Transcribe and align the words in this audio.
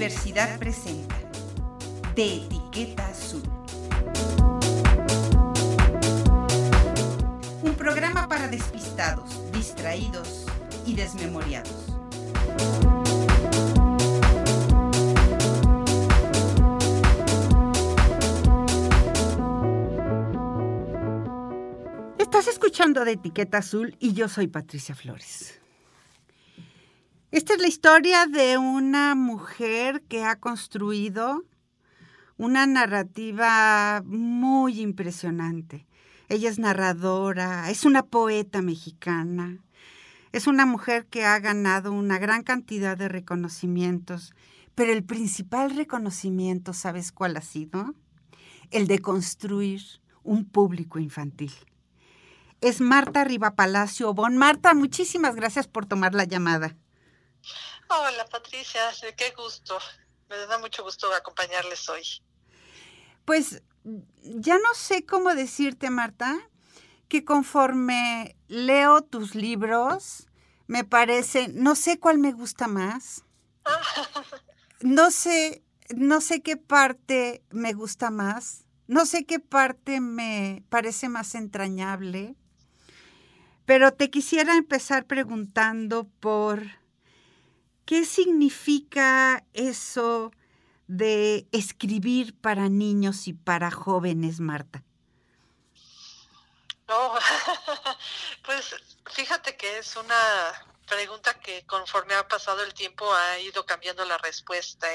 Universidad 0.00 0.58
presenta 0.58 1.14
De 2.16 2.36
Etiqueta 2.36 3.06
Azul. 3.06 3.42
Un 7.62 7.74
programa 7.74 8.26
para 8.26 8.48
despistados, 8.48 9.52
distraídos 9.52 10.46
y 10.86 10.94
desmemoriados. 10.94 11.84
Estás 22.16 22.48
escuchando 22.48 23.04
de 23.04 23.12
Etiqueta 23.12 23.58
Azul 23.58 23.94
y 24.00 24.14
yo 24.14 24.30
soy 24.30 24.46
Patricia 24.46 24.94
Flores. 24.94 25.59
Esta 27.32 27.54
es 27.54 27.60
la 27.60 27.68
historia 27.68 28.26
de 28.26 28.58
una 28.58 29.14
mujer 29.14 30.02
que 30.08 30.24
ha 30.24 30.40
construido 30.40 31.44
una 32.36 32.66
narrativa 32.66 34.02
muy 34.04 34.80
impresionante. 34.80 35.86
Ella 36.28 36.50
es 36.50 36.58
narradora, 36.58 37.70
es 37.70 37.84
una 37.84 38.02
poeta 38.02 38.62
mexicana, 38.62 39.58
es 40.32 40.48
una 40.48 40.66
mujer 40.66 41.06
que 41.06 41.24
ha 41.24 41.38
ganado 41.38 41.92
una 41.92 42.18
gran 42.18 42.42
cantidad 42.42 42.98
de 42.98 43.08
reconocimientos, 43.08 44.34
pero 44.74 44.92
el 44.92 45.04
principal 45.04 45.76
reconocimiento, 45.76 46.72
¿sabes 46.72 47.12
cuál 47.12 47.36
ha 47.36 47.42
sido? 47.42 47.94
El 48.72 48.88
de 48.88 48.98
construir 48.98 49.82
un 50.24 50.46
público 50.46 50.98
infantil. 50.98 51.52
Es 52.60 52.80
Marta 52.80 53.22
Riva 53.22 53.54
Palacio 53.54 54.14
Bon. 54.14 54.36
Marta, 54.36 54.74
muchísimas 54.74 55.36
gracias 55.36 55.68
por 55.68 55.86
tomar 55.86 56.12
la 56.12 56.24
llamada. 56.24 56.74
Hola 57.92 58.24
Patricia, 58.30 58.82
qué 59.16 59.32
gusto. 59.36 59.76
Me 60.28 60.36
da 60.36 60.58
mucho 60.58 60.84
gusto 60.84 61.12
acompañarles 61.12 61.88
hoy. 61.88 62.02
Pues 63.24 63.62
ya 64.22 64.58
no 64.58 64.74
sé 64.74 65.04
cómo 65.04 65.34
decirte, 65.34 65.90
Marta, 65.90 66.38
que 67.08 67.24
conforme 67.24 68.36
leo 68.46 69.02
tus 69.02 69.34
libros, 69.34 70.28
me 70.68 70.84
parece, 70.84 71.48
no 71.48 71.74
sé 71.74 71.98
cuál 71.98 72.18
me 72.18 72.32
gusta 72.32 72.68
más. 72.68 73.24
No 74.82 75.10
sé, 75.10 75.62
no 75.94 76.22
sé 76.22 76.40
qué 76.40 76.56
parte 76.56 77.42
me 77.50 77.74
gusta 77.74 78.10
más. 78.10 78.64
No 78.86 79.04
sé 79.04 79.26
qué 79.26 79.40
parte 79.40 80.00
me 80.00 80.64
parece 80.70 81.10
más 81.10 81.34
entrañable. 81.34 82.34
Pero 83.66 83.92
te 83.92 84.08
quisiera 84.08 84.56
empezar 84.56 85.04
preguntando 85.04 86.08
por 86.20 86.79
¿Qué 87.90 88.04
significa 88.04 89.44
eso 89.52 90.30
de 90.86 91.48
escribir 91.50 92.40
para 92.40 92.68
niños 92.68 93.26
y 93.26 93.32
para 93.32 93.72
jóvenes, 93.72 94.38
Marta? 94.38 94.84
No, 96.86 97.14
pues 98.44 98.76
fíjate 99.06 99.56
que 99.56 99.78
es 99.78 99.96
una 99.96 100.52
pregunta 100.86 101.34
que 101.40 101.66
conforme 101.66 102.14
ha 102.14 102.28
pasado 102.28 102.62
el 102.62 102.72
tiempo 102.74 103.12
ha 103.12 103.40
ido 103.40 103.66
cambiando 103.66 104.04
la 104.04 104.18
respuesta. 104.18 104.86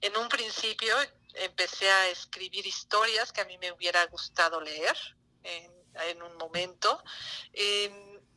En, 0.00 0.16
un 0.16 0.28
principio 0.28 0.94
empecé 1.34 1.90
a 1.90 2.10
escribir 2.10 2.64
historias 2.64 3.32
que 3.32 3.40
a 3.40 3.44
mí 3.44 3.58
me 3.58 3.72
hubiera 3.72 4.06
gustado 4.06 4.60
leer 4.60 4.96
en, 5.42 6.22
un 6.22 6.36
momento 6.36 7.02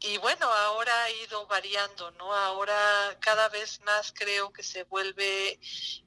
y 0.04 0.18
bueno, 0.18 0.52
ahora 0.52 1.04
ha 1.04 1.12
ido 1.12 1.46
variando, 1.46 2.10
¿no? 2.12 2.34
Ahora 2.34 3.18
cada 3.20 3.50
vez 3.50 3.80
más 3.82 4.12
creo 4.12 4.52
que 4.52 4.64
se 4.64 4.84
vuelve 4.84 5.60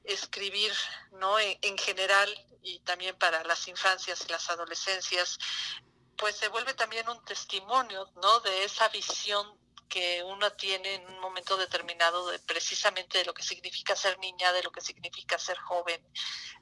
escribir, 0.02 0.72
¿no? 1.12 1.38
En, 1.38 1.78
general 1.78 2.28
y 2.62 2.80
también 2.80 3.16
para 3.16 3.44
las 3.44 3.68
infancias 3.68 4.24
y 4.26 4.32
las 4.32 4.50
adolescencias, 4.50 5.38
pues 6.16 6.36
se 6.36 6.48
vuelve 6.48 6.74
también 6.74 7.08
un 7.08 7.24
testimonio, 7.24 8.10
¿no? 8.20 8.40
De 8.40 8.64
esa 8.64 8.88
visión 8.88 9.58
que 9.88 10.24
uno 10.24 10.50
tiene 10.54 10.94
en 10.94 11.06
un 11.06 11.20
momento 11.20 11.56
determinado 11.56 12.26
de 12.26 12.40
precisamente 12.40 13.18
de 13.18 13.24
lo 13.26 13.34
que 13.34 13.44
significa 13.44 13.94
ser 13.94 14.18
niña, 14.18 14.52
de 14.52 14.64
lo 14.64 14.72
que 14.72 14.80
significa 14.80 15.38
ser 15.38 15.58
joven 15.58 16.04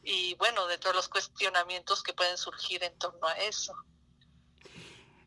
y 0.03 0.35
bueno, 0.35 0.67
de 0.67 0.77
todos 0.77 0.95
los 0.95 1.09
cuestionamientos 1.09 2.03
que 2.03 2.13
pueden 2.13 2.37
surgir 2.37 2.85
en 2.85 2.99
torno 2.99 3.27
a 3.27 3.39
eso. 3.39 3.75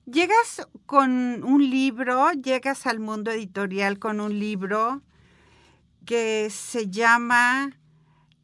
Llegas 0.06 0.68
con 0.86 1.44
un 1.44 1.68
libro, 1.68 2.32
llegas 2.34 2.86
al 2.86 3.00
mundo 3.00 3.32
editorial 3.32 3.98
con 3.98 4.22
un 4.22 4.38
libro 4.38 5.02
que 6.06 6.52
se 6.52 6.92
llama 6.92 7.76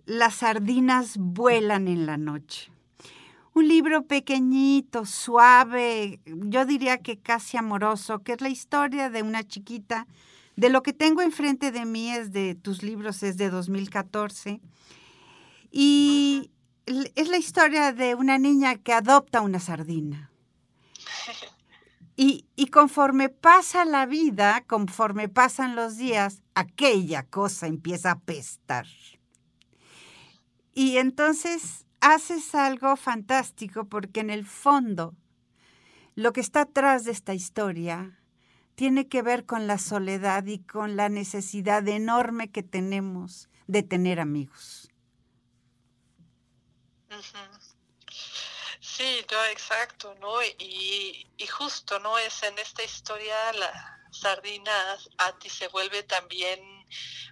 Las 0.07 0.37
sardinas 0.37 1.17
vuelan 1.17 1.87
en 1.87 2.07
la 2.07 2.17
noche. 2.17 2.71
Un 3.53 3.67
libro 3.67 4.07
pequeñito, 4.07 5.05
suave, 5.05 6.19
yo 6.25 6.65
diría 6.65 6.97
que 6.97 7.19
casi 7.19 7.57
amoroso, 7.57 8.23
que 8.23 8.33
es 8.33 8.41
la 8.41 8.49
historia 8.49 9.11
de 9.11 9.21
una 9.21 9.43
chiquita. 9.43 10.07
De 10.55 10.69
lo 10.69 10.81
que 10.81 10.93
tengo 10.93 11.21
enfrente 11.21 11.71
de 11.71 11.85
mí 11.85 12.09
es 12.09 12.31
de 12.31 12.55
tus 12.55 12.81
libros, 12.81 13.21
es 13.21 13.37
de 13.37 13.51
2014. 13.51 14.61
Y 15.69 16.49
es 16.87 17.27
la 17.29 17.37
historia 17.37 17.93
de 17.93 18.15
una 18.15 18.39
niña 18.39 18.77
que 18.77 18.93
adopta 18.93 19.41
una 19.41 19.59
sardina. 19.59 20.30
Y, 22.23 22.67
conforme 22.67 23.29
pasa 23.29 23.83
la 23.83 24.05
vida, 24.05 24.63
conforme 24.67 25.27
pasan 25.27 25.75
los 25.75 25.97
días, 25.97 26.43
aquella 26.53 27.23
cosa 27.23 27.65
empieza 27.65 28.09
a 28.09 28.13
apestar. 28.13 28.85
Y 30.75 30.97
entonces 30.97 31.87
haces 31.99 32.53
algo 32.53 32.95
fantástico 32.95 33.85
porque 33.85 34.19
en 34.19 34.29
el 34.29 34.45
fondo 34.45 35.15
lo 36.13 36.31
que 36.31 36.41
está 36.41 36.61
atrás 36.61 37.05
de 37.05 37.11
esta 37.11 37.33
historia 37.33 38.19
tiene 38.75 39.07
que 39.07 39.23
ver 39.23 39.47
con 39.47 39.65
la 39.65 39.79
soledad 39.79 40.45
y 40.45 40.59
con 40.59 40.95
la 40.95 41.09
necesidad 41.09 41.87
enorme 41.87 42.51
que 42.51 42.61
tenemos 42.61 43.49
de 43.65 43.81
tener 43.81 44.19
amigos. 44.19 44.91
Sí, 48.95 49.25
no, 49.31 49.45
exacto, 49.45 50.13
¿no? 50.15 50.43
Y, 50.43 51.25
y 51.37 51.47
justo, 51.47 51.97
¿no? 51.99 52.17
Es 52.17 52.43
en 52.43 52.59
esta 52.59 52.83
historia 52.83 53.53
la 53.53 54.07
sardina 54.11 54.97
a 55.17 55.39
ti 55.39 55.49
se 55.49 55.69
vuelve 55.69 56.03
también 56.03 56.80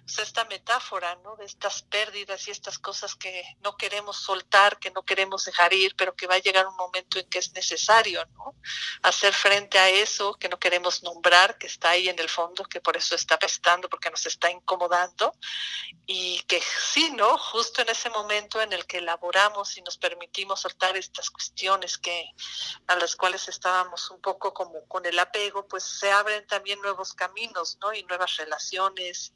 pues, 0.04 0.18
esta 0.18 0.44
metáfora, 0.44 1.16
¿no? 1.16 1.36
De 1.36 1.44
estas 1.44 1.82
pérdidas 1.82 2.46
y 2.48 2.50
estas 2.50 2.78
cosas 2.78 3.14
que 3.14 3.44
no 3.60 3.76
queremos 3.76 4.16
soltar, 4.16 4.78
que 4.78 4.90
no 4.90 5.02
queremos 5.04 5.44
dejar 5.44 5.72
ir, 5.72 5.94
pero 5.96 6.14
que 6.14 6.26
va 6.26 6.34
a 6.34 6.38
llegar 6.38 6.66
un 6.66 6.76
momento 6.76 7.18
en 7.18 7.28
que 7.28 7.38
es 7.38 7.52
necesario, 7.52 8.24
¿no? 8.34 8.54
Hacer 9.02 9.32
frente 9.32 9.78
a 9.78 9.88
eso 9.88 10.34
que 10.34 10.48
no 10.48 10.58
queremos 10.58 11.02
nombrar, 11.02 11.58
que 11.58 11.66
está 11.66 11.90
ahí 11.90 12.08
en 12.08 12.18
el 12.18 12.28
fondo, 12.28 12.64
que 12.64 12.80
por 12.80 12.96
eso 12.96 13.14
está 13.14 13.38
pestando, 13.38 13.88
porque 13.88 14.10
nos 14.10 14.26
está 14.26 14.50
incomodando, 14.50 15.34
y 16.06 16.40
que 16.42 16.60
sí, 16.60 17.10
¿no? 17.12 17.38
Justo 17.38 17.82
en 17.82 17.88
ese 17.90 18.10
momento 18.10 18.60
en 18.60 18.72
el 18.72 18.86
que 18.86 18.98
elaboramos 18.98 19.76
y 19.76 19.82
nos 19.82 19.96
permitimos 19.96 20.60
soltar 20.60 20.96
estas 20.96 21.30
cuestiones 21.30 21.98
que 21.98 22.30
a 22.86 22.96
las 22.96 23.16
cuales 23.16 23.48
estábamos 23.48 24.10
un 24.10 24.20
poco 24.20 24.52
como 24.52 24.86
con 24.86 25.06
el 25.06 25.18
apego, 25.18 25.66
pues 25.68 25.84
se 25.84 26.10
abren 26.10 26.46
también 26.46 26.80
nuevos 26.80 27.14
caminos, 27.14 27.78
¿no? 27.80 27.92
Y 27.92 28.02
nuevas 28.04 28.36
relaciones 28.36 29.32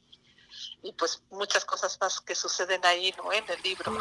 y 0.83 0.93
pues 0.93 1.21
muchas 1.31 1.65
cosas 1.65 1.97
más 1.99 2.21
que 2.21 2.35
suceden 2.35 2.85
ahí, 2.85 3.13
¿no? 3.17 3.31
En 3.31 3.43
el 3.49 3.61
libro. 3.63 3.97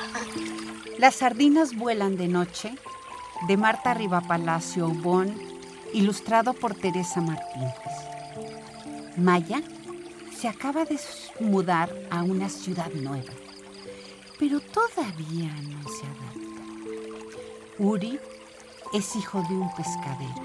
Las 0.99 1.17
sardinas 1.17 1.75
vuelan 1.75 2.17
de 2.17 2.29
noche, 2.29 2.75
de 3.49 3.57
Marta 3.57 3.95
Riva 3.95 4.21
Palacio 4.21 4.89
Bon, 4.89 5.35
ilustrado 5.93 6.53
por 6.53 6.75
Teresa 6.75 7.21
Martínez. 7.21 7.75
Maya 9.17 9.63
se 10.37 10.49
acaba 10.49 10.85
de 10.85 10.99
mudar 11.41 11.95
a 12.11 12.23
una 12.23 12.49
ciudad 12.49 12.91
nueva, 12.93 13.33
pero 14.39 14.61
todavía 14.61 15.53
no 15.63 15.89
se 15.89 16.07
adapta. 16.07 16.45
Uri 17.79 18.19
es 18.93 19.17
hijo 19.17 19.43
de 19.49 19.55
un 19.55 19.75
pescadero, 19.75 20.43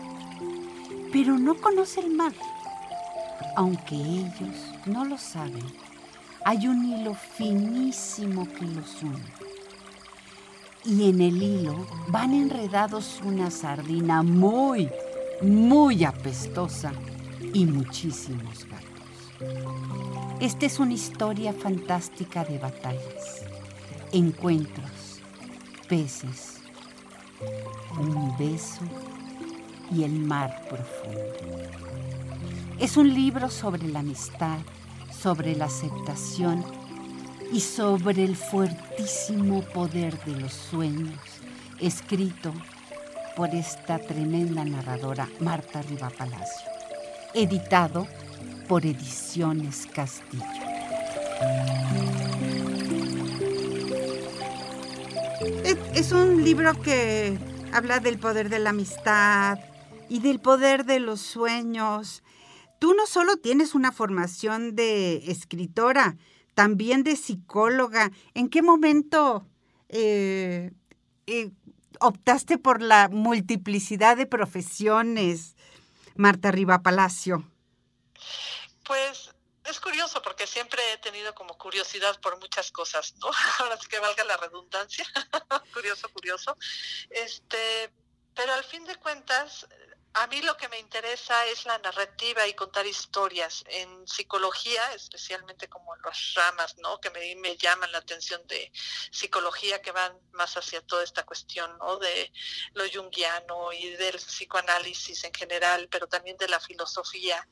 pero 1.11 1.37
no 1.37 1.55
conoce 1.55 1.99
el 1.99 2.09
mar. 2.11 2.33
Aunque 3.55 3.95
ellos 3.95 4.55
no 4.85 5.05
lo 5.05 5.17
saben, 5.17 5.65
hay 6.45 6.67
un 6.67 6.85
hilo 6.85 7.13
finísimo 7.13 8.47
que 8.53 8.65
los 8.65 9.01
une. 9.01 9.23
Y 10.85 11.09
en 11.09 11.21
el 11.21 11.41
hilo 11.41 11.85
van 12.07 12.33
enredados 12.33 13.21
una 13.23 13.51
sardina 13.51 14.23
muy, 14.23 14.89
muy 15.41 16.03
apestosa 16.03 16.91
y 17.53 17.65
muchísimos 17.65 18.65
gatos. 18.65 18.89
Esta 20.39 20.65
es 20.65 20.79
una 20.79 20.93
historia 20.93 21.53
fantástica 21.53 22.43
de 22.45 22.57
batallas, 22.57 23.45
encuentros, 24.11 25.21
peces, 25.87 26.61
un 27.99 28.37
beso 28.37 28.81
y 29.91 30.03
el 30.03 30.13
mar 30.19 30.65
profundo. 30.69 31.69
Es 32.79 32.95
un 32.95 33.13
libro 33.13 33.49
sobre 33.49 33.87
la 33.89 33.99
amistad, 33.99 34.59
sobre 35.21 35.55
la 35.55 35.65
aceptación 35.65 36.63
y 37.51 37.59
sobre 37.59 38.23
el 38.23 38.35
fuertísimo 38.35 39.61
poder 39.61 40.17
de 40.23 40.39
los 40.39 40.53
sueños, 40.53 41.19
escrito 41.79 42.53
por 43.35 43.49
esta 43.49 43.99
tremenda 43.99 44.63
narradora 44.63 45.27
Marta 45.39 45.81
Riva 45.81 46.09
Palacio, 46.09 46.71
editado 47.33 48.07
por 48.67 48.85
Ediciones 48.85 49.87
Castillo. 49.93 50.43
Es 55.95 56.11
un 56.11 56.43
libro 56.43 56.79
que 56.81 57.37
habla 57.73 57.99
del 57.99 58.19
poder 58.19 58.49
de 58.49 58.59
la 58.59 58.69
amistad 58.69 59.59
y 60.07 60.19
del 60.19 60.39
poder 60.39 60.85
de 60.85 60.99
los 60.99 61.19
sueños. 61.19 62.23
Tú 62.79 62.93
no 62.93 63.05
solo 63.05 63.37
tienes 63.37 63.75
una 63.75 63.91
formación 63.91 64.75
de 64.75 65.29
escritora, 65.31 66.17
también 66.55 67.03
de 67.03 67.15
psicóloga. 67.15 68.11
¿En 68.33 68.49
qué 68.49 68.61
momento 68.61 69.45
eh, 69.89 70.71
eh, 71.27 71.51
optaste 71.99 72.57
por 72.57 72.81
la 72.81 73.09
multiplicidad 73.09 74.17
de 74.17 74.25
profesiones, 74.25 75.55
Marta 76.15 76.51
Riva 76.51 76.81
Palacio? 76.81 77.49
Pues 78.85 79.29
es 79.65 79.79
curioso 79.79 80.21
porque 80.21 80.47
siempre 80.47 80.81
he 80.93 80.97
tenido 80.97 81.35
como 81.35 81.57
curiosidad 81.57 82.19
por 82.21 82.39
muchas 82.39 82.71
cosas, 82.71 83.13
¿no? 83.19 83.27
Ahora 83.59 83.77
sí 83.77 83.87
que 83.87 83.99
valga 83.99 84.23
la 84.23 84.37
redundancia. 84.37 85.05
curioso, 85.73 86.09
curioso. 86.09 86.57
Este, 87.09 87.91
pero 88.35 88.53
al 88.53 88.63
fin 88.63 88.85
de 88.85 88.95
cuentas, 88.95 89.67
a 90.13 90.27
mí 90.27 90.41
lo 90.41 90.57
que 90.57 90.67
me 90.69 90.79
interesa 90.79 91.45
es 91.47 91.65
la 91.65 91.77
narrativa 91.77 92.47
y 92.47 92.53
contar 92.53 92.85
historias. 92.85 93.63
En 93.67 94.07
psicología, 94.07 94.93
especialmente 94.93 95.67
como 95.67 95.95
las 95.97 96.33
ramas, 96.35 96.77
¿no? 96.77 96.99
Que 96.99 97.09
me, 97.11 97.35
me 97.35 97.57
llaman 97.57 97.91
la 97.91 97.99
atención 97.99 98.45
de 98.47 98.71
psicología 99.11 99.81
que 99.81 99.91
van 99.91 100.19
más 100.31 100.57
hacia 100.57 100.81
toda 100.81 101.03
esta 101.03 101.25
cuestión, 101.25 101.77
¿no? 101.77 101.97
De 101.97 102.31
lo 102.73 102.83
junguiano 102.89 103.71
y 103.71 103.89
del 103.91 104.15
psicoanálisis 104.15 105.23
en 105.23 105.33
general, 105.33 105.87
pero 105.89 106.07
también 106.07 106.37
de 106.37 106.47
la 106.47 106.59
filosofía 106.59 107.47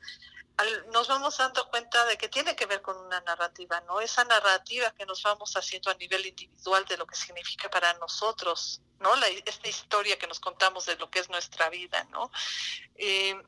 nos 0.91 1.07
vamos 1.07 1.37
dando 1.37 1.69
cuenta 1.69 2.03
de 2.05 2.17
que 2.17 2.29
tiene 2.29 2.55
que 2.55 2.65
ver 2.65 2.81
con 2.81 2.97
una 2.97 3.21
narrativa, 3.21 3.79
¿no? 3.81 4.01
Esa 4.01 4.23
narrativa 4.23 4.91
que 4.91 5.05
nos 5.05 5.21
vamos 5.21 5.55
haciendo 5.55 5.91
a 5.91 5.93
nivel 5.95 6.25
individual 6.25 6.83
de 6.85 6.97
lo 6.97 7.05
que 7.05 7.15
significa 7.15 7.69
para 7.69 7.93
nosotros, 7.95 8.81
¿no? 8.99 9.13
esta 9.45 9.67
historia 9.67 10.17
que 10.17 10.27
nos 10.27 10.39
contamos 10.39 10.85
de 10.85 10.95
lo 10.95 11.09
que 11.11 11.19
es 11.19 11.29
nuestra 11.29 11.69
vida, 11.69 12.03
¿no? 12.05 12.31
Eh, 12.95 13.39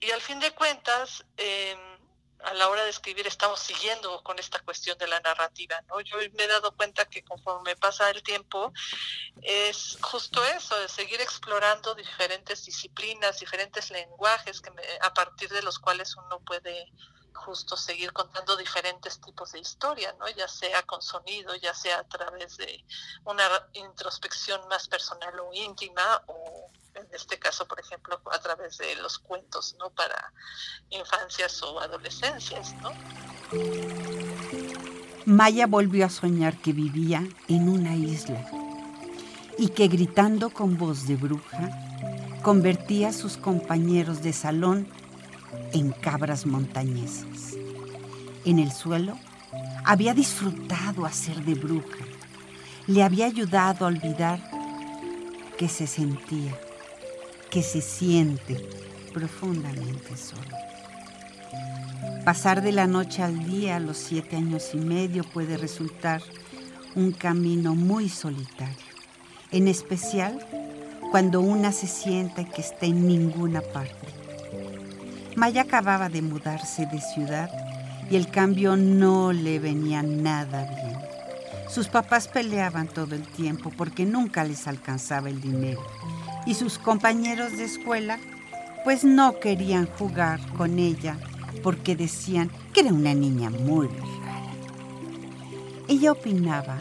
y 0.00 0.10
al 0.10 0.20
fin 0.20 0.38
de 0.38 0.52
cuentas, 0.52 1.24
eh, 1.36 1.76
a 2.44 2.54
la 2.54 2.68
hora 2.68 2.84
de 2.84 2.90
escribir 2.90 3.26
estamos 3.26 3.60
siguiendo 3.60 4.22
con 4.22 4.38
esta 4.38 4.58
cuestión 4.60 4.96
de 4.98 5.06
la 5.06 5.20
narrativa, 5.20 5.80
¿no? 5.88 6.00
Yo 6.00 6.16
me 6.16 6.44
he 6.44 6.48
dado 6.48 6.74
cuenta 6.76 7.04
que 7.06 7.22
conforme 7.24 7.76
pasa 7.76 8.10
el 8.10 8.22
tiempo 8.22 8.72
es 9.42 9.98
justo 10.00 10.44
eso, 10.44 10.78
de 10.78 10.88
seguir 10.88 11.20
explorando 11.20 11.94
diferentes 11.94 12.64
disciplinas, 12.64 13.40
diferentes 13.40 13.90
lenguajes 13.90 14.60
que 14.60 14.70
a 15.00 15.14
partir 15.14 15.48
de 15.50 15.62
los 15.62 15.78
cuales 15.78 16.16
uno 16.16 16.40
puede 16.40 16.92
justo 17.34 17.76
seguir 17.76 18.12
contando 18.12 18.56
diferentes 18.56 19.20
tipos 19.20 19.52
de 19.52 19.60
historia, 19.60 20.14
¿no? 20.18 20.28
Ya 20.28 20.48
sea 20.48 20.82
con 20.82 21.02
sonido, 21.02 21.54
ya 21.56 21.74
sea 21.74 22.00
a 22.00 22.08
través 22.08 22.56
de 22.56 22.84
una 23.24 23.44
introspección 23.72 24.66
más 24.68 24.88
personal 24.88 25.38
o 25.40 25.52
íntima 25.52 26.22
o 26.26 26.70
en 27.02 27.14
este 27.14 27.38
caso, 27.38 27.66
por 27.66 27.80
ejemplo, 27.80 28.20
a 28.30 28.38
través 28.40 28.78
de 28.78 28.94
los 28.96 29.18
cuentos, 29.18 29.76
¿no? 29.78 29.90
Para 29.90 30.32
infancias 30.90 31.62
o 31.62 31.80
adolescencias. 31.80 32.74
Maya 35.24 35.66
volvió 35.66 36.06
a 36.06 36.10
soñar 36.10 36.56
que 36.56 36.72
vivía 36.72 37.26
en 37.48 37.68
una 37.68 37.94
isla 37.94 38.44
y 39.58 39.68
que 39.68 39.88
gritando 39.88 40.50
con 40.50 40.78
voz 40.78 41.06
de 41.06 41.16
bruja 41.16 41.70
convertía 42.42 43.08
a 43.08 43.12
sus 43.12 43.36
compañeros 43.36 44.22
de 44.22 44.32
salón 44.32 44.88
en 45.72 45.92
cabras 45.92 46.46
montañesas. 46.46 47.54
En 48.44 48.58
el 48.58 48.72
suelo 48.72 49.16
había 49.84 50.14
disfrutado 50.14 51.04
hacer 51.04 51.44
de 51.44 51.54
bruja. 51.54 52.04
Le 52.86 53.02
había 53.02 53.26
ayudado 53.26 53.84
a 53.84 53.88
olvidar 53.88 54.40
que 55.56 55.68
se 55.68 55.86
sentía 55.86 56.58
que 57.52 57.62
se 57.62 57.82
siente 57.82 58.66
profundamente 59.12 60.16
solo. 60.16 60.56
Pasar 62.24 62.62
de 62.62 62.72
la 62.72 62.86
noche 62.86 63.22
al 63.22 63.44
día 63.44 63.76
a 63.76 63.80
los 63.80 63.98
siete 63.98 64.36
años 64.36 64.70
y 64.72 64.78
medio 64.78 65.22
puede 65.22 65.58
resultar 65.58 66.22
un 66.94 67.12
camino 67.12 67.74
muy 67.74 68.08
solitario, 68.08 68.94
en 69.50 69.68
especial 69.68 70.38
cuando 71.10 71.42
una 71.42 71.72
se 71.72 71.88
siente 71.88 72.46
que 72.46 72.62
está 72.62 72.86
en 72.86 73.06
ninguna 73.06 73.60
parte. 73.60 74.08
Maya 75.36 75.62
acababa 75.62 76.08
de 76.08 76.22
mudarse 76.22 76.86
de 76.86 77.02
ciudad 77.02 77.50
y 78.10 78.16
el 78.16 78.30
cambio 78.30 78.76
no 78.76 79.34
le 79.34 79.58
venía 79.58 80.02
nada 80.02 80.64
bien. 80.74 80.98
Sus 81.68 81.88
papás 81.88 82.28
peleaban 82.28 82.88
todo 82.88 83.14
el 83.14 83.26
tiempo 83.26 83.70
porque 83.76 84.06
nunca 84.06 84.42
les 84.42 84.66
alcanzaba 84.66 85.28
el 85.28 85.42
dinero 85.42 85.82
y 86.46 86.54
sus 86.54 86.78
compañeros 86.78 87.56
de 87.56 87.64
escuela 87.64 88.18
pues 88.84 89.04
no 89.04 89.38
querían 89.38 89.86
jugar 89.86 90.40
con 90.56 90.78
ella 90.78 91.16
porque 91.62 91.94
decían 91.94 92.50
que 92.72 92.80
era 92.80 92.92
una 92.92 93.14
niña 93.14 93.50
muy 93.50 93.86
rara. 93.86 94.52
Ella 95.88 96.12
opinaba 96.12 96.78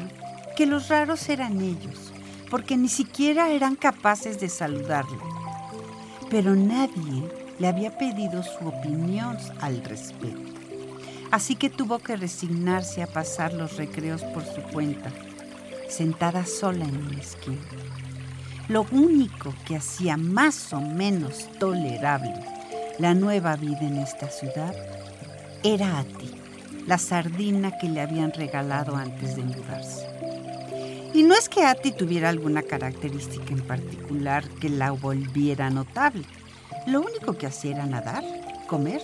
que 0.56 0.66
los 0.66 0.90
raros 0.90 1.30
eran 1.30 1.62
ellos, 1.62 2.12
porque 2.50 2.78
ni 2.78 2.90
siquiera 2.90 3.50
eran 3.50 3.75
capaces 3.75 4.40
de 4.40 4.50
saludarla. 4.50 5.18
Pero 6.30 6.56
nadie 6.56 7.30
le 7.60 7.68
había 7.68 7.98
pedido 7.98 8.44
su 8.44 8.68
opinión 8.68 9.38
al 9.60 9.84
respecto. 9.84 10.52
Así 11.30 11.56
que 11.56 11.69
tuvo 11.69 12.00
que 12.00 12.18
resignarse 12.18 13.04
a 13.04 13.08
pasar 13.08 13.54
los 13.54 13.78
recreos 13.78 14.24
por 14.24 14.44
su 14.44 14.62
cuenta, 14.74 15.12
sentada 15.88 16.46
sola 16.46 16.86
en 16.86 16.98
una 16.98 17.19
esquina. 17.19 17.91
Lo 18.72 18.88
único 18.94 19.54
que 19.66 19.76
hacía 19.76 20.16
más 20.16 20.72
o 20.72 20.80
menos 20.80 21.50
tolerable 21.60 22.34
la 23.00 23.13
nueva 23.13 23.58
vida 23.58 23.82
en 23.82 23.98
esta 23.98 24.30
ciudad 24.30 24.74
era 25.62 26.00
Ati, 26.00 26.32
la 26.88 26.98
sardina 26.98 27.78
que 27.78 27.90
le 27.90 28.00
habían 28.00 28.32
regalado 28.32 28.96
antes 28.96 29.36
de 29.36 29.44
mudarse. 29.44 30.08
Y 31.13 31.24
no 31.24 31.36
es 31.36 31.50
que 31.50 31.66
Ati 31.66 31.92
tuviera 31.92 32.30
alguna 32.30 32.62
característica 32.62 33.51
en 33.51 33.60
particular 33.60 34.48
que 34.62 34.70
la 34.70 34.92
volviera 34.92 35.70
notable. 35.70 36.24
Lo 36.88 37.01
único 37.01 37.38
que 37.38 37.48
hacía 37.48 37.72
era 37.72 37.86
nadar, 37.86 38.24
comer 38.70 39.01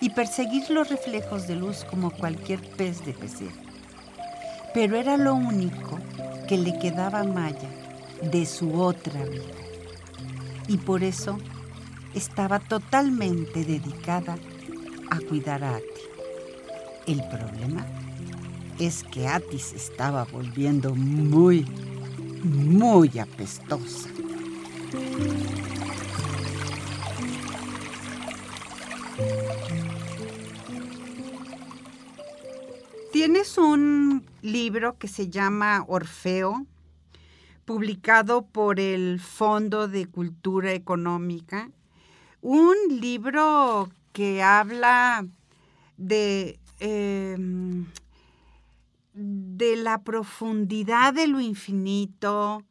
y 0.00 0.10
perseguir 0.10 0.70
los 0.70 0.90
reflejos 0.90 1.48
de 1.48 1.56
luz 1.56 1.84
como 1.90 2.12
cualquier 2.12 2.60
pez 2.60 3.04
de 3.04 3.14
pecera. 3.14 3.50
Pero 4.72 4.96
era 4.96 5.16
lo 5.16 5.34
único 5.34 5.98
que 6.46 6.56
le 6.56 6.78
quedaba 6.78 7.18
a 7.18 7.24
Maya 7.24 7.68
de 8.22 8.46
su 8.46 8.80
otra 8.80 9.24
vida. 9.24 9.44
Y 10.66 10.76
por 10.76 11.02
eso 11.02 11.38
estaba 12.14 12.58
totalmente 12.58 13.64
dedicada 13.64 14.36
a 15.10 15.20
cuidar 15.20 15.64
a 15.64 15.76
Ati. 15.76 15.84
El 17.06 17.22
problema 17.28 17.86
es 18.78 19.02
que 19.04 19.26
Ati 19.26 19.58
se 19.58 19.76
estaba 19.76 20.24
volviendo 20.24 20.94
muy, 20.94 21.66
muy 22.44 23.18
apestosa. 23.18 24.08
Tienes 33.12 33.58
un 33.58 34.24
libro 34.42 34.96
que 34.96 35.08
se 35.08 35.28
llama 35.28 35.84
Orfeo, 35.88 36.66
publicado 37.68 38.46
por 38.46 38.80
el 38.80 39.20
Fondo 39.20 39.88
de 39.88 40.06
Cultura 40.06 40.72
Económica, 40.72 41.70
un 42.40 42.74
libro 42.98 43.90
que 44.14 44.42
habla 44.42 45.26
de, 45.98 46.58
em, 46.80 47.84
de 49.12 49.76
la 49.76 50.02
profundidad 50.02 51.12
de 51.12 51.26
lo 51.26 51.40
infinito, 51.40 52.64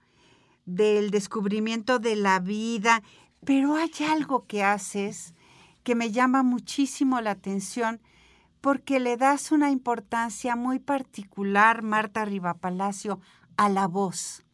del 0.65 1.11
descubrimiento 1.11 1.99
de 1.99 2.15
la 2.15 2.39
vida, 2.39 3.03
pero 3.45 3.75
hay 3.75 3.91
algo 4.09 4.47
que 4.47 4.63
haces 4.63 5.35
que 5.83 5.93
me 5.93 6.09
llama 6.09 6.41
muchísimo 6.41 7.21
la 7.21 7.31
atención 7.31 8.01
porque 8.61 8.99
le 8.99 9.15
das 9.15 9.51
una 9.51 9.69
importancia 9.69 10.55
muy 10.55 10.79
particular, 10.79 11.83
Marta 11.83 12.25
Rivapalacio, 12.25 13.19
a 13.57 13.69
la 13.69 13.85
voz 13.85 14.46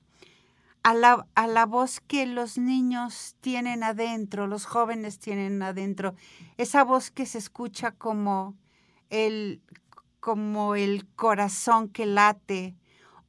a 0.84 0.94
la, 0.94 1.66
voz 1.66 2.02
que 2.02 2.26
los 2.26 2.58
niños 2.58 3.36
tienen 3.40 3.84
adentro, 3.84 4.48
los 4.48 4.66
jóvenes 4.66 5.18
tienen 5.18 5.62
adentro, 5.64 6.14
esa 6.58 6.84
voz 6.84 7.10
que 7.10 7.26
se 7.26 7.38
escucha 7.38 7.92
como 7.92 8.56
el, 9.10 9.62
como 10.20 10.76
el 10.76 11.08
corazón 11.16 11.88
que 11.88 12.06
late, 12.06 12.76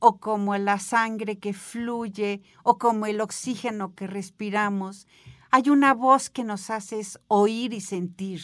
o 0.00 0.18
como 0.18 0.56
la 0.58 0.80
sangre 0.80 1.38
que 1.38 1.54
fluye, 1.54 2.42
o 2.64 2.76
como 2.76 3.06
el 3.06 3.20
oxígeno 3.20 3.94
que 3.94 4.06
respiramos. 4.06 5.06
Hay 5.50 5.70
una 5.70 5.94
voz 5.94 6.28
que 6.28 6.44
nos 6.44 6.68
hace 6.70 7.00
oír 7.28 7.72
y 7.72 7.80
sentir. 7.80 8.42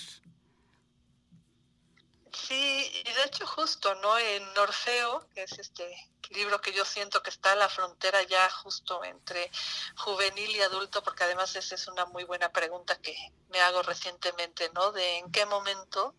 Sí, 2.33 2.55
y 2.55 3.12
de 3.12 3.25
hecho 3.26 3.45
justo, 3.47 3.95
¿no? 3.97 4.17
En 4.19 4.43
Orfeo, 4.57 5.29
que 5.35 5.43
es 5.43 5.59
este 5.59 5.85
libro 6.31 6.61
que 6.61 6.73
yo 6.73 6.85
siento 6.85 7.23
que 7.23 7.31
está 7.31 7.53
a 7.53 7.57
la 7.57 7.69
frontera 7.69 8.23
ya 8.23 8.49
justo 8.50 9.03
entre 9.05 9.50
juvenil 9.97 10.50
y 10.50 10.61
adulto, 10.61 11.03
porque 11.03 11.25
además 11.25 11.55
esa 11.57 11.75
es 11.75 11.89
una 11.89 12.07
muy 12.07 12.25
buena 12.25 12.53
pregunta 12.53 13.00
que 13.00 13.17
me 13.49 13.61
hago 13.61 13.83
recientemente, 13.83 14.71
¿no? 14.75 14.93
De 14.93 15.19
en 15.19 15.33
qué 15.33 15.47
momento 15.47 16.15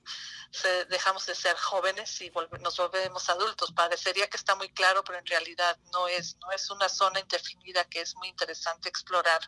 dejamos 0.90 1.26
de 1.26 1.36
ser 1.36 1.56
jóvenes 1.56 2.22
y 2.22 2.32
nos 2.60 2.78
volvemos 2.78 3.30
adultos. 3.30 3.72
Parecería 3.72 4.30
que 4.30 4.38
está 4.38 4.56
muy 4.56 4.70
claro, 4.70 5.04
pero 5.04 5.18
en 5.18 5.26
realidad 5.26 5.78
no 5.94 6.08
es, 6.08 6.36
no 6.38 6.52
es 6.52 6.70
una 6.70 6.90
zona 6.90 7.20
indefinida 7.22 7.86
que 7.86 8.02
es 8.02 8.16
muy 8.16 8.28
interesante 8.28 8.90
explorar. 8.90 9.40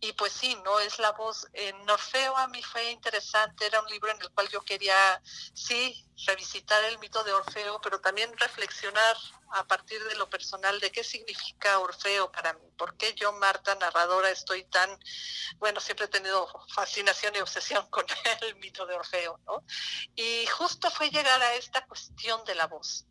Y 0.00 0.12
pues 0.14 0.32
sí, 0.32 0.56
no 0.64 0.80
es 0.80 0.98
la 0.98 1.12
voz. 1.12 1.46
En 1.52 1.88
Orfeo 1.88 2.36
a 2.36 2.48
mí 2.48 2.62
fue 2.62 2.90
interesante, 2.90 3.66
era 3.66 3.80
un 3.80 3.88
libro 3.88 4.10
en 4.10 4.20
el 4.22 4.30
cual 4.30 4.48
yo 4.48 4.62
quería, 4.62 5.22
sí, 5.54 6.04
revisitar 6.26 6.82
el 6.84 6.98
mito 6.98 7.22
de 7.24 7.32
Orfeo, 7.32 7.80
pero 7.80 8.00
también 8.00 8.36
reflexionar 8.38 9.16
a 9.50 9.66
partir 9.72 10.04
de 10.04 10.16
lo 10.16 10.28
personal 10.28 10.78
de 10.80 10.92
qué 10.92 11.02
significa 11.02 11.78
Orfeo 11.78 12.30
para 12.30 12.52
mí, 12.52 12.70
por 12.76 12.94
qué 12.98 13.14
yo, 13.14 13.32
Marta, 13.32 13.74
narradora, 13.76 14.28
estoy 14.28 14.64
tan, 14.64 14.90
bueno, 15.56 15.80
siempre 15.80 16.04
he 16.04 16.08
tenido 16.08 16.46
fascinación 16.74 17.34
y 17.36 17.38
obsesión 17.38 17.86
con 17.88 18.04
el 18.42 18.54
mito 18.56 18.84
de 18.84 18.96
Orfeo, 18.96 19.40
¿no? 19.46 19.64
Y 20.14 20.44
justo 20.44 20.90
fue 20.90 21.08
llegar 21.08 21.40
a 21.40 21.54
esta 21.54 21.86
cuestión 21.86 22.44
de 22.44 22.54
la 22.54 22.66
voz. 22.66 23.06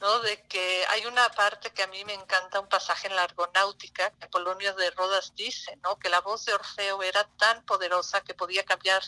¿No? 0.00 0.20
De 0.20 0.42
que 0.46 0.84
hay 0.88 1.06
una 1.06 1.28
parte 1.30 1.72
que 1.72 1.82
a 1.82 1.86
mí 1.86 2.04
me 2.04 2.14
encanta, 2.14 2.60
un 2.60 2.68
pasaje 2.68 3.08
en 3.08 3.16
la 3.16 3.22
Argonáutica, 3.22 4.10
que 4.12 4.28
Polonio 4.28 4.74
de 4.74 4.90
Rodas 4.90 5.34
dice, 5.34 5.76
¿no? 5.82 5.98
Que 5.98 6.08
la 6.08 6.20
voz 6.20 6.44
de 6.44 6.54
Orfeo 6.54 7.02
era 7.02 7.24
tan 7.38 7.64
poderosa 7.64 8.20
que 8.20 8.34
podía 8.34 8.64
cambiar, 8.64 9.02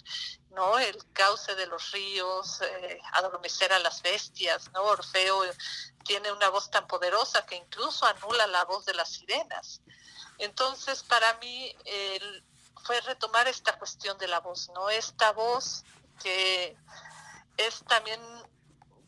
¿no? 0.51 0.79
El 0.79 0.97
cauce 1.13 1.55
de 1.55 1.67
los 1.67 1.91
ríos, 1.93 2.61
eh, 2.63 3.01
adormecer 3.13 3.73
a 3.73 3.79
las 3.79 4.03
bestias, 4.03 4.71
¿no? 4.73 4.83
Orfeo 4.83 5.43
tiene 6.05 6.33
una 6.33 6.49
voz 6.49 6.71
tan 6.71 6.87
poderosa 6.87 7.45
que 7.45 7.57
incluso 7.57 8.07
anula 8.07 8.47
la 8.47 8.65
voz 8.65 8.85
de 8.87 8.95
las 8.95 9.11
sirenas. 9.11 9.83
Entonces, 10.39 11.03
para 11.03 11.35
mí, 11.35 11.77
fue 12.85 13.01
retomar 13.03 13.47
esta 13.49 13.77
cuestión 13.79 14.17
de 14.19 14.29
la 14.29 14.41
voz, 14.41 14.71
¿no? 14.71 14.89
Esta 14.89 15.33
voz 15.33 15.85
que 16.23 16.77
es 17.57 17.85
también 17.85 18.21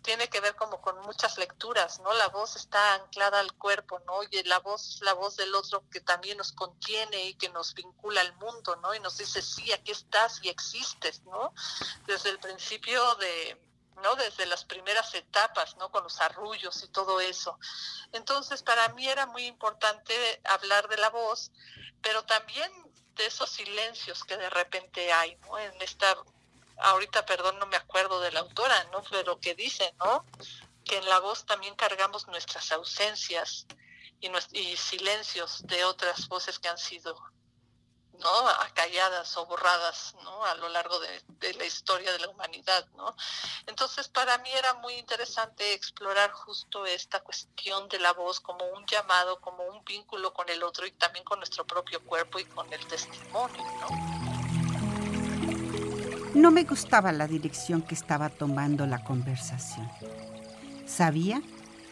tiene 0.03 0.29
que 0.29 0.41
ver 0.41 0.57
como 0.57 0.81
con 0.81 0.99
muchas 1.03 1.39
lecturas, 1.39 2.01
¿no? 2.01 2.13
La 2.15 2.29
voz 2.29 2.57
está 2.57 2.95
anclada 2.95 3.41
al 3.41 3.53
cuerpo, 3.55 4.01
¿no? 4.01 4.23
Y 4.23 4.43
la 4.45 4.59
voz 4.59 5.01
la 5.03 5.13
voz 5.15 5.37
del 5.37 5.55
otro 5.55 5.85
que 5.91 6.01
también 6.01 6.39
nos 6.39 6.53
contiene 6.53 7.25
y 7.25 7.35
que 7.35 7.49
nos 7.51 7.75
vincula 7.75 8.21
al 8.21 8.35
mundo, 8.37 8.77
¿no? 8.77 8.95
Y 8.95 9.01
nos 9.01 9.19
dice, 9.19 9.43
sí, 9.43 9.73
aquí 9.73 9.93
estás 9.93 10.41
y 10.43 10.49
existes, 10.49 11.23
¿no? 11.25 11.53
Desde 12.07 12.31
el 12.31 12.39
principio 12.39 13.15
de, 13.17 13.61
¿no? 14.03 14.17
Desde 14.17 14.47
las 14.47 14.65
primeras 14.65 15.15
etapas, 15.15 15.77
¿no? 15.77 15.91
Con 15.91 16.05
los 16.05 16.21
arrullos 16.21 16.83
y 16.83 16.89
todo 16.89 17.21
eso. 17.21 17.59
Entonces, 18.13 18.63
para 18.63 18.89
mí 18.91 19.09
era 19.09 19.27
muy 19.27 19.47
importante 19.47 20.41
hablar 20.45 20.89
de 20.89 20.97
la 20.97 21.11
voz, 21.11 21.53
pero 22.03 22.25
también 22.25 22.73
de 23.15 23.27
esos 23.27 23.51
silencios 23.51 24.25
que 24.25 24.37
de 24.37 24.49
repente 24.51 25.13
hay, 25.13 25.37
¿no? 25.37 25.59
En 25.59 25.81
esta 25.83 26.17
ahorita 26.83 27.27
perdón 27.27 27.59
no 27.59 27.67
me 27.67 27.77
acuerdo 27.77 28.21
de 28.21 28.33
la 28.33 28.41
autora, 28.41 28.85
¿no? 28.93 29.03
Pero 29.11 29.39
que 29.41 29.55
dice, 29.55 29.95
¿no? 29.99 30.25
Que 30.85 30.99
en 30.99 31.09
la 31.09 31.19
voz 31.21 31.45
también 31.47 31.75
cargamos 31.75 32.27
nuestras 32.29 32.73
ausencias 32.73 33.67
y, 34.21 34.31
y 34.53 34.77
silencios 34.77 35.67
de 35.67 35.85
otras 35.85 36.29
voces 36.29 36.59
que 36.59 36.69
han 36.69 36.79
sido 36.79 37.17
¿no? 38.21 38.49
acalladas 38.49 39.37
o 39.39 39.47
borradas 39.47 40.15
¿no? 40.23 40.45
a 40.45 40.55
lo 40.57 40.69
largo 40.69 40.99
de, 41.01 41.23
de, 41.39 41.55
la 41.55 41.65
historia 41.65 42.13
de 42.13 42.19
la 42.19 42.29
humanidad. 42.29 42.87
¿no? 42.95 43.15
Entonces 43.67 44.09
para 44.09 44.39
mí 44.39 44.51
era 44.51 44.75
muy 44.75 44.95
interesante 44.95 45.73
explorar 45.73 46.31
justo 46.33 46.87
esta 46.87 47.21
cuestión 47.21 47.89
de 47.89 47.99
la 47.99 48.13
voz 48.13 48.41
como 48.41 48.65
un 48.67 48.87
llamado, 48.87 49.41
como 49.41 49.65
un 49.65 49.83
vínculo 49.85 50.33
con 50.33 50.49
el 50.49 50.63
otro 50.63 50.87
y 50.87 50.93
también 50.93 51.25
con 51.25 51.39
nuestro 51.39 51.67
propio 51.67 52.05
cuerpo 52.05 52.39
y 52.39 52.45
con 52.45 52.71
el 52.73 52.87
testimonio. 52.87 53.65
¿no? 53.81 54.30
No 56.35 56.53
me 56.53 56.63
gustaba 56.63 57.11
la 57.11 57.27
dirección 57.27 57.83
que 57.83 57.97
estaba 57.97 58.29
tomando 58.29 58.87
la 58.87 59.03
conversación. 59.03 59.89
Sabía 60.87 61.43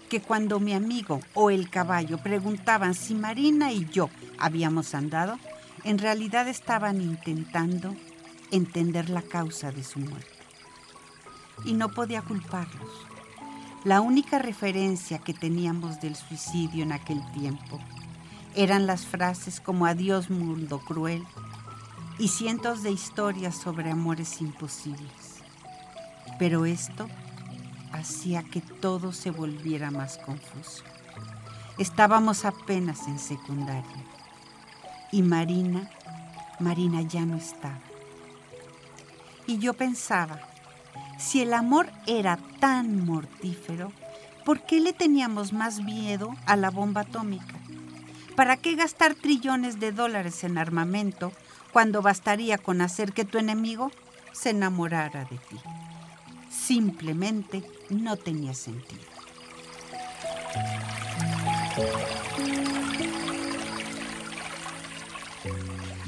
que 0.09 0.21
cuando 0.21 0.61
mi 0.61 0.75
amigo 0.75 1.21
o 1.35 1.51
el 1.51 1.69
caballo 1.69 2.19
preguntaban 2.19 2.95
si 2.95 3.15
Marina 3.15 3.73
y 3.73 3.87
yo 3.87 4.11
habíamos 4.39 4.95
andado, 4.95 5.39
en 5.83 5.99
realidad 5.99 6.47
estaban 6.47 7.01
intentando 7.01 7.97
entender 8.53 9.11
la 9.11 9.23
causa 9.23 9.73
de 9.73 9.83
su 9.83 9.99
muerte. 9.99 10.31
Y 11.65 11.73
no 11.73 11.89
podía 11.89 12.23
culparlos. 12.23 13.07
La 13.85 14.01
única 14.01 14.39
referencia 14.39 15.19
que 15.19 15.35
teníamos 15.35 16.01
del 16.01 16.15
suicidio 16.15 16.85
en 16.85 16.93
aquel 16.93 17.21
tiempo 17.33 17.81
eran 18.55 18.87
las 18.87 19.05
frases 19.05 19.61
como 19.61 19.87
adiós 19.87 20.31
mundo 20.31 20.79
cruel 20.79 21.25
y 22.19 22.29
cientos 22.29 22.83
de 22.83 22.91
historias 22.91 23.55
sobre 23.57 23.91
amores 23.91 24.41
imposibles. 24.41 25.43
Pero 26.39 26.67
esto 26.67 27.09
hacía 27.93 28.43
que 28.43 28.61
todo 28.61 29.13
se 29.13 29.31
volviera 29.31 29.91
más 29.91 30.19
confuso. 30.19 30.85
Estábamos 31.79 32.45
apenas 32.45 33.07
en 33.07 33.19
secundaria 33.19 34.05
y 35.13 35.23
Marina, 35.23 35.89
Marina 36.59 37.03
ya 37.03 37.25
no 37.25 37.37
estaba. 37.37 37.81
Y 39.47 39.59
yo 39.59 39.75
pensaba, 39.75 40.41
si 41.19 41.41
el 41.41 41.55
amor 41.55 41.89
era 42.07 42.37
tan 42.61 43.05
mortífero, 43.07 43.93
¿por 44.45 44.67
qué 44.67 44.81
le 44.81 44.93
teníamos 44.93 45.53
más 45.53 45.81
miedo 45.81 46.35
a 46.47 46.57
la 46.57 46.71
bomba 46.71 47.03
atómica? 47.03 47.55
¿Para 48.37 48.57
qué 48.57 48.75
gastar 48.75 49.15
trillones 49.15 49.81
de 49.81 49.93
dólares 49.93 50.45
en 50.45 50.59
armamento 50.59 51.33
cuando 51.73 52.03
bastaría 52.03 52.59
con 52.59 52.81
hacer 52.81 53.13
que 53.13 53.25
tu 53.25 53.39
enemigo 53.39 53.91
se 54.33 54.51
enamorara 54.51 55.25
de 55.25 55.39
ti. 55.39 55.57
Simplemente 56.51 57.63
no 57.91 58.17
tenía 58.17 58.55
sentido. 58.55 59.03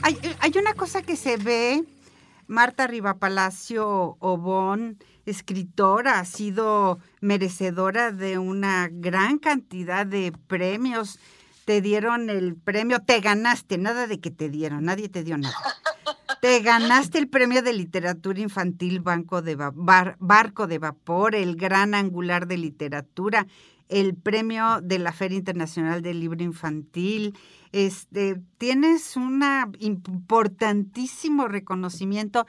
Hay, 0.02 0.18
hay 0.40 0.52
una 0.58 0.74
cosa 0.74 1.02
que 1.02 1.16
se 1.16 1.36
ve, 1.36 1.84
Marta 2.46 2.86
Rivapalacio 2.86 4.16
Obón, 4.18 4.98
escritora, 5.26 6.18
ha 6.18 6.24
sido 6.24 6.98
merecedora 7.20 8.10
de 8.12 8.38
una 8.38 8.88
gran 8.90 9.38
cantidad 9.38 10.06
de 10.06 10.32
premios 10.46 11.18
te 11.70 11.80
dieron 11.80 12.30
el 12.30 12.56
premio, 12.56 12.98
te 12.98 13.20
ganaste, 13.20 13.78
nada 13.78 14.08
de 14.08 14.18
que 14.18 14.32
te 14.32 14.48
dieron, 14.48 14.86
nadie 14.86 15.08
te 15.08 15.22
dio 15.22 15.38
nada. 15.38 15.54
Te 16.40 16.58
ganaste 16.62 17.16
el 17.18 17.28
premio 17.28 17.62
de 17.62 17.72
literatura 17.72 18.40
infantil 18.40 18.98
Barco 18.98 19.40
de 19.40 19.54
Vapor, 20.78 21.36
el 21.36 21.54
Gran 21.54 21.94
Angular 21.94 22.48
de 22.48 22.56
Literatura, 22.56 23.46
el 23.88 24.16
premio 24.16 24.80
de 24.82 24.98
la 24.98 25.12
Feria 25.12 25.38
Internacional 25.38 26.02
del 26.02 26.18
Libro 26.18 26.42
Infantil. 26.42 27.38
Este, 27.70 28.42
tienes 28.58 29.16
un 29.16 29.40
importantísimo 29.78 31.46
reconocimiento, 31.46 32.48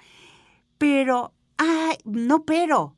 pero, 0.80 1.32
ay, 1.58 1.98
no 2.06 2.44
pero, 2.44 2.96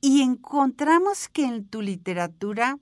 y 0.00 0.22
encontramos 0.22 1.28
que 1.28 1.44
en 1.44 1.66
tu 1.66 1.82
literatura 1.82 2.78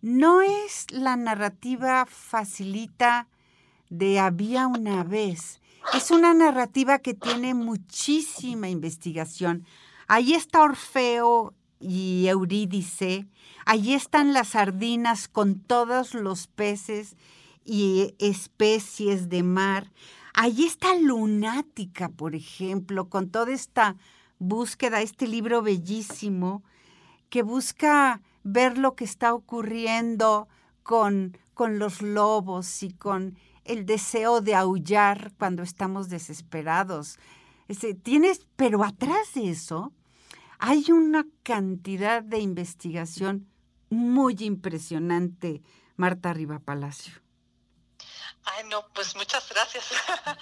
no 0.00 0.42
es 0.42 0.86
la 0.90 1.16
narrativa 1.16 2.06
facilita 2.06 3.28
de 3.90 4.18
había 4.20 4.66
una 4.66 5.04
vez. 5.04 5.60
Es 5.94 6.10
una 6.10 6.34
narrativa 6.34 6.98
que 6.98 7.14
tiene 7.14 7.54
muchísima 7.54 8.68
investigación. 8.68 9.64
Ahí 10.06 10.34
está 10.34 10.62
Orfeo 10.62 11.54
y 11.80 12.26
Eurídice, 12.28 13.26
allí 13.64 13.94
están 13.94 14.32
las 14.32 14.48
sardinas 14.48 15.28
con 15.28 15.60
todos 15.60 16.14
los 16.14 16.48
peces 16.48 17.16
y 17.64 18.14
especies 18.18 19.28
de 19.28 19.42
mar. 19.42 19.92
Allí 20.34 20.66
está 20.66 20.94
Lunática, 20.96 22.08
por 22.08 22.34
ejemplo, 22.34 23.08
con 23.08 23.30
toda 23.30 23.52
esta 23.52 23.96
búsqueda, 24.38 25.02
este 25.02 25.26
libro 25.26 25.62
bellísimo 25.62 26.62
que 27.28 27.42
busca 27.42 28.22
ver 28.42 28.78
lo 28.78 28.94
que 28.94 29.04
está 29.04 29.34
ocurriendo 29.34 30.48
con, 30.82 31.36
con 31.54 31.78
los 31.78 32.02
lobos 32.02 32.82
y 32.82 32.90
con 32.92 33.36
el 33.64 33.84
deseo 33.84 34.40
de 34.40 34.54
aullar 34.54 35.32
cuando 35.38 35.62
estamos 35.62 36.08
desesperados. 36.08 37.18
tienes, 38.02 38.46
pero 38.56 38.82
atrás 38.82 39.34
de 39.34 39.50
eso 39.50 39.92
Hay 40.58 40.90
una 40.90 41.24
cantidad 41.44 42.22
de 42.22 42.40
investigación 42.40 43.46
muy 43.90 44.34
impresionante, 44.40 45.62
Marta 45.96 46.32
Riva 46.32 46.58
Palacio. 46.58 47.27
Ay, 48.44 48.64
no, 48.64 48.88
pues 48.94 49.14
muchas 49.14 49.48
gracias. 49.48 49.84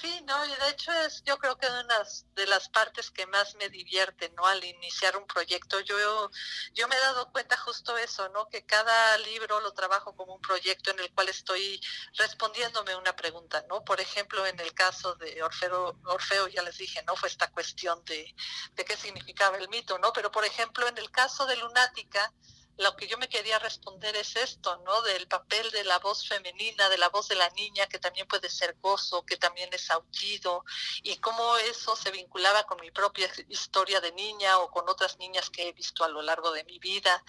sí, 0.00 0.20
no, 0.26 0.44
y 0.46 0.48
de 0.48 0.68
hecho 0.70 0.92
es 0.92 1.22
yo 1.24 1.38
creo 1.38 1.56
que 1.58 1.66
una 1.66 2.02
de 2.34 2.46
las 2.46 2.68
partes 2.68 3.10
que 3.10 3.26
más 3.26 3.54
me 3.56 3.68
divierte, 3.68 4.30
¿no? 4.36 4.46
Al 4.46 4.62
iniciar 4.62 5.16
un 5.16 5.26
proyecto, 5.26 5.80
yo, 5.80 6.30
yo 6.74 6.88
me 6.88 6.96
he 6.96 7.00
dado 7.00 7.30
cuenta 7.32 7.56
justo 7.56 7.96
eso, 7.96 8.28
¿no? 8.28 8.48
Que 8.48 8.64
cada 8.64 9.18
libro 9.18 9.60
lo 9.60 9.72
trabajo 9.72 10.14
como 10.14 10.34
un 10.34 10.40
proyecto 10.40 10.90
en 10.92 11.00
el 11.00 11.12
cual 11.12 11.28
estoy 11.28 11.80
respondiéndome 12.14 12.94
una 12.96 13.16
pregunta, 13.16 13.64
¿no? 13.68 13.84
Por 13.84 14.00
ejemplo, 14.00 14.46
en 14.46 14.58
el 14.60 14.72
caso 14.74 15.14
de 15.16 15.42
Orfeo, 15.42 15.98
Orfeo 16.04 16.48
ya 16.48 16.62
les 16.62 16.78
dije, 16.78 17.02
¿no? 17.06 17.16
Fue 17.16 17.28
esta 17.28 17.50
cuestión 17.50 18.04
de, 18.04 18.34
de 18.74 18.84
qué 18.84 18.96
significaba 18.96 19.56
el 19.56 19.68
mito, 19.68 19.98
¿no? 19.98 20.12
Pero 20.12 20.30
por 20.30 20.44
ejemplo, 20.44 20.86
en 20.86 20.98
el 20.98 21.10
caso 21.10 21.46
de 21.46 21.56
Lunática, 21.56 22.32
lo 22.78 22.94
que 22.96 23.08
yo 23.08 23.18
me 23.18 23.28
quería 23.28 23.58
responder 23.58 24.14
es 24.14 24.36
esto, 24.36 24.76
¿no? 24.84 25.02
Del 25.02 25.26
papel 25.26 25.68
de 25.72 25.82
la 25.82 25.98
voz 25.98 26.26
femenina, 26.26 26.88
de 26.88 26.96
la 26.96 27.08
voz 27.08 27.26
de 27.26 27.34
la 27.34 27.50
niña, 27.50 27.88
que 27.88 27.98
también 27.98 28.28
puede 28.28 28.48
ser 28.48 28.76
gozo, 28.80 29.24
que 29.26 29.36
también 29.36 29.68
es 29.72 29.90
aullido, 29.90 30.64
y 31.02 31.16
cómo 31.16 31.56
eso 31.56 31.96
se 31.96 32.12
vinculaba 32.12 32.62
con 32.64 32.80
mi 32.80 32.92
propia 32.92 33.28
historia 33.48 34.00
de 34.00 34.12
niña 34.12 34.58
o 34.58 34.70
con 34.70 34.88
otras 34.88 35.18
niñas 35.18 35.50
que 35.50 35.68
he 35.68 35.72
visto 35.72 36.04
a 36.04 36.08
lo 36.08 36.22
largo 36.22 36.52
de 36.52 36.62
mi 36.64 36.78
vida, 36.78 37.24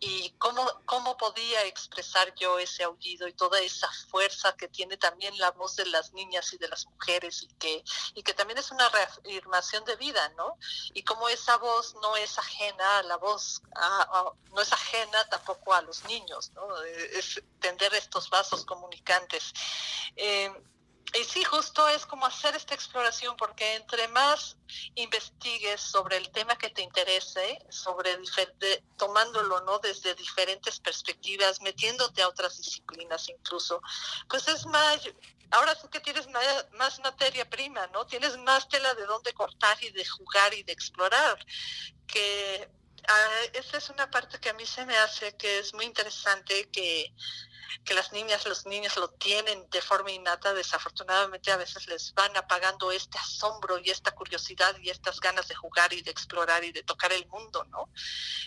y 0.00 0.32
cómo, 0.38 0.66
cómo 0.84 1.16
podía 1.16 1.64
expresar 1.64 2.34
yo 2.34 2.58
ese 2.58 2.84
aullido 2.84 3.26
y 3.26 3.32
toda 3.32 3.60
esa 3.60 3.90
fuerza 4.10 4.54
que 4.54 4.68
tiene 4.68 4.98
también 4.98 5.36
la 5.38 5.50
voz 5.50 5.76
de 5.76 5.86
las 5.86 6.12
niñas 6.12 6.52
y 6.52 6.58
de 6.58 6.68
las 6.68 6.84
mujeres, 6.86 7.42
y 7.42 7.48
que, 7.54 7.84
y 8.14 8.22
que 8.22 8.34
también 8.34 8.58
es 8.58 8.70
una 8.70 8.88
reafirmación 8.90 9.82
de 9.86 9.96
vida, 9.96 10.28
¿no? 10.36 10.58
Y 10.92 11.04
cómo 11.04 11.30
esa 11.30 11.56
voz 11.56 11.94
no 12.02 12.16
es 12.16 12.38
ajena 12.38 12.98
a 12.98 13.02
la 13.02 13.16
voz, 13.16 13.62
no 14.52 14.60
es 14.60 14.70
ajena 14.72 14.89
ajena 14.90 15.24
tampoco 15.28 15.74
a 15.74 15.82
los 15.82 16.04
niños, 16.04 16.50
¿no? 16.54 16.82
Es 16.82 17.42
tender 17.60 17.94
estos 17.94 18.28
vasos 18.30 18.64
comunicantes. 18.64 19.52
Eh, 20.16 20.52
y 21.12 21.24
sí, 21.24 21.42
justo 21.42 21.88
es 21.88 22.06
como 22.06 22.24
hacer 22.24 22.54
esta 22.54 22.74
exploración, 22.74 23.36
porque 23.36 23.74
entre 23.74 24.06
más 24.08 24.56
investigues 24.94 25.80
sobre 25.80 26.16
el 26.16 26.30
tema 26.30 26.56
que 26.56 26.70
te 26.70 26.82
interese, 26.82 27.58
sobre 27.68 28.16
tomándolo 28.96 29.60
no 29.62 29.80
desde 29.80 30.14
diferentes 30.14 30.78
perspectivas, 30.78 31.60
metiéndote 31.62 32.22
a 32.22 32.28
otras 32.28 32.58
disciplinas 32.58 33.28
incluso, 33.28 33.82
pues 34.28 34.46
es 34.46 34.64
más, 34.66 35.00
ahora 35.50 35.74
sí 35.74 35.88
que 35.90 35.98
tienes 35.98 36.28
más 36.28 37.00
materia 37.00 37.48
prima, 37.48 37.88
¿no? 37.88 38.06
Tienes 38.06 38.36
más 38.38 38.68
tela 38.68 38.94
de 38.94 39.06
dónde 39.06 39.32
cortar 39.32 39.82
y 39.82 39.90
de 39.90 40.06
jugar 40.06 40.54
y 40.54 40.62
de 40.62 40.72
explorar, 40.72 41.44
que 42.06 42.70
Ah, 43.08 43.40
esa 43.54 43.78
es 43.78 43.90
una 43.90 44.10
parte 44.10 44.38
que 44.38 44.50
a 44.50 44.54
mí 44.54 44.66
se 44.66 44.84
me 44.86 44.96
hace 44.96 45.36
que 45.36 45.58
es 45.58 45.74
muy 45.74 45.84
interesante 45.84 46.70
que, 46.70 47.14
que 47.84 47.94
las 47.94 48.12
niñas, 48.12 48.46
los 48.46 48.66
niños 48.66 48.96
lo 48.96 49.08
tienen 49.10 49.68
de 49.70 49.80
forma 49.80 50.10
innata, 50.10 50.52
desafortunadamente 50.54 51.50
a 51.50 51.56
veces 51.56 51.86
les 51.88 52.12
van 52.14 52.36
apagando 52.36 52.90
este 52.92 53.18
asombro 53.18 53.78
y 53.78 53.90
esta 53.90 54.12
curiosidad 54.12 54.76
y 54.78 54.90
estas 54.90 55.20
ganas 55.20 55.48
de 55.48 55.54
jugar 55.54 55.92
y 55.92 56.02
de 56.02 56.10
explorar 56.10 56.64
y 56.64 56.72
de 56.72 56.82
tocar 56.82 57.12
el 57.12 57.26
mundo, 57.28 57.64
¿no? 57.64 57.88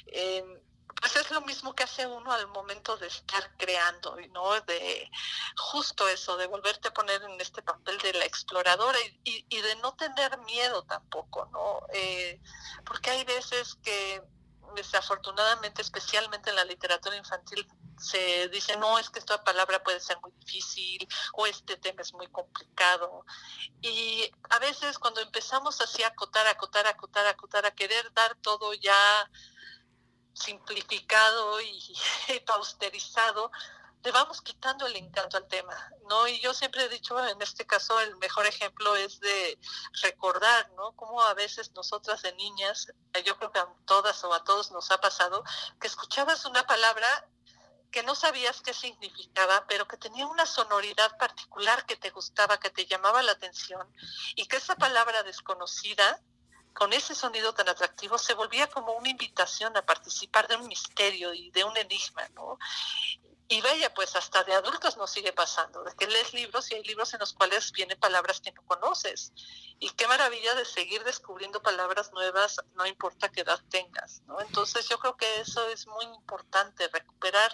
Em, 0.07 0.59
pues 0.99 1.15
es 1.17 1.31
lo 1.31 1.41
mismo 1.41 1.75
que 1.75 1.83
hace 1.83 2.05
uno 2.07 2.31
al 2.31 2.47
momento 2.47 2.95
de 2.97 3.07
estar 3.07 3.57
creando, 3.57 4.15
¿no? 4.31 4.59
De 4.61 5.09
justo 5.57 6.07
eso, 6.07 6.37
de 6.37 6.47
volverte 6.47 6.87
a 6.87 6.93
poner 6.93 7.21
en 7.23 7.41
este 7.41 7.61
papel 7.61 7.97
de 7.97 8.13
la 8.13 8.25
exploradora 8.25 8.97
y, 9.23 9.45
y, 9.49 9.61
de 9.61 9.75
no 9.77 9.95
tener 9.95 10.37
miedo 10.39 10.83
tampoco, 10.83 11.49
¿no? 11.51 11.85
Eh, 11.93 12.39
porque 12.85 13.09
hay 13.09 13.23
veces 13.25 13.75
que 13.83 14.21
desafortunadamente, 14.75 15.81
especialmente 15.81 16.49
en 16.49 16.55
la 16.55 16.65
literatura 16.65 17.15
infantil, 17.15 17.67
se 17.97 18.49
dice, 18.49 18.75
no, 18.77 18.97
es 18.99 19.09
que 19.09 19.19
esta 19.19 19.43
palabra 19.43 19.83
puede 19.83 19.99
ser 19.99 20.19
muy 20.21 20.31
difícil 20.39 21.07
o 21.33 21.45
este 21.45 21.77
tema 21.77 22.01
es 22.01 22.13
muy 22.13 22.27
complicado. 22.27 23.25
Y 23.81 24.29
a 24.49 24.59
veces 24.59 24.99
cuando 24.99 25.21
empezamos 25.21 25.79
así 25.81 26.03
a 26.03 26.07
acotar, 26.07 26.47
acotar, 26.47 26.87
acotar, 26.87 27.27
acotar, 27.27 27.65
a 27.65 27.71
querer 27.71 28.11
dar 28.13 28.35
todo 28.35 28.73
ya 28.73 29.29
simplificado 30.33 31.61
y, 31.61 31.95
y 32.35 32.39
pausterizado, 32.45 33.51
le 34.03 34.11
vamos 34.11 34.41
quitando 34.41 34.85
el 34.85 34.95
encanto 34.97 35.37
al 35.37 35.47
tema, 35.47 35.75
¿no? 36.09 36.27
Y 36.27 36.39
yo 36.41 36.53
siempre 36.53 36.83
he 36.83 36.89
dicho, 36.89 37.25
en 37.25 37.41
este 37.41 37.65
caso, 37.65 37.99
el 38.01 38.17
mejor 38.17 38.45
ejemplo 38.45 38.95
es 38.97 39.19
de 39.21 39.57
recordar, 40.01 40.69
¿no? 40.71 40.91
Cómo 40.97 41.21
a 41.21 41.33
veces 41.33 41.71
nosotras 41.71 42.21
de 42.21 42.33
niñas, 42.33 42.91
yo 43.23 43.37
creo 43.37 43.51
que 43.51 43.59
a 43.59 43.67
todas 43.85 44.21
o 44.25 44.33
a 44.33 44.43
todos 44.43 44.71
nos 44.71 44.91
ha 44.91 44.99
pasado, 44.99 45.43
que 45.79 45.87
escuchabas 45.87 46.45
una 46.45 46.67
palabra 46.67 47.07
que 47.91 48.03
no 48.03 48.15
sabías 48.15 48.59
qué 48.61 48.73
significaba, 48.73 49.65
pero 49.67 49.87
que 49.87 49.97
tenía 49.97 50.25
una 50.25 50.45
sonoridad 50.45 51.15
particular 51.17 51.85
que 51.85 51.95
te 51.95 52.09
gustaba, 52.09 52.59
que 52.59 52.71
te 52.71 52.85
llamaba 52.85 53.21
la 53.21 53.33
atención, 53.33 53.87
y 54.35 54.47
que 54.47 54.57
esa 54.57 54.75
palabra 54.75 55.23
desconocida, 55.23 56.19
con 56.73 56.91
ese 56.91 57.15
sonido 57.15 57.53
tan 57.53 57.69
atractivo, 57.69 58.17
se 58.17 58.33
volvía 58.33 58.67
como 58.67 58.93
una 58.93 59.09
invitación 59.09 59.77
a 59.77 59.85
participar 59.85 60.47
de 60.47 60.55
un 60.57 60.67
misterio 60.67 61.33
y 61.33 61.51
de 61.51 61.63
un 61.63 61.77
enigma, 61.77 62.27
¿no? 62.29 62.57
Y 63.49 63.61
vaya, 63.61 63.93
pues 63.93 64.15
hasta 64.15 64.43
de 64.43 64.53
adultos 64.53 64.97
nos 64.97 65.11
sigue 65.11 65.33
pasando, 65.33 65.83
de 65.83 65.93
que 65.95 66.07
lees 66.07 66.33
libros 66.33 66.71
y 66.71 66.75
hay 66.75 66.83
libros 66.83 67.13
en 67.13 67.19
los 67.19 67.33
cuales 67.33 67.71
vienen 67.73 67.99
palabras 67.99 68.39
que 68.39 68.51
no 68.51 68.61
conoces. 68.63 69.33
Y 69.79 69.89
qué 69.91 70.07
maravilla 70.07 70.55
de 70.55 70.65
seguir 70.65 71.03
descubriendo 71.03 71.61
palabras 71.61 72.11
nuevas, 72.13 72.61
no 72.75 72.85
importa 72.85 73.29
qué 73.29 73.41
edad 73.41 73.59
tengas, 73.69 74.21
¿no? 74.27 74.39
Entonces 74.39 74.87
yo 74.87 74.97
creo 74.97 75.17
que 75.17 75.41
eso 75.41 75.67
es 75.67 75.87
muy 75.87 76.05
importante, 76.05 76.87
recuperar 76.87 77.53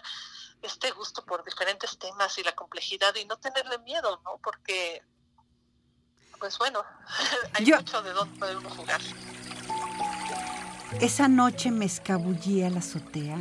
este 0.61 0.91
gusto 0.91 1.25
por 1.25 1.43
diferentes 1.43 1.97
temas 1.97 2.37
y 2.37 2.43
la 2.43 2.53
complejidad 2.53 3.15
y 3.15 3.25
no 3.25 3.37
tenerle 3.37 3.79
miedo, 3.79 4.21
¿no? 4.23 4.39
Porque, 4.43 5.01
pues 6.39 6.57
bueno, 6.59 6.83
hay 7.53 7.65
mucho 7.65 8.01
de 8.03 8.13
dónde 8.13 8.39
poder 8.39 8.57
uno 8.57 8.69
jugar. 8.69 9.01
Esa 11.01 11.27
noche 11.27 11.71
me 11.71 11.85
escabullí 11.85 12.63
a 12.63 12.69
la 12.69 12.79
azotea 12.79 13.37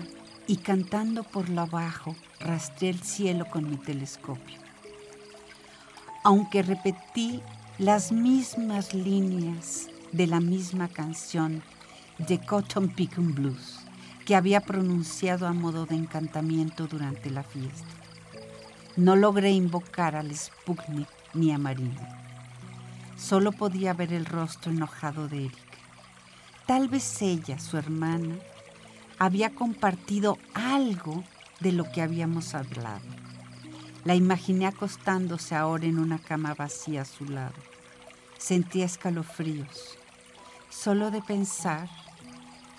y 0.48 0.56
cantando 0.56 1.22
por 1.22 1.50
lo 1.50 1.60
abajo 1.60 2.16
rastré 2.40 2.88
el 2.88 3.00
cielo 3.00 3.44
con 3.48 3.70
mi 3.70 3.76
telescopio. 3.76 4.58
Aunque 6.24 6.62
repetí 6.62 7.40
las 7.78 8.10
mismas 8.10 8.94
líneas 8.94 9.88
de 10.10 10.26
la 10.26 10.40
misma 10.40 10.88
canción 10.88 11.62
de 12.16 12.40
Cotton 12.40 12.88
Picking 12.88 13.34
Blues 13.34 13.80
que 14.24 14.34
había 14.34 14.60
pronunciado 14.60 15.46
a 15.46 15.52
modo 15.52 15.86
de 15.86 15.96
encantamiento 15.96 16.86
durante 16.86 17.30
la 17.30 17.42
fiesta. 17.42 17.86
No 18.96 19.16
logré 19.16 19.52
invocar 19.52 20.16
al 20.16 20.34
Sputnik 20.34 21.08
ni 21.34 21.52
a 21.52 21.58
Marina. 21.58 22.18
Solo 23.16 23.52
podía 23.52 23.92
ver 23.92 24.12
el 24.12 24.26
rostro 24.26 24.72
enojado 24.72 25.28
de 25.28 25.46
Erika. 25.46 25.78
Tal 26.66 26.88
vez 26.88 27.22
ella, 27.22 27.58
su 27.58 27.78
hermana, 27.78 28.34
había 29.18 29.50
compartido 29.50 30.38
algo 30.54 31.24
de 31.60 31.72
lo 31.72 31.90
que 31.90 32.02
habíamos 32.02 32.54
hablado. 32.54 33.04
La 34.04 34.14
imaginé 34.14 34.66
acostándose 34.66 35.54
ahora 35.54 35.86
en 35.86 35.98
una 35.98 36.18
cama 36.18 36.54
vacía 36.54 37.02
a 37.02 37.04
su 37.04 37.24
lado. 37.26 37.54
Sentía 38.38 38.84
escalofríos, 38.84 39.98
solo 40.70 41.10
de 41.10 41.20
pensar 41.20 41.88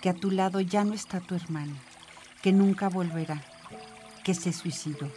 que 0.00 0.08
a 0.08 0.14
tu 0.14 0.30
lado 0.30 0.60
ya 0.60 0.84
no 0.84 0.94
está 0.94 1.20
tu 1.20 1.34
hermana, 1.34 1.76
que 2.42 2.52
nunca 2.52 2.88
volverá, 2.88 3.44
que 4.24 4.34
se 4.34 4.52
suicidó. 4.52 5.10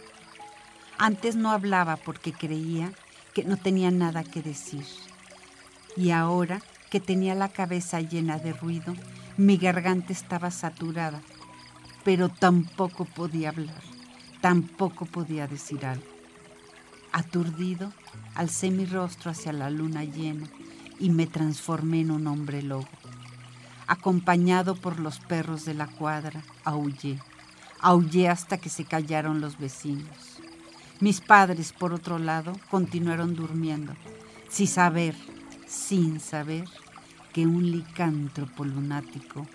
Antes 0.98 1.36
no 1.36 1.50
hablaba 1.50 1.96
porque 1.96 2.32
creía 2.32 2.92
que 3.32 3.44
no 3.44 3.56
tenía 3.56 3.90
nada 3.90 4.22
que 4.22 4.42
decir. 4.42 4.84
Y 5.96 6.10
ahora 6.10 6.60
que 6.90 7.00
tenía 7.00 7.34
la 7.34 7.48
cabeza 7.48 8.00
llena 8.00 8.38
de 8.38 8.52
ruido, 8.52 8.94
mi 9.36 9.56
garganta 9.56 10.12
estaba 10.12 10.52
saturada, 10.52 11.20
pero 12.04 12.28
tampoco 12.28 13.04
podía 13.04 13.48
hablar, 13.48 13.82
tampoco 14.40 15.06
podía 15.06 15.48
decir 15.48 15.84
algo. 15.84 16.04
Aturdido, 17.12 17.92
alcé 18.36 18.70
mi 18.70 18.86
rostro 18.86 19.32
hacia 19.32 19.52
la 19.52 19.70
luna 19.70 20.04
llena 20.04 20.46
y 21.00 21.10
me 21.10 21.26
transformé 21.26 22.02
en 22.02 22.12
un 22.12 22.28
hombre 22.28 22.62
lobo. 22.62 22.88
Acompañado 23.88 24.76
por 24.76 25.00
los 25.00 25.18
perros 25.18 25.64
de 25.64 25.74
la 25.74 25.88
cuadra, 25.88 26.42
aullé. 26.64 27.18
Aullé 27.80 28.28
hasta 28.28 28.58
que 28.58 28.68
se 28.68 28.84
callaron 28.84 29.40
los 29.40 29.58
vecinos. 29.58 30.38
Mis 31.00 31.20
padres, 31.20 31.72
por 31.72 31.92
otro 31.92 32.18
lado, 32.18 32.52
continuaron 32.70 33.34
durmiendo, 33.34 33.94
sin 34.48 34.68
saber, 34.68 35.14
sin 35.66 36.20
saber 36.20 36.66
que 37.34 37.46
un 37.46 37.70
licántropo 37.70 38.64
lunático 38.64 39.46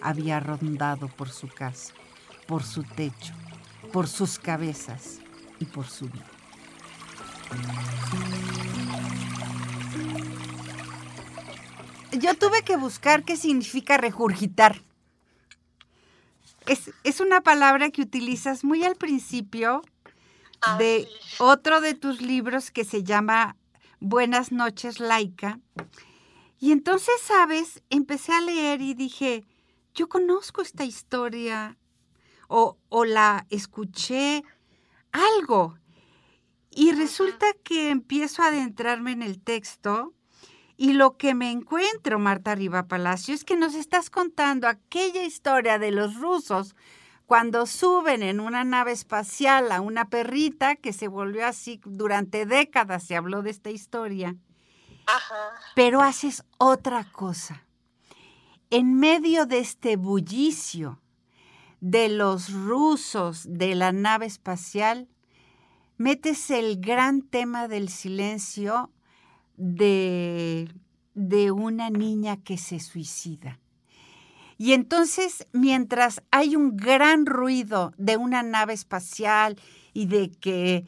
había 0.00 0.38
rondado 0.38 1.08
por 1.08 1.30
su 1.30 1.48
casa, 1.48 1.94
por 2.46 2.62
su 2.62 2.84
techo, 2.84 3.32
por 3.92 4.06
sus 4.06 4.38
cabezas 4.38 5.18
y 5.58 5.64
por 5.64 5.86
su 5.86 6.06
vida. 6.06 6.26
yo 12.18 12.34
tuve 12.34 12.62
que 12.62 12.76
buscar 12.76 13.24
qué 13.24 13.36
significa 13.36 13.96
regurgitar. 13.96 14.82
Es, 16.66 16.92
es 17.02 17.20
una 17.20 17.40
palabra 17.40 17.90
que 17.90 18.02
utilizas 18.02 18.62
muy 18.62 18.84
al 18.84 18.96
principio 18.96 19.82
de 20.78 21.08
otro 21.38 21.80
de 21.80 21.94
tus 21.94 22.20
libros 22.20 22.70
que 22.70 22.84
se 22.84 23.02
llama 23.02 23.56
Buenas 23.98 24.52
noches, 24.52 25.00
Laika. 25.00 25.58
Y 26.62 26.70
entonces, 26.70 27.16
¿sabes? 27.20 27.82
Empecé 27.90 28.32
a 28.32 28.40
leer 28.40 28.82
y 28.82 28.94
dije, 28.94 29.44
yo 29.96 30.08
conozco 30.08 30.62
esta 30.62 30.84
historia 30.84 31.76
o, 32.46 32.78
o 32.88 33.04
la 33.04 33.48
escuché, 33.50 34.44
algo. 35.10 35.76
Y 36.70 36.92
resulta 36.92 37.46
que 37.64 37.90
empiezo 37.90 38.42
a 38.42 38.46
adentrarme 38.46 39.10
en 39.10 39.22
el 39.22 39.42
texto 39.42 40.14
y 40.76 40.92
lo 40.92 41.16
que 41.16 41.34
me 41.34 41.50
encuentro, 41.50 42.20
Marta 42.20 42.54
Riva 42.54 42.86
Palacio, 42.86 43.34
es 43.34 43.42
que 43.42 43.56
nos 43.56 43.74
estás 43.74 44.08
contando 44.08 44.68
aquella 44.68 45.24
historia 45.24 45.80
de 45.80 45.90
los 45.90 46.14
rusos 46.20 46.76
cuando 47.26 47.66
suben 47.66 48.22
en 48.22 48.38
una 48.38 48.62
nave 48.62 48.92
espacial 48.92 49.72
a 49.72 49.80
una 49.80 50.08
perrita 50.10 50.76
que 50.76 50.92
se 50.92 51.08
volvió 51.08 51.44
así 51.44 51.80
durante 51.84 52.46
décadas, 52.46 53.02
se 53.02 53.16
habló 53.16 53.42
de 53.42 53.50
esta 53.50 53.70
historia, 53.70 54.36
Pero 55.74 56.00
haces 56.02 56.44
otra 56.58 57.04
cosa. 57.12 57.64
En 58.70 58.94
medio 58.94 59.46
de 59.46 59.58
este 59.58 59.96
bullicio 59.96 61.00
de 61.80 62.08
los 62.08 62.52
rusos 62.52 63.44
de 63.48 63.74
la 63.74 63.92
nave 63.92 64.26
espacial, 64.26 65.08
metes 65.98 66.50
el 66.50 66.80
gran 66.80 67.22
tema 67.22 67.68
del 67.68 67.88
silencio 67.88 68.90
de, 69.56 70.72
de 71.14 71.50
una 71.50 71.90
niña 71.90 72.36
que 72.36 72.56
se 72.56 72.80
suicida. 72.80 73.58
Y 74.58 74.74
entonces, 74.74 75.46
mientras 75.52 76.22
hay 76.30 76.54
un 76.54 76.76
gran 76.76 77.26
ruido 77.26 77.92
de 77.98 78.16
una 78.16 78.42
nave 78.42 78.74
espacial 78.74 79.56
y 79.92 80.06
de 80.06 80.30
que 80.30 80.86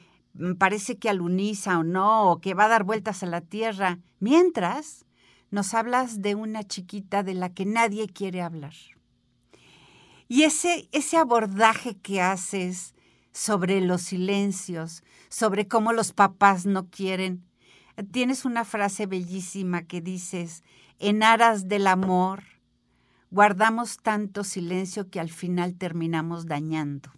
parece 0.58 0.98
que 0.98 1.08
aluniza 1.08 1.78
o 1.78 1.84
no, 1.84 2.30
o 2.30 2.40
que 2.40 2.54
va 2.54 2.64
a 2.64 2.68
dar 2.68 2.84
vueltas 2.84 3.22
a 3.22 3.26
la 3.26 3.40
Tierra, 3.40 3.98
mientras 4.20 5.06
nos 5.50 5.74
hablas 5.74 6.20
de 6.20 6.34
una 6.34 6.64
chiquita 6.64 7.22
de 7.22 7.34
la 7.34 7.52
que 7.52 7.64
nadie 7.64 8.08
quiere 8.08 8.42
hablar. 8.42 8.74
Y 10.26 10.42
ese, 10.42 10.88
ese 10.92 11.16
abordaje 11.16 11.96
que 11.96 12.20
haces 12.20 12.94
sobre 13.32 13.80
los 13.80 14.02
silencios, 14.02 15.04
sobre 15.28 15.68
cómo 15.68 15.92
los 15.92 16.12
papás 16.12 16.66
no 16.66 16.88
quieren, 16.88 17.44
tienes 18.10 18.44
una 18.44 18.64
frase 18.64 19.06
bellísima 19.06 19.82
que 19.82 20.00
dices, 20.00 20.62
en 20.98 21.22
aras 21.22 21.68
del 21.68 21.86
amor, 21.86 22.42
guardamos 23.30 23.98
tanto 23.98 24.44
silencio 24.44 25.10
que 25.10 25.20
al 25.20 25.30
final 25.30 25.74
terminamos 25.76 26.46
dañando. 26.46 27.10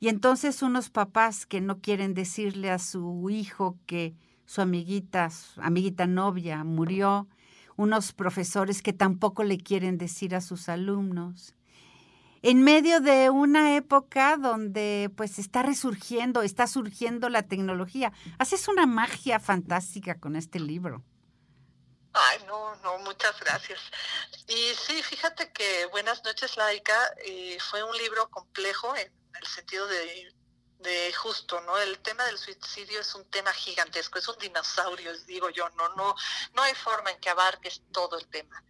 Y 0.00 0.08
entonces 0.08 0.62
unos 0.62 0.88
papás 0.88 1.44
que 1.44 1.60
no 1.60 1.80
quieren 1.80 2.14
decirle 2.14 2.70
a 2.70 2.78
su 2.78 3.28
hijo 3.28 3.78
que 3.86 4.14
su 4.46 4.62
amiguita, 4.62 5.28
su 5.28 5.60
amiguita 5.60 6.06
novia 6.06 6.64
murió, 6.64 7.28
unos 7.76 8.12
profesores 8.12 8.82
que 8.82 8.94
tampoco 8.94 9.44
le 9.44 9.58
quieren 9.58 9.98
decir 9.98 10.34
a 10.34 10.40
sus 10.40 10.70
alumnos. 10.70 11.54
En 12.42 12.62
medio 12.62 13.00
de 13.00 13.28
una 13.28 13.76
época 13.76 14.38
donde 14.38 15.10
pues 15.14 15.38
está 15.38 15.62
resurgiendo, 15.62 16.40
está 16.40 16.66
surgiendo 16.66 17.28
la 17.28 17.42
tecnología, 17.42 18.12
haces 18.38 18.68
una 18.68 18.86
magia 18.86 19.38
fantástica 19.38 20.18
con 20.18 20.34
este 20.34 20.58
libro. 20.60 21.04
Ay, 22.14 22.38
no, 22.46 22.74
no, 22.76 22.98
muchas 23.00 23.38
gracias. 23.40 23.78
Y 24.48 24.74
sí, 24.74 25.02
fíjate 25.02 25.52
que 25.52 25.86
Buenas 25.90 26.24
noches, 26.24 26.56
Laica 26.56 26.96
eh, 27.26 27.58
fue 27.70 27.84
un 27.84 27.96
libro 27.98 28.28
complejo 28.30 28.94
el 29.38 29.46
sentido 29.46 29.86
de, 29.86 30.32
justo, 31.14 31.60
¿no? 31.60 31.76
El 31.78 31.98
tema 31.98 32.24
del 32.24 32.38
suicidio 32.38 33.00
es 33.00 33.14
un 33.14 33.28
tema 33.30 33.52
gigantesco, 33.52 34.18
es 34.18 34.28
un 34.28 34.38
dinosaurio, 34.38 35.16
digo 35.24 35.50
yo, 35.50 35.68
no, 35.70 35.88
no, 35.90 36.14
no 36.54 36.62
hay 36.62 36.74
forma 36.74 37.10
en 37.10 37.20
que 37.20 37.28
abarques 37.28 37.82
todo 37.92 38.18
el 38.18 38.26
tema. 38.28 38.64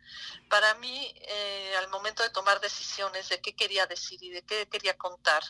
Para 0.48 0.74
mí, 0.74 1.14
eh, 1.16 1.74
al 1.78 1.88
momento 1.88 2.22
de 2.22 2.30
tomar 2.30 2.60
decisiones 2.60 3.28
de 3.28 3.40
qué 3.40 3.54
quería 3.54 3.86
decir 3.86 4.20
y 4.22 4.30
de 4.30 4.42
qué 4.42 4.68
quería 4.68 4.98
contar, 4.98 5.42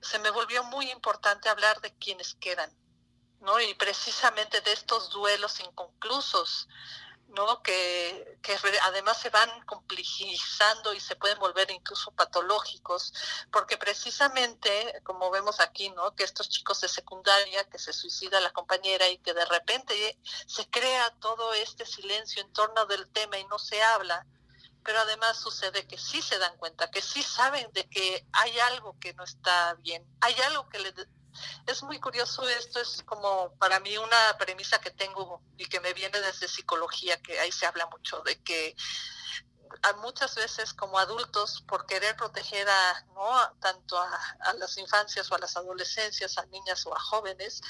se 0.00 0.18
me 0.18 0.30
volvió 0.30 0.64
muy 0.64 0.90
importante 0.90 1.48
hablar 1.48 1.80
de 1.80 1.94
quienes 1.96 2.34
quedan, 2.34 2.76
¿no? 3.40 3.60
Y 3.60 3.74
precisamente 3.74 4.60
de 4.62 4.72
estos 4.72 5.10
duelos 5.10 5.60
inconclusos, 5.60 6.68
¿no? 7.30 7.62
Que, 7.62 8.38
que, 8.42 8.56
además 8.82 9.18
se 9.18 9.30
van 9.30 9.48
complejizando 9.66 10.92
y 10.92 11.00
se 11.00 11.16
pueden 11.16 11.38
volver 11.38 11.70
incluso 11.70 12.10
patológicos, 12.12 13.12
porque 13.50 13.76
precisamente, 13.76 15.00
como 15.04 15.30
vemos 15.30 15.60
aquí, 15.60 15.90
¿no? 15.90 16.14
Que 16.14 16.24
estos 16.24 16.48
chicos 16.48 16.80
de 16.80 16.88
secundaria, 16.88 17.64
que 17.64 17.78
se 17.78 17.92
suicida 17.92 18.40
la 18.40 18.52
compañera 18.52 19.08
y 19.08 19.18
que 19.18 19.34
de 19.34 19.44
repente 19.44 20.18
se 20.46 20.68
crea 20.68 21.10
todo 21.20 21.52
este 21.54 21.86
silencio 21.86 22.42
en 22.42 22.52
torno 22.52 22.86
del 22.86 23.08
tema 23.10 23.38
y 23.38 23.44
no 23.46 23.58
se 23.58 23.82
habla, 23.82 24.26
pero 24.82 24.98
además 25.00 25.38
sucede 25.38 25.86
que 25.86 25.98
sí 25.98 26.22
se 26.22 26.38
dan 26.38 26.56
cuenta, 26.56 26.90
que 26.90 27.02
sí 27.02 27.22
saben 27.22 27.70
de 27.72 27.88
que 27.88 28.26
hay 28.32 28.58
algo 28.60 28.98
que 28.98 29.12
no 29.14 29.24
está 29.24 29.74
bien, 29.74 30.04
hay 30.20 30.34
algo 30.40 30.68
que 30.68 30.78
le 30.78 30.92
es 31.66 31.82
muy 31.82 31.98
curioso 32.00 32.48
esto, 32.48 32.80
es 32.80 33.02
como 33.04 33.54
para 33.58 33.80
mí 33.80 33.96
una 33.98 34.38
premisa 34.38 34.80
que 34.80 34.90
tengo 34.90 35.42
y 35.56 35.66
que 35.66 35.80
me 35.80 35.92
viene 35.92 36.20
desde 36.20 36.48
psicología, 36.48 37.20
que 37.22 37.38
ahí 37.40 37.52
se 37.52 37.66
habla 37.66 37.86
mucho 37.86 38.20
de 38.22 38.40
que 38.42 38.76
muchas 39.98 40.34
veces 40.34 40.74
como 40.74 40.98
adultos, 40.98 41.62
por 41.66 41.86
querer 41.86 42.16
proteger 42.16 42.68
a, 42.68 43.06
¿no? 43.14 43.56
tanto 43.60 43.98
a, 43.98 44.36
a 44.40 44.52
las 44.54 44.76
infancias 44.78 45.30
o 45.30 45.34
a 45.34 45.38
las 45.38 45.56
adolescencias, 45.56 46.38
a 46.38 46.46
niñas 46.46 46.84
o 46.86 46.94
a 46.94 47.00
jóvenes, 47.00 47.62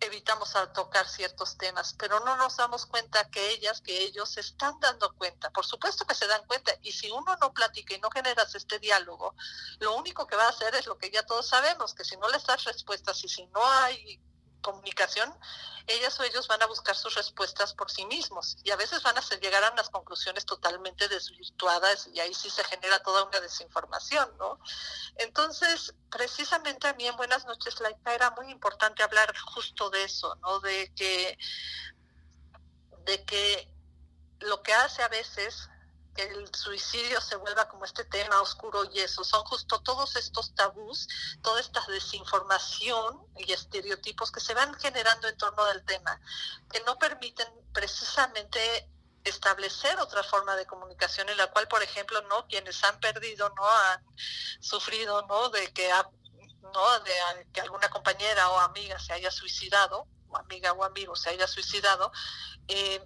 evitamos 0.00 0.56
a 0.56 0.72
tocar 0.72 1.08
ciertos 1.08 1.56
temas, 1.56 1.94
pero 1.98 2.20
no 2.20 2.36
nos 2.36 2.56
damos 2.56 2.86
cuenta 2.86 3.30
que 3.30 3.50
ellas, 3.50 3.80
que 3.80 4.02
ellos 4.02 4.30
se 4.30 4.40
están 4.40 4.78
dando 4.80 5.14
cuenta. 5.14 5.50
Por 5.50 5.66
supuesto 5.66 6.06
que 6.06 6.14
se 6.14 6.26
dan 6.26 6.44
cuenta 6.46 6.72
y 6.82 6.92
si 6.92 7.10
uno 7.10 7.36
no 7.40 7.52
platica 7.52 7.94
y 7.94 8.00
no 8.00 8.10
generas 8.10 8.54
este 8.54 8.78
diálogo, 8.78 9.34
lo 9.78 9.96
único 9.96 10.26
que 10.26 10.36
va 10.36 10.46
a 10.46 10.50
hacer 10.50 10.74
es 10.74 10.86
lo 10.86 10.98
que 10.98 11.10
ya 11.10 11.24
todos 11.24 11.48
sabemos, 11.48 11.94
que 11.94 12.04
si 12.04 12.16
no 12.16 12.28
les 12.28 12.44
das 12.44 12.64
respuestas 12.64 13.22
y 13.24 13.28
si 13.28 13.46
no 13.46 13.64
hay 13.64 14.20
comunicación, 14.60 15.34
ellas 15.86 16.18
o 16.20 16.24
ellos 16.24 16.46
van 16.48 16.62
a 16.62 16.66
buscar 16.66 16.94
sus 16.96 17.14
respuestas 17.14 17.74
por 17.74 17.90
sí 17.90 18.04
mismos 18.06 18.56
y 18.62 18.70
a 18.70 18.76
veces 18.76 19.02
van 19.02 19.16
a 19.18 19.22
llegar 19.40 19.64
a 19.64 19.70
unas 19.70 19.90
conclusiones 19.90 20.44
totalmente 20.44 21.08
desvirtuadas 21.08 22.08
y 22.12 22.20
ahí 22.20 22.34
sí 22.34 22.50
se 22.50 22.64
genera 22.64 23.02
toda 23.02 23.24
una 23.24 23.40
desinformación, 23.40 24.30
¿no? 24.38 24.58
Entonces, 25.16 25.94
precisamente 26.10 26.88
a 26.88 26.94
mí 26.94 27.06
en 27.06 27.16
Buenas 27.16 27.46
noches 27.46 27.80
Laica 27.80 28.14
era 28.14 28.30
muy 28.32 28.50
importante 28.50 29.02
hablar 29.02 29.34
justo 29.38 29.90
de 29.90 30.04
eso, 30.04 30.34
¿no? 30.36 30.60
De 30.60 30.92
que, 30.94 31.38
de 33.04 33.24
que 33.24 33.68
lo 34.40 34.62
que 34.62 34.72
hace 34.74 35.02
a 35.02 35.08
veces 35.08 35.69
el 36.16 36.54
suicidio 36.54 37.20
se 37.20 37.36
vuelva 37.36 37.68
como 37.68 37.84
este 37.84 38.04
tema 38.04 38.40
oscuro 38.40 38.84
y 38.92 39.00
eso, 39.00 39.24
son 39.24 39.44
justo 39.44 39.80
todos 39.80 40.16
estos 40.16 40.54
tabús, 40.54 41.08
toda 41.42 41.60
esta 41.60 41.84
desinformación 41.86 43.26
y 43.36 43.52
estereotipos 43.52 44.30
que 44.30 44.40
se 44.40 44.54
van 44.54 44.74
generando 44.74 45.28
en 45.28 45.36
torno 45.36 45.64
del 45.66 45.84
tema, 45.84 46.20
que 46.70 46.80
no 46.80 46.98
permiten 46.98 47.48
precisamente 47.72 48.88
establecer 49.24 49.98
otra 50.00 50.22
forma 50.22 50.56
de 50.56 50.66
comunicación 50.66 51.28
en 51.28 51.36
la 51.36 51.48
cual, 51.48 51.68
por 51.68 51.82
ejemplo, 51.82 52.20
no 52.22 52.46
quienes 52.46 52.82
han 52.84 52.98
perdido, 53.00 53.50
no 53.50 53.68
han 53.68 54.04
sufrido, 54.60 55.26
no 55.26 55.50
de 55.50 55.72
que 55.72 55.92
ha, 55.92 56.08
no 56.62 57.00
de 57.00 57.46
que 57.52 57.60
alguna 57.60 57.88
compañera 57.90 58.48
o 58.50 58.58
amiga 58.60 58.98
se 58.98 59.12
haya 59.12 59.30
suicidado, 59.30 60.06
o 60.28 60.36
amiga 60.36 60.72
o 60.72 60.84
amigo 60.84 61.16
se 61.16 61.30
haya 61.30 61.46
suicidado, 61.46 62.12
eh, 62.68 63.04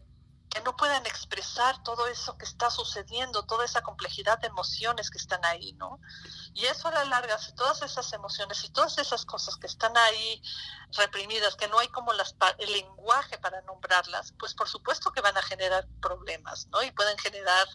que 0.54 0.60
no 0.62 0.76
puedan 0.76 1.04
expresar 1.04 1.82
todo 1.82 2.06
eso 2.06 2.38
que 2.38 2.44
está 2.44 2.70
sucediendo, 2.70 3.44
toda 3.44 3.64
esa 3.64 3.82
complejidad 3.82 4.38
de 4.38 4.46
emociones 4.46 5.10
que 5.10 5.18
están 5.18 5.44
ahí, 5.44 5.72
¿no? 5.72 6.00
Y 6.54 6.66
eso 6.66 6.86
a 6.86 6.92
la 6.92 7.04
larga, 7.04 7.36
si 7.38 7.52
todas 7.54 7.82
esas 7.82 8.12
emociones 8.12 8.62
y 8.62 8.70
todas 8.70 8.96
esas 8.98 9.26
cosas 9.26 9.56
que 9.56 9.66
están 9.66 9.96
ahí 9.96 10.40
reprimidas, 10.92 11.56
que 11.56 11.66
no 11.66 11.80
hay 11.80 11.88
como 11.88 12.12
las, 12.12 12.36
el 12.58 12.72
lenguaje 12.72 13.36
para 13.38 13.62
nombrarlas, 13.62 14.32
pues 14.38 14.54
por 14.54 14.68
supuesto 14.68 15.10
que 15.10 15.20
van 15.20 15.36
a 15.36 15.42
generar 15.42 15.88
problemas, 16.00 16.68
¿no? 16.68 16.80
Y 16.84 16.92
pueden 16.92 17.18
generar 17.18 17.66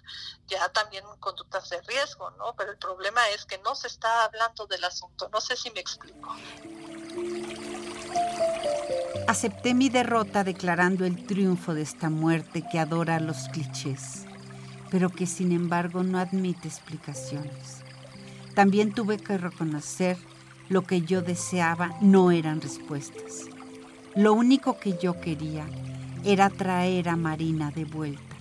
ya 0.47 0.69
también 0.69 1.03
conductas 1.19 1.67
de 1.69 1.81
riesgo, 1.81 2.31
¿no? 2.31 2.55
Pero 2.55 2.71
el 2.71 2.77
problema 2.77 3.27
es 3.29 3.45
que 3.45 3.57
no 3.57 3.75
se 3.75 3.87
está 3.87 4.23
hablando 4.23 4.67
del 4.67 4.85
asunto, 4.85 5.27
no 5.33 5.41
sé 5.41 5.57
si 5.57 5.69
me 5.71 5.81
explico. 5.81 6.33
Acepté 9.29 9.75
mi 9.75 9.89
derrota 9.89 10.43
declarando 10.43 11.05
el 11.05 11.23
triunfo 11.27 11.75
de 11.75 11.83
esta 11.83 12.09
muerte 12.09 12.63
que 12.63 12.79
adora 12.79 13.19
los 13.19 13.47
clichés, 13.49 14.25
pero 14.89 15.11
que 15.11 15.27
sin 15.27 15.51
embargo 15.51 16.01
no 16.01 16.17
admite 16.17 16.67
explicaciones. 16.67 17.83
También 18.55 18.91
tuve 18.91 19.19
que 19.19 19.37
reconocer 19.37 20.17
lo 20.67 20.81
que 20.81 21.03
yo 21.03 21.21
deseaba 21.21 21.95
no 22.01 22.31
eran 22.31 22.59
respuestas. 22.59 23.45
Lo 24.15 24.33
único 24.33 24.79
que 24.79 24.97
yo 24.97 25.21
quería 25.21 25.67
era 26.25 26.49
traer 26.49 27.07
a 27.07 27.15
Marina 27.15 27.69
de 27.69 27.85
vuelta. 27.85 28.35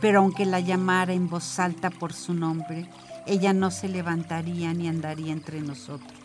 Pero 0.00 0.20
aunque 0.20 0.46
la 0.46 0.60
llamara 0.60 1.14
en 1.14 1.28
voz 1.28 1.58
alta 1.58 1.90
por 1.90 2.12
su 2.12 2.32
nombre, 2.32 2.88
ella 3.26 3.52
no 3.52 3.72
se 3.72 3.88
levantaría 3.88 4.72
ni 4.72 4.86
andaría 4.86 5.32
entre 5.32 5.60
nosotros. 5.60 6.23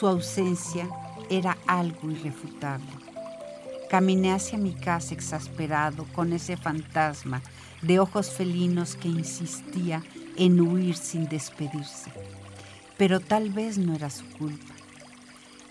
Su 0.00 0.06
ausencia 0.06 0.88
era 1.28 1.58
algo 1.66 2.10
irrefutable. 2.10 2.88
Caminé 3.90 4.32
hacia 4.32 4.56
mi 4.56 4.72
casa 4.72 5.12
exasperado 5.12 6.06
con 6.14 6.32
ese 6.32 6.56
fantasma 6.56 7.42
de 7.82 7.98
ojos 7.98 8.30
felinos 8.30 8.96
que 8.96 9.08
insistía 9.08 10.02
en 10.38 10.58
huir 10.58 10.96
sin 10.96 11.28
despedirse. 11.28 12.10
Pero 12.96 13.20
tal 13.20 13.50
vez 13.50 13.76
no 13.76 13.94
era 13.94 14.08
su 14.08 14.24
culpa. 14.38 14.72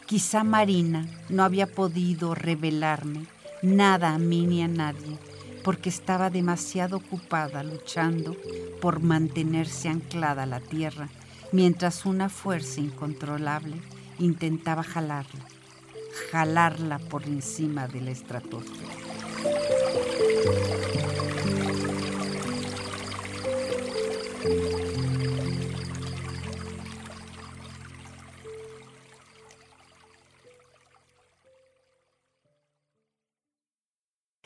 Quizá 0.06 0.44
Marina 0.44 1.08
no 1.30 1.42
había 1.42 1.66
podido 1.66 2.36
revelarme 2.36 3.26
nada 3.64 4.14
a 4.14 4.20
mí 4.20 4.46
ni 4.46 4.62
a 4.62 4.68
nadie 4.68 5.18
porque 5.64 5.90
estaba 5.90 6.30
demasiado 6.30 6.98
ocupada 6.98 7.64
luchando 7.64 8.38
por 8.80 9.00
mantenerse 9.00 9.90
anclada 9.90 10.44
a 10.44 10.46
la 10.46 10.60
tierra 10.60 11.10
mientras 11.52 12.06
una 12.06 12.30
fuerza 12.30 12.80
incontrolable 12.80 13.82
intentaba 14.20 14.84
jalarla, 14.84 15.46
jalarla 16.32 17.00
por 17.00 17.24
encima 17.24 17.88
de 17.88 18.02
la 18.02 18.12
estratosfera. 18.12 18.94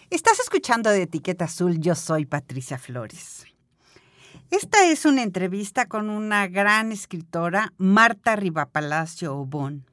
Estás 0.10 0.40
escuchando 0.40 0.90
de 0.90 1.02
Etiqueta 1.02 1.46
Azul, 1.46 1.80
yo 1.80 1.96
soy 1.96 2.26
Patricia 2.26 2.78
Flores. 2.78 3.53
Esta 4.54 4.86
es 4.86 5.06
una 5.06 5.24
entrevista 5.24 5.88
con 5.88 6.12
una 6.12 6.46
gran 6.46 6.92
escritora, 6.92 7.74
Marta 7.78 8.36
Rivapalacio 8.36 9.36
Obón. 9.36 9.88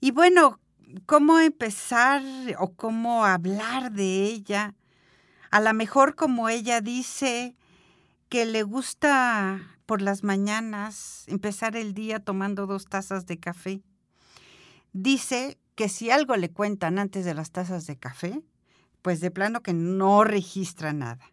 Y 0.00 0.10
bueno, 0.10 0.58
¿cómo 1.06 1.38
empezar 1.38 2.20
o 2.58 2.72
cómo 2.74 3.24
hablar 3.24 3.92
de 3.92 4.24
ella? 4.24 4.74
A 5.52 5.60
lo 5.60 5.72
mejor 5.72 6.16
como 6.16 6.48
ella 6.48 6.80
dice 6.80 7.54
que 8.28 8.44
le 8.44 8.64
gusta 8.64 9.60
por 9.86 10.02
las 10.02 10.24
mañanas 10.24 11.22
empezar 11.28 11.76
el 11.76 11.94
día 11.94 12.18
tomando 12.18 12.66
dos 12.66 12.86
tazas 12.86 13.24
de 13.26 13.38
café. 13.38 13.82
Dice 14.92 15.60
que 15.76 15.88
si 15.88 16.10
algo 16.10 16.34
le 16.34 16.50
cuentan 16.50 16.98
antes 16.98 17.24
de 17.24 17.34
las 17.34 17.52
tazas 17.52 17.86
de 17.86 17.96
café, 17.96 18.42
pues 19.00 19.20
de 19.20 19.30
plano 19.30 19.62
que 19.62 19.74
no 19.74 20.24
registra 20.24 20.92
nada. 20.92 21.30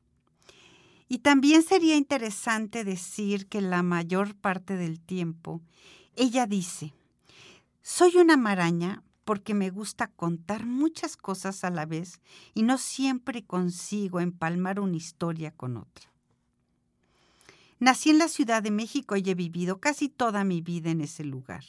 Y 1.07 1.19
también 1.19 1.61
sería 1.61 1.95
interesante 1.95 2.83
decir 2.83 3.47
que 3.47 3.61
la 3.61 3.83
mayor 3.83 4.35
parte 4.35 4.75
del 4.75 4.99
tiempo 4.99 5.61
ella 6.15 6.47
dice, 6.47 6.93
soy 7.81 8.17
una 8.17 8.37
maraña 8.37 9.03
porque 9.25 9.53
me 9.53 9.69
gusta 9.69 10.07
contar 10.07 10.65
muchas 10.65 11.17
cosas 11.17 11.63
a 11.63 11.69
la 11.69 11.85
vez 11.85 12.19
y 12.53 12.63
no 12.63 12.77
siempre 12.77 13.43
consigo 13.43 14.19
empalmar 14.19 14.79
una 14.79 14.95
historia 14.95 15.51
con 15.51 15.77
otra. 15.77 16.11
Nací 17.79 18.11
en 18.11 18.19
la 18.19 18.29
Ciudad 18.29 18.63
de 18.63 18.71
México 18.71 19.17
y 19.17 19.29
he 19.29 19.35
vivido 19.35 19.79
casi 19.79 20.07
toda 20.09 20.43
mi 20.43 20.61
vida 20.61 20.91
en 20.91 21.01
ese 21.01 21.25
lugar. 21.25 21.65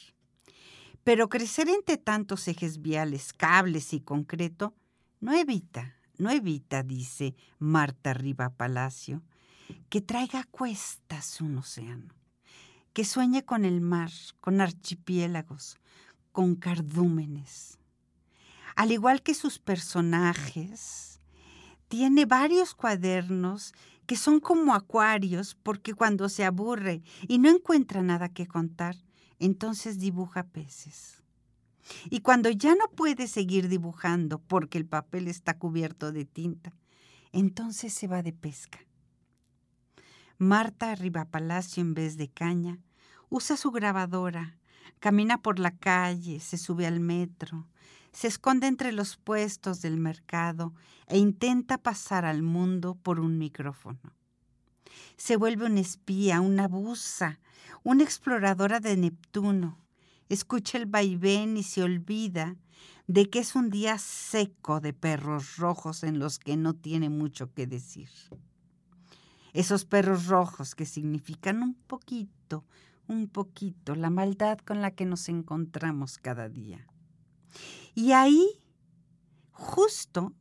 Pero 1.03 1.29
crecer 1.29 1.67
entre 1.67 1.97
tantos 1.97 2.47
ejes 2.47 2.81
viales, 2.81 3.33
cables 3.33 3.93
y 3.93 3.99
concreto 3.99 4.73
no 5.19 5.33
evita, 5.33 5.96
no 6.17 6.29
evita, 6.29 6.83
dice 6.83 7.35
Marta 7.59 8.13
Riva 8.13 8.49
Palacio, 8.49 9.23
que 9.89 10.01
traiga 10.01 10.43
cuestas 10.45 11.41
un 11.41 11.57
océano, 11.57 12.13
que 12.93 13.05
sueñe 13.05 13.43
con 13.43 13.65
el 13.65 13.81
mar, 13.81 14.11
con 14.39 14.61
archipiélagos, 14.61 15.77
con 16.31 16.55
cardúmenes. 16.55 17.77
Al 18.75 18.91
igual 18.91 19.21
que 19.21 19.33
sus 19.33 19.59
personajes, 19.59 21.19
tiene 21.87 22.25
varios 22.25 22.73
cuadernos 22.75 23.73
que 24.05 24.15
son 24.15 24.39
como 24.39 24.73
acuarios 24.73 25.55
porque 25.55 25.93
cuando 25.93 26.29
se 26.29 26.45
aburre 26.45 27.01
y 27.27 27.39
no 27.39 27.49
encuentra 27.49 28.01
nada 28.01 28.29
que 28.29 28.47
contar, 28.47 28.95
entonces 29.39 29.99
dibuja 29.99 30.43
peces. 30.43 31.23
Y 32.09 32.21
cuando 32.21 32.49
ya 32.49 32.75
no 32.75 32.89
puede 32.89 33.27
seguir 33.27 33.69
dibujando 33.69 34.39
porque 34.39 34.77
el 34.77 34.85
papel 34.85 35.27
está 35.27 35.57
cubierto 35.57 36.11
de 36.11 36.25
tinta, 36.25 36.73
entonces 37.31 37.93
se 37.93 38.07
va 38.07 38.23
de 38.23 38.33
pesca. 38.33 38.79
Marta 40.37 40.91
arriba 40.91 41.25
palacio 41.25 41.81
en 41.81 41.93
vez 41.93 42.17
de 42.17 42.29
caña, 42.29 42.79
usa 43.29 43.57
su 43.57 43.71
grabadora, 43.71 44.57
camina 44.99 45.41
por 45.41 45.59
la 45.59 45.71
calle, 45.71 46.39
se 46.39 46.57
sube 46.57 46.85
al 46.85 46.99
metro, 46.99 47.67
se 48.11 48.27
esconde 48.27 48.67
entre 48.67 48.91
los 48.91 49.17
puestos 49.17 49.81
del 49.81 49.97
mercado 49.97 50.73
e 51.07 51.17
intenta 51.17 51.77
pasar 51.77 52.25
al 52.25 52.41
mundo 52.41 52.95
por 52.95 53.19
un 53.19 53.37
micrófono. 53.37 53.99
Se 55.17 55.35
vuelve 55.35 55.65
una 55.65 55.79
espía, 55.79 56.41
una 56.41 56.67
buza, 56.67 57.39
una 57.83 58.03
exploradora 58.03 58.79
de 58.79 58.97
Neptuno, 58.97 59.77
escucha 60.29 60.77
el 60.77 60.85
vaivén 60.85 61.57
y 61.57 61.63
se 61.63 61.83
olvida 61.83 62.55
de 63.07 63.29
que 63.29 63.39
es 63.39 63.55
un 63.55 63.69
día 63.69 63.97
seco 63.97 64.81
de 64.81 64.93
perros 64.93 65.57
rojos 65.57 66.03
en 66.03 66.19
los 66.19 66.39
que 66.39 66.57
no 66.57 66.73
tiene 66.73 67.09
mucho 67.09 67.53
que 67.53 67.65
decir. 67.65 68.09
Esos 69.53 69.85
perros 69.85 70.27
rojos 70.27 70.75
que 70.75 70.85
significan 70.85 71.63
un 71.63 71.73
poquito, 71.73 72.65
un 73.07 73.27
poquito 73.29 73.95
la 73.95 74.09
maldad 74.09 74.59
con 74.59 74.81
la 74.81 74.91
que 74.91 75.05
nos 75.05 75.29
encontramos 75.29 76.17
cada 76.17 76.49
día. 76.49 76.85
Y 77.95 78.11
ahí, 78.11 78.61
justo 79.51 80.33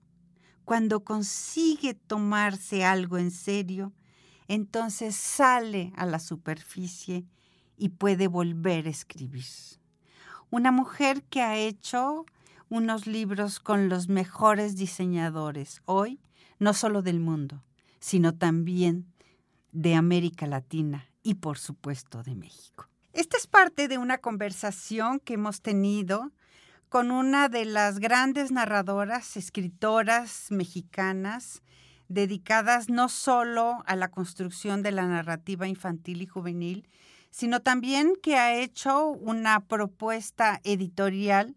cuando 0.65 1.05
consigue 1.05 1.95
tomarse 1.95 2.85
algo 2.85 3.19
en 3.19 3.31
serio, 3.31 3.93
entonces 4.49 5.15
sale 5.15 5.93
a 5.97 6.05
la 6.07 6.19
superficie 6.19 7.25
y 7.77 7.91
puede 7.91 8.29
volver 8.29 8.87
a 8.87 8.91
escribir. 8.91 9.45
Una 10.51 10.71
mujer 10.71 11.23
que 11.25 11.43
ha 11.43 11.57
hecho 11.57 12.25
unos 12.69 13.07
libros 13.07 13.61
con 13.61 13.89
los 13.89 14.09
mejores 14.09 14.77
diseñadores 14.77 15.83
hoy, 15.85 16.21
no 16.59 16.73
solo 16.73 17.03
del 17.03 17.21
mundo, 17.21 17.63
sino 18.01 18.35
también 18.35 19.13
de 19.73 19.95
América 19.95 20.47
Latina 20.47 21.11
y 21.23 21.35
por 21.35 21.59
supuesto 21.59 22.23
de 22.23 22.35
México. 22.35 22.89
Esta 23.13 23.37
es 23.37 23.47
parte 23.47 23.89
de 23.89 23.99
una 23.99 24.19
conversación 24.19 25.21
que 25.21 25.35
hemos 25.35 25.61
tenido 25.61 26.33
con 26.89 27.11
una 27.11 27.49
de 27.49 27.65
las 27.65 27.99
grandes 27.99 28.53
narradoras, 28.53 29.37
escritoras 29.37 30.47
mexicanas, 30.51 31.63
dedicadas 32.09 32.89
no 32.89 33.09
solo 33.09 33.83
a 33.87 33.97
la 33.97 34.11
construcción 34.11 34.83
de 34.83 34.93
la 34.93 35.07
narrativa 35.07 35.67
infantil 35.67 36.23
y 36.23 36.27
juvenil, 36.27 36.89
sino 37.31 37.61
también 37.61 38.15
que 38.23 38.37
ha 38.37 38.55
hecho 38.55 39.09
una 39.09 39.61
propuesta 39.61 40.61
editorial 40.65 41.57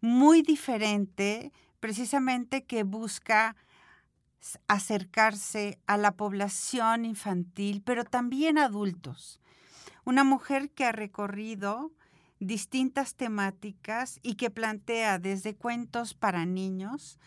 muy 0.00 0.42
diferente, 0.42 1.52
precisamente 1.80 2.64
que 2.64 2.82
busca 2.82 3.56
acercarse 4.68 5.78
a 5.86 5.96
la 5.96 6.12
población 6.12 7.04
infantil, 7.04 7.82
pero 7.84 8.04
también 8.04 8.58
adultos. 8.58 9.40
Una 10.04 10.22
mujer 10.22 10.70
que 10.70 10.84
ha 10.84 10.92
recorrido 10.92 11.90
distintas 12.38 13.14
temáticas 13.14 14.20
y 14.22 14.34
que 14.34 14.50
plantea 14.50 15.18
desde 15.18 15.56
cuentos 15.56 16.14
para 16.14 16.44
niños 16.44 17.18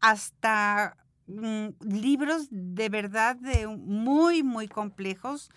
hasta 0.00 0.96
mm, 1.26 1.68
libros 1.80 2.46
de 2.50 2.88
verdad 2.88 3.36
de 3.36 3.66
muy, 3.66 4.42
muy 4.42 4.68
complejos 4.68 5.50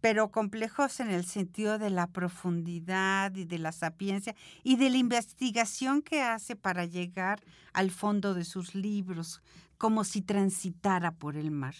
pero 0.00 0.30
complejos 0.30 1.00
en 1.00 1.10
el 1.10 1.24
sentido 1.24 1.78
de 1.78 1.90
la 1.90 2.06
profundidad 2.06 3.34
y 3.34 3.44
de 3.44 3.58
la 3.58 3.72
sapiencia 3.72 4.34
y 4.62 4.76
de 4.76 4.90
la 4.90 4.96
investigación 4.96 6.02
que 6.02 6.22
hace 6.22 6.56
para 6.56 6.84
llegar 6.84 7.40
al 7.72 7.90
fondo 7.90 8.34
de 8.34 8.44
sus 8.44 8.74
libros, 8.74 9.42
como 9.78 10.04
si 10.04 10.22
transitara 10.22 11.12
por 11.12 11.36
el 11.36 11.50
mar. 11.50 11.74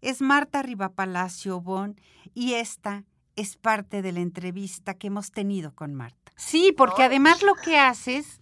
Es 0.00 0.20
Marta 0.20 0.62
Rivapalacio 0.62 1.60
Bon 1.60 1.98
y 2.34 2.54
esta 2.54 3.04
es 3.34 3.56
parte 3.56 4.02
de 4.02 4.12
la 4.12 4.20
entrevista 4.20 4.94
que 4.94 5.08
hemos 5.08 5.30
tenido 5.30 5.74
con 5.74 5.94
Marta. 5.94 6.32
Sí, 6.36 6.72
porque 6.76 7.02
además 7.02 7.42
lo 7.42 7.54
que 7.54 7.78
haces 7.78 8.40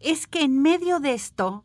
es 0.00 0.26
que 0.26 0.42
en 0.42 0.60
medio 0.60 1.00
de 1.00 1.14
esto 1.14 1.64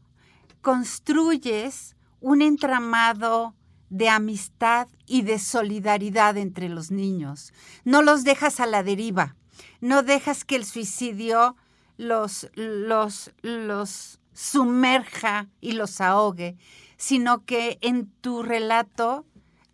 construyes 0.61 1.95
un 2.19 2.41
entramado 2.41 3.55
de 3.89 4.09
amistad 4.09 4.87
y 5.05 5.21
de 5.21 5.39
solidaridad 5.39 6.37
entre 6.37 6.69
los 6.69 6.91
niños. 6.91 7.53
No 7.83 8.01
los 8.01 8.23
dejas 8.23 8.59
a 8.59 8.65
la 8.65 8.83
deriva, 8.83 9.35
no 9.81 10.03
dejas 10.03 10.43
que 10.45 10.55
el 10.55 10.65
suicidio 10.65 11.55
los, 11.97 12.49
los, 12.55 13.31
los 13.41 14.19
sumerja 14.33 15.47
y 15.61 15.71
los 15.73 15.99
ahogue, 15.99 16.57
sino 16.97 17.43
que 17.45 17.77
en 17.81 18.07
tu 18.21 18.43
relato 18.43 19.25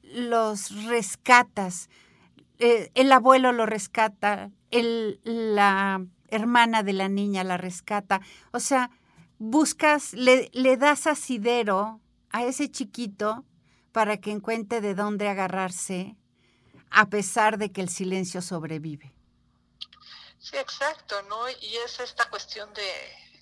los 0.04 0.86
rescatas. 0.86 1.90
Eh, 2.60 2.92
el 2.94 3.12
abuelo 3.12 3.52
lo 3.52 3.66
rescata, 3.66 4.52
la 4.72 6.06
hermana 6.30 6.84
de 6.84 6.94
la 6.94 7.10
niña 7.10 7.44
la 7.44 7.58
rescata. 7.58 8.22
O 8.52 8.60
sea, 8.60 8.90
buscas, 9.38 10.14
le, 10.14 10.50
le 10.54 10.78
das 10.78 11.08
asidero 11.08 12.00
a 12.30 12.44
ese 12.46 12.70
chiquito 12.70 13.44
para 13.94 14.18
que 14.18 14.32
encuentre 14.32 14.82
de 14.82 14.96
dónde 14.96 15.30
agarrarse, 15.30 16.18
a 16.90 17.10
pesar 17.10 17.58
de 17.58 17.72
que 17.72 17.82
el 17.82 17.90
silencio 17.90 18.42
sobrevive. 18.42 19.14
Sí, 20.40 20.58
exacto, 20.58 21.22
¿no? 21.24 21.50
Y 21.50 21.78
es 21.78 22.00
esta 22.02 22.30
cuestión 22.30 22.74
de 22.74 22.84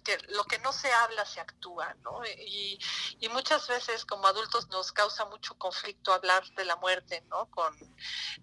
que 0.04 0.18
lo 0.30 0.44
que 0.44 0.60
no 0.60 0.74
se 0.74 0.92
habla 0.92 1.26
se 1.26 1.40
actúa, 1.40 1.96
¿no? 2.04 2.24
Y, 2.26 2.78
y 3.20 3.30
muchas 3.30 3.68
veces 3.68 4.06
como 4.06 4.28
adultos 4.28 4.68
nos 4.70 4.92
causa 4.92 5.26
mucho 5.26 5.58
conflicto 5.58 6.14
hablar 6.14 6.44
de 6.56 6.66
la 6.66 6.76
muerte, 6.76 7.24
¿no? 7.30 7.50
Con 7.50 7.74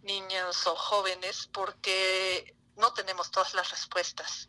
niños 0.02 0.66
o 0.66 0.74
jóvenes 0.74 1.48
porque 1.52 2.56
no 2.76 2.92
tenemos 2.94 3.30
todas 3.30 3.54
las 3.54 3.70
respuestas 3.70 4.48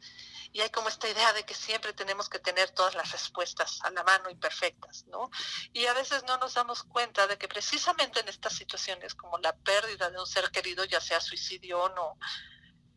y 0.51 0.61
hay 0.61 0.69
como 0.69 0.89
esta 0.89 1.07
idea 1.07 1.33
de 1.33 1.43
que 1.45 1.53
siempre 1.53 1.93
tenemos 1.93 2.29
que 2.29 2.39
tener 2.39 2.71
todas 2.71 2.95
las 2.95 3.11
respuestas 3.11 3.79
a 3.83 3.91
la 3.91 4.03
mano 4.03 4.29
y 4.29 4.35
perfectas, 4.35 5.05
¿no? 5.07 5.29
Y 5.73 5.85
a 5.85 5.93
veces 5.93 6.23
no 6.23 6.37
nos 6.37 6.55
damos 6.55 6.83
cuenta 6.83 7.27
de 7.27 7.37
que 7.37 7.47
precisamente 7.47 8.19
en 8.19 8.27
estas 8.27 8.53
situaciones 8.53 9.13
como 9.15 9.37
la 9.37 9.55
pérdida 9.55 10.09
de 10.09 10.19
un 10.19 10.27
ser 10.27 10.49
querido, 10.51 10.83
ya 10.85 11.01
sea 11.01 11.21
suicidio 11.21 11.83
o 11.83 11.89
no, 11.89 12.17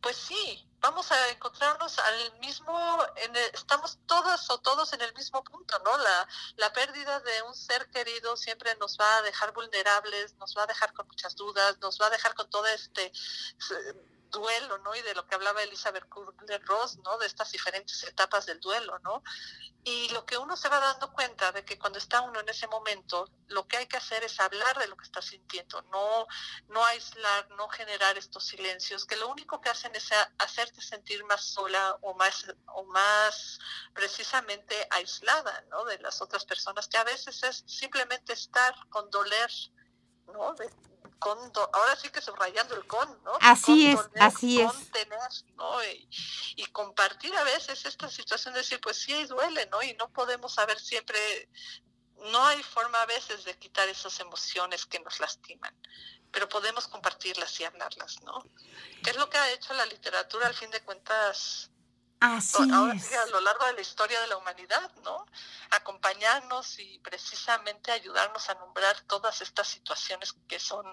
pues 0.00 0.16
sí, 0.16 0.68
vamos 0.80 1.12
a 1.12 1.28
encontrarnos 1.28 1.98
al 2.00 2.38
mismo, 2.40 2.98
estamos 3.54 4.00
todas 4.06 4.50
o 4.50 4.58
todos 4.58 4.92
en 4.94 5.00
el 5.00 5.14
mismo 5.14 5.44
punto, 5.44 5.78
¿no? 5.84 5.96
La, 5.96 6.28
la 6.56 6.72
pérdida 6.72 7.20
de 7.20 7.42
un 7.42 7.54
ser 7.54 7.88
querido 7.90 8.36
siempre 8.36 8.74
nos 8.80 8.98
va 8.98 9.18
a 9.18 9.22
dejar 9.22 9.52
vulnerables, 9.52 10.34
nos 10.36 10.56
va 10.56 10.64
a 10.64 10.66
dejar 10.66 10.92
con 10.92 11.06
muchas 11.06 11.36
dudas, 11.36 11.78
nos 11.78 12.00
va 12.00 12.06
a 12.06 12.10
dejar 12.10 12.34
con 12.34 12.50
todo 12.50 12.66
este 12.66 13.12
duelo, 14.32 14.78
¿no? 14.78 14.94
Y 14.96 15.02
de 15.02 15.14
lo 15.14 15.26
que 15.26 15.36
hablaba 15.36 15.62
Elizabeth 15.62 16.08
Kubler-Ross, 16.08 16.98
¿no? 17.04 17.18
De 17.18 17.26
estas 17.26 17.52
diferentes 17.52 18.02
etapas 18.02 18.46
del 18.46 18.58
duelo, 18.58 18.98
¿no? 19.00 19.22
Y 19.84 20.08
lo 20.08 20.24
que 20.24 20.38
uno 20.38 20.56
se 20.56 20.68
va 20.68 20.80
dando 20.80 21.12
cuenta 21.12 21.52
de 21.52 21.64
que 21.64 21.78
cuando 21.78 21.98
está 21.98 22.20
uno 22.22 22.40
en 22.40 22.48
ese 22.48 22.66
momento, 22.66 23.28
lo 23.48 23.66
que 23.68 23.76
hay 23.76 23.86
que 23.86 23.96
hacer 23.96 24.24
es 24.24 24.40
hablar 24.40 24.78
de 24.78 24.86
lo 24.88 24.96
que 24.96 25.04
está 25.04 25.20
sintiendo, 25.20 25.82
no, 25.92 26.26
no 26.68 26.84
aislar, 26.86 27.48
no 27.50 27.68
generar 27.68 28.16
estos 28.16 28.44
silencios, 28.46 29.04
que 29.04 29.16
lo 29.16 29.28
único 29.28 29.60
que 29.60 29.70
hacen 29.70 29.94
es 29.94 30.08
hacerte 30.38 30.80
sentir 30.80 31.24
más 31.24 31.44
sola 31.44 31.98
o 32.00 32.14
más, 32.14 32.46
o 32.66 32.84
más 32.84 33.58
precisamente 33.92 34.86
aislada, 34.90 35.64
¿no? 35.70 35.84
De 35.84 35.98
las 35.98 36.22
otras 36.22 36.44
personas, 36.44 36.88
que 36.88 36.96
a 36.96 37.04
veces 37.04 37.42
es 37.42 37.64
simplemente 37.66 38.32
estar 38.32 38.74
con 38.88 39.10
doler, 39.10 39.50
¿no? 40.26 40.54
Ahora 41.72 41.96
sí 41.96 42.08
que 42.10 42.20
subrayando 42.20 42.74
el 42.74 42.86
con, 42.86 43.22
¿no? 43.24 43.32
Así 43.40 43.90
es, 43.90 44.00
así 44.18 44.60
es. 44.60 44.72
¿no? 45.56 45.84
Y, 45.84 46.66
compartir 46.72 47.36
a 47.36 47.44
veces 47.44 47.84
esta 47.84 48.08
situación 48.08 48.54
de 48.54 48.60
decir, 48.60 48.80
pues 48.80 48.96
sí, 48.96 49.24
duele, 49.26 49.66
¿no? 49.66 49.82
Y 49.82 49.94
no 49.94 50.08
podemos 50.10 50.54
saber 50.54 50.78
siempre, 50.80 51.48
no 52.16 52.46
hay 52.46 52.62
forma 52.62 53.02
a 53.02 53.06
veces 53.06 53.44
de 53.44 53.58
quitar 53.58 53.88
esas 53.88 54.18
emociones 54.20 54.86
que 54.86 54.98
nos 55.00 55.20
lastiman, 55.20 55.76
pero 56.30 56.48
podemos 56.48 56.88
compartirlas 56.88 57.60
y 57.60 57.64
hablarlas, 57.64 58.22
¿no? 58.22 58.42
¿Qué 59.04 59.10
es 59.10 59.16
lo 59.16 59.28
que 59.28 59.36
ha 59.36 59.50
hecho 59.50 59.74
la 59.74 59.84
literatura 59.86 60.46
al 60.46 60.54
fin 60.54 60.70
de 60.70 60.80
cuentas? 60.80 61.70
Así 62.22 62.62
es. 62.62 63.12
a 63.16 63.26
lo 63.26 63.40
largo 63.40 63.66
de 63.66 63.72
la 63.72 63.80
historia 63.80 64.20
de 64.20 64.28
la 64.28 64.36
humanidad, 64.36 64.92
¿no? 65.02 65.26
Acompañarnos 65.70 66.78
y 66.78 67.00
precisamente 67.00 67.90
ayudarnos 67.90 68.48
a 68.48 68.54
nombrar 68.54 69.00
todas 69.08 69.42
estas 69.42 69.66
situaciones 69.66 70.36
que 70.46 70.60
son 70.60 70.86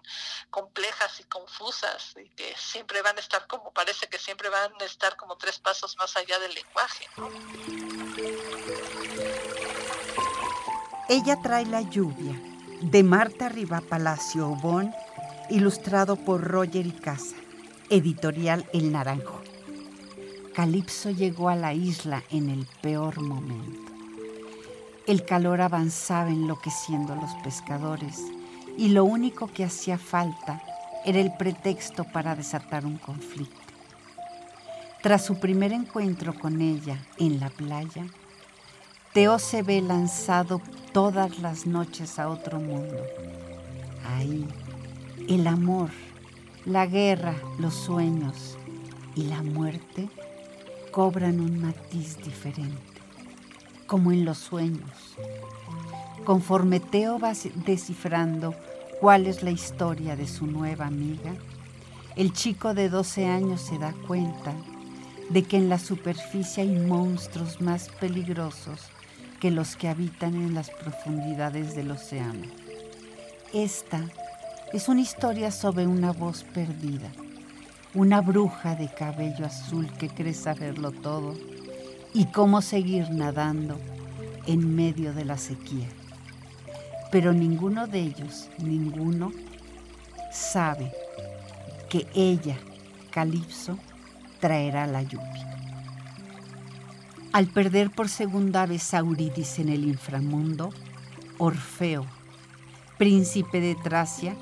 complejas 0.50 1.20
y 1.20 1.26
confusas 1.26 2.16
y 2.18 2.30
que 2.30 2.56
siempre 2.58 3.04
van 3.04 3.16
a 3.18 3.20
estar 3.20 3.46
como, 3.46 3.72
parece 3.72 4.08
que 4.08 4.18
siempre 4.18 4.50
van 4.50 4.74
a 4.82 4.86
estar 4.86 5.16
como 5.18 5.38
tres 5.38 5.60
pasos 5.60 5.96
más 5.98 6.18
allá 6.18 6.40
del 6.40 6.56
lenguaje, 6.56 7.08
Ella 11.10 11.38
trae 11.44 11.66
la 11.66 11.82
lluvia, 11.82 12.40
de 12.82 13.04
Marta 13.04 13.50
Riva 13.50 13.82
Palacio 13.82 14.50
Obón, 14.50 14.96
ilustrado 15.52 16.16
por 16.16 16.42
Roger 16.42 16.88
y 16.88 16.92
Casa, 16.92 17.36
editorial 17.90 18.68
El 18.74 18.92
Naranjo. 18.92 19.49
Calipso 20.60 21.10
llegó 21.10 21.48
a 21.48 21.56
la 21.56 21.74
isla 21.74 22.22
en 22.32 22.50
el 22.50 22.68
peor 22.82 23.22
momento. 23.22 23.94
El 25.08 25.24
calor 25.24 25.62
avanzaba 25.62 26.32
enloqueciendo 26.32 27.14
a 27.14 27.16
los 27.16 27.34
pescadores 27.36 28.18
y 28.78 28.90
lo 28.90 29.06
único 29.06 29.48
que 29.48 29.64
hacía 29.64 29.98
falta 29.98 30.62
era 31.06 31.18
el 31.18 31.32
pretexto 31.38 32.04
para 32.04 32.36
desatar 32.36 32.86
un 32.86 32.98
conflicto. 32.98 33.56
Tras 35.02 35.24
su 35.24 35.40
primer 35.40 35.72
encuentro 35.72 36.38
con 36.38 36.60
ella 36.60 36.98
en 37.16 37.40
la 37.40 37.50
playa, 37.50 38.04
Teo 39.14 39.40
se 39.40 39.64
ve 39.64 39.82
lanzado 39.82 40.62
todas 40.92 41.40
las 41.40 41.68
noches 41.68 42.20
a 42.20 42.28
otro 42.28 42.60
mundo. 42.60 42.98
Ahí, 44.06 44.46
el 45.30 45.48
amor, 45.48 45.92
la 46.66 46.86
guerra, 46.86 47.36
los 47.60 47.76
sueños 47.76 48.58
y 49.16 49.24
la 49.24 49.42
muerte 49.42 50.10
cobran 50.92 51.40
un 51.40 51.62
matiz 51.62 52.18
diferente, 52.18 53.02
como 53.86 54.12
en 54.12 54.26
los 54.26 54.38
sueños. 54.38 55.16
Conforme 56.26 56.80
Teo 56.80 57.20
va 57.20 57.34
descifrando 57.66 58.56
cuál 59.00 59.28
es 59.28 59.44
la 59.44 59.52
historia 59.52 60.16
de 60.16 60.28
su 60.28 60.46
nueva 60.48 60.88
amiga, 60.88 61.34
el 62.16 62.34
chico 62.34 62.74
de 62.74 62.90
12 62.90 63.26
años 63.28 63.62
se 63.62 63.78
da 63.78 63.94
cuenta 64.08 64.54
de 65.30 65.44
que 65.44 65.58
en 65.58 65.70
la 65.70 65.80
superficie 65.80 66.64
hay 66.64 66.76
monstruos 66.76 67.62
más 67.62 67.90
peligrosos 68.00 68.82
que 69.40 69.52
los 69.52 69.76
que 69.76 69.88
habitan 69.88 70.36
en 70.36 70.54
las 70.54 70.70
profundidades 70.70 71.76
del 71.76 71.92
océano. 71.92 72.46
Esta 73.54 74.04
es 74.74 74.90
una 74.90 75.02
historia 75.02 75.52
sobre 75.52 75.88
una 75.88 76.12
voz 76.12 76.44
perdida 76.44 77.10
una 77.96 78.22
bruja 78.22 78.76
de 78.76 78.88
cabello 78.88 79.46
azul 79.46 79.92
que 79.98 80.10
cree 80.10 80.34
saberlo 80.34 80.92
todo 80.92 81.36
y 82.14 82.26
cómo 82.26 82.62
seguir 82.62 83.10
nadando 83.10 83.80
en 84.46 84.76
medio 84.76 85.14
de 85.14 85.26
la 85.26 85.38
sequía. 85.38 85.88
Pero 87.12 87.34
ninguno 87.34 87.88
de 87.88 88.02
ellos, 88.02 88.50
ninguno, 88.60 89.32
sabe 90.32 90.92
que 91.90 92.06
ella, 92.14 92.58
Calipso, 93.10 93.80
traerá 94.40 94.86
la 94.86 95.02
lluvia. 95.02 95.48
Al 97.34 97.48
perder 97.48 97.90
por 97.90 98.10
segunda 98.10 98.66
vez 98.68 98.94
a 98.94 99.00
Eurídice 99.00 99.64
en 99.64 99.70
el 99.70 99.86
inframundo, 99.86 100.72
Orfeo, 101.40 102.06
príncipe 102.98 103.62
de 103.62 103.76
Tracia, 103.76 104.36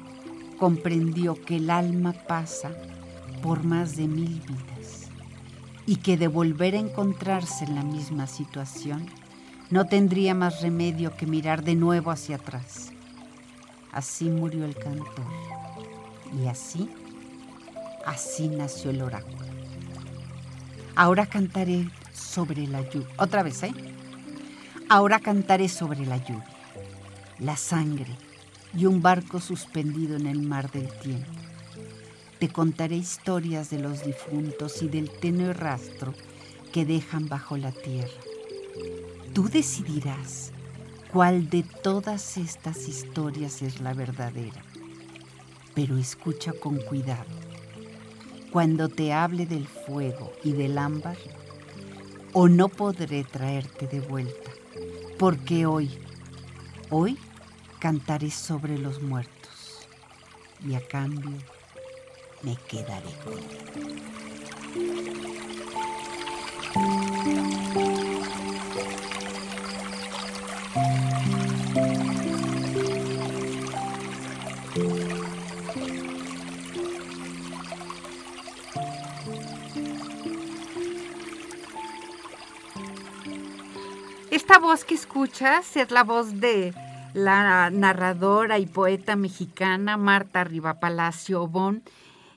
comprendió 0.57 1.41
que 1.45 1.57
el 1.57 1.69
alma 1.69 2.13
pasa 2.13 2.71
por 3.47 3.63
más 3.63 3.95
de 3.95 4.09
mil 4.09 4.41
vidas 4.41 5.07
y 5.85 5.95
que 5.95 6.17
de 6.17 6.27
volver 6.27 6.75
a 6.75 6.79
encontrarse 6.79 7.63
en 7.63 7.75
la 7.75 7.81
misma 7.81 8.27
situación 8.27 9.05
no 9.69 9.85
tendría 9.85 10.35
más 10.35 10.61
remedio 10.61 11.15
que 11.15 11.25
mirar 11.25 11.63
de 11.63 11.75
nuevo 11.75 12.11
hacia 12.11 12.35
atrás. 12.35 12.91
Así 13.93 14.25
murió 14.25 14.65
el 14.65 14.75
cantor 14.75 15.23
y 16.37 16.47
así, 16.47 16.89
así 18.05 18.49
nació 18.49 18.89
el 18.89 19.01
oráculo. 19.01 19.37
Ahora 20.97 21.25
cantaré 21.25 21.89
sobre 22.11 22.67
la 22.67 22.81
lluvia. 22.81 23.07
Otra 23.17 23.43
vez, 23.43 23.63
¿eh? 23.63 23.71
Ahora 24.89 25.21
cantaré 25.21 25.69
sobre 25.69 26.05
la 26.05 26.17
lluvia, 26.17 26.53
la 27.39 27.55
sangre 27.55 28.13
y 28.75 28.87
un 28.87 29.01
barco 29.01 29.39
suspendido 29.39 30.17
en 30.17 30.27
el 30.27 30.41
mar 30.41 30.69
del 30.69 30.89
tiempo 30.99 31.46
te 32.39 32.49
contaré 32.49 32.95
historias 32.95 33.69
de 33.69 33.79
los 33.79 34.03
difuntos 34.03 34.81
y 34.83 34.87
del 34.87 35.09
tenue 35.09 35.53
rastro 35.53 36.13
que 36.71 36.85
dejan 36.85 37.27
bajo 37.27 37.57
la 37.57 37.71
tierra. 37.71 38.21
Tú 39.33 39.49
decidirás 39.49 40.51
cuál 41.11 41.49
de 41.49 41.63
todas 41.63 42.37
estas 42.37 42.87
historias 42.87 43.61
es 43.61 43.81
la 43.81 43.93
verdadera, 43.93 44.63
pero 45.73 45.97
escucha 45.97 46.53
con 46.53 46.77
cuidado. 46.77 47.25
Cuando 48.51 48.87
te 48.87 49.13
hable 49.13 49.45
del 49.45 49.67
fuego 49.67 50.31
y 50.43 50.53
del 50.53 50.77
ámbar, 50.77 51.17
o 52.33 52.47
no 52.47 52.69
podré 52.69 53.23
traerte 53.23 53.87
de 53.87 53.99
vuelta, 53.99 54.51
porque 55.17 55.65
hoy, 55.65 55.89
hoy 56.91 57.17
cantaré 57.79 58.29
sobre 58.29 58.77
los 58.77 59.01
muertos 59.01 59.87
y 60.67 60.75
a 60.75 60.87
cambio 60.87 61.56
me 62.43 62.55
quedaré 62.67 63.11
contigo. 63.23 63.67
Esta 84.29 84.59
voz 84.59 84.85
que 84.85 84.95
escuchas 84.95 85.75
es 85.75 85.91
la 85.91 86.03
voz 86.03 86.39
de 86.39 86.73
la 87.13 87.69
narradora 87.71 88.59
y 88.59 88.65
poeta 88.65 89.15
mexicana 89.15 89.97
Marta 89.97 90.43
Rivapalacio 90.43 91.41
Obón. 91.41 91.83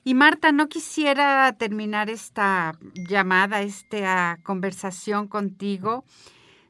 Y 0.03 0.15
Marta, 0.15 0.51
no 0.51 0.67
quisiera 0.67 1.51
terminar 1.53 2.09
esta 2.09 2.77
llamada, 2.93 3.61
esta 3.61 4.39
conversación 4.43 5.27
contigo 5.27 6.03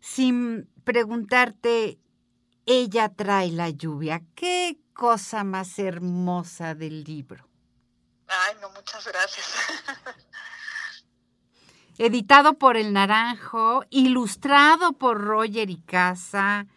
sin 0.01 0.67
preguntarte, 0.83 1.99
ella 2.65 3.09
trae 3.09 3.51
la 3.51 3.69
lluvia. 3.69 4.21
¿Qué 4.35 4.79
cosa 4.93 5.43
más 5.43 5.79
hermosa 5.79 6.75
del 6.75 7.03
libro? 7.03 7.47
Ay, 8.27 8.55
no, 8.61 8.69
muchas 8.71 9.07
gracias. 9.07 9.47
Editado 11.97 12.57
por 12.57 12.77
El 12.77 12.93
Naranjo, 12.93 13.85
ilustrado 13.89 14.93
por 14.93 15.21
Roger 15.21 15.69
y 15.69 15.81
Casa 15.81 16.67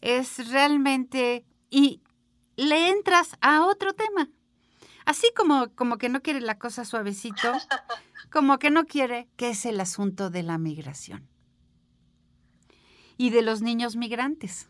es 0.00 0.50
realmente... 0.50 1.44
y 1.68 2.02
le 2.56 2.90
entras 2.90 3.36
a 3.40 3.64
otro 3.64 3.92
tema. 3.92 4.28
Así 5.08 5.32
como, 5.34 5.70
como 5.74 5.96
que 5.96 6.10
no 6.10 6.20
quiere 6.20 6.42
la 6.42 6.58
cosa 6.58 6.84
suavecito, 6.84 7.50
como 8.30 8.58
que 8.58 8.68
no 8.68 8.84
quiere, 8.84 9.26
que 9.38 9.48
es 9.48 9.64
el 9.64 9.80
asunto 9.80 10.28
de 10.28 10.42
la 10.42 10.58
migración. 10.58 11.26
Y 13.16 13.30
de 13.30 13.40
los 13.40 13.62
niños 13.62 13.96
migrantes. 13.96 14.68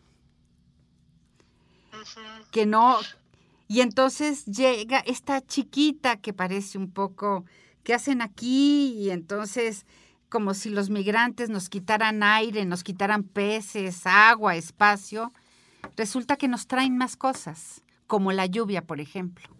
Que 2.51 2.65
no... 2.65 2.99
Y 3.67 3.81
entonces 3.81 4.45
llega 4.45 4.99
esta 4.99 5.45
chiquita 5.45 6.15
que 6.15 6.31
parece 6.31 6.77
un 6.77 6.89
poco, 6.89 7.43
¿qué 7.83 7.93
hacen 7.93 8.21
aquí? 8.21 8.93
Y 8.97 9.09
entonces 9.09 9.85
como 10.29 10.53
si 10.53 10.69
los 10.69 10.89
migrantes 10.89 11.49
nos 11.49 11.67
quitaran 11.67 12.23
aire, 12.23 12.63
nos 12.63 12.85
quitaran 12.85 13.23
peces, 13.23 14.07
agua, 14.07 14.55
espacio, 14.55 15.33
resulta 15.97 16.37
que 16.37 16.47
nos 16.47 16.65
traen 16.65 16.97
más 16.97 17.17
cosas, 17.17 17.83
como 18.07 18.31
la 18.31 18.45
lluvia, 18.45 18.87
por 18.87 19.01
ejemplo. 19.01 19.58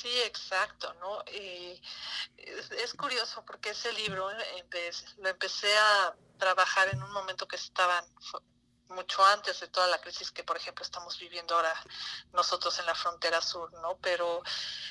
Sí, 0.00 0.20
exacto, 0.22 0.94
¿no? 1.00 1.24
Y 1.32 1.82
es, 2.36 2.94
curioso 2.94 3.44
porque 3.44 3.70
ese 3.70 3.92
libro 3.94 4.30
lo 4.30 5.28
empecé 5.28 5.76
a 5.76 6.14
trabajar 6.38 6.88
en 6.88 7.02
un 7.02 7.10
momento 7.10 7.48
que 7.48 7.56
estaban 7.56 8.04
mucho 8.90 9.24
antes 9.24 9.58
de 9.58 9.66
toda 9.66 9.88
la 9.88 10.00
crisis 10.00 10.30
que, 10.30 10.44
por 10.44 10.56
ejemplo, 10.56 10.84
estamos 10.84 11.18
viviendo 11.18 11.56
ahora 11.56 11.74
nosotros 12.32 12.78
en 12.78 12.86
la 12.86 12.94
frontera 12.94 13.42
sur, 13.42 13.72
¿no? 13.82 13.98
Pero 13.98 14.40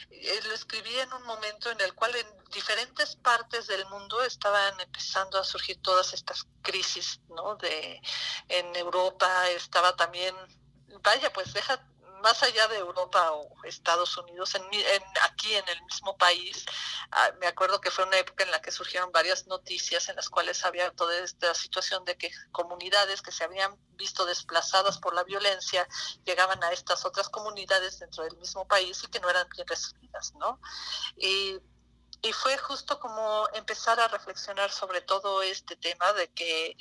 eh, 0.09 0.41
lo 0.43 0.53
escribí 0.53 0.93
en 0.99 1.13
un 1.13 1.23
momento 1.23 1.71
en 1.71 1.79
el 1.79 1.95
cual 1.95 2.13
en 2.13 2.27
diferentes 2.51 3.15
partes 3.15 3.67
del 3.67 3.85
mundo 3.85 4.21
estaban 4.23 4.77
empezando 4.81 5.39
a 5.39 5.45
surgir 5.45 5.81
todas 5.81 6.11
estas 6.11 6.45
crisis, 6.61 7.21
¿no? 7.29 7.55
De 7.55 8.01
en 8.49 8.75
Europa 8.75 9.49
estaba 9.51 9.95
también, 9.95 10.35
vaya, 11.01 11.31
pues 11.31 11.53
deja 11.53 11.81
más 12.21 12.43
allá 12.43 12.67
de 12.67 12.77
Europa 12.77 13.31
o 13.31 13.49
Estados 13.63 14.17
Unidos, 14.17 14.55
aquí 15.23 15.53
en 15.55 15.67
el 15.69 15.81
mismo 15.83 16.17
país, 16.17 16.65
ah, 17.11 17.31
me 17.39 17.47
acuerdo 17.47 17.81
que 17.81 17.91
fue 17.91 18.05
una 18.05 18.17
época 18.17 18.43
en 18.43 18.51
la 18.51 18.61
que 18.61 18.71
surgieron 18.71 19.11
varias 19.11 19.47
noticias 19.47 20.09
en 20.09 20.15
las 20.15 20.29
cuales 20.29 20.63
había 20.65 20.91
toda 20.91 21.17
esta 21.19 21.53
situación 21.53 22.05
de 22.05 22.17
que 22.17 22.31
comunidades 22.51 23.21
que 23.21 23.31
se 23.31 23.43
habían 23.43 23.77
visto 23.95 24.25
desplazadas 24.25 24.99
por 24.99 25.13
la 25.13 25.23
violencia 25.23 25.87
llegaban 26.25 26.63
a 26.63 26.71
estas 26.71 27.05
otras 27.05 27.29
comunidades 27.29 27.99
dentro 27.99 28.23
del 28.23 28.37
mismo 28.37 28.67
país 28.67 29.03
y 29.03 29.07
que 29.07 29.19
no 29.19 29.29
eran 29.29 29.47
bien 29.49 29.67
recibidas, 29.67 30.33
¿no? 30.35 30.59
Y 31.17 31.59
y 32.21 32.33
fue 32.33 32.57
justo 32.57 32.99
como 32.99 33.47
empezar 33.53 33.99
a 33.99 34.07
reflexionar 34.07 34.71
sobre 34.71 35.01
todo 35.01 35.41
este 35.41 35.75
tema 35.75 36.13
de 36.13 36.27
que 36.29 36.75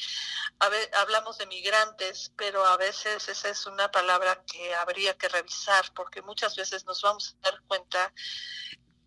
hablamos 0.93 1.39
de 1.39 1.47
migrantes, 1.47 2.33
pero 2.37 2.65
a 2.65 2.77
veces 2.77 3.29
esa 3.29 3.49
es 3.49 3.67
una 3.67 3.91
palabra 3.91 4.43
que 4.45 4.75
habría 4.75 5.17
que 5.17 5.29
revisar 5.29 5.93
porque 5.95 6.23
muchas 6.23 6.57
veces 6.57 6.85
nos 6.85 7.03
vamos 7.03 7.37
a 7.37 7.51
dar 7.51 7.61
cuenta 7.69 8.13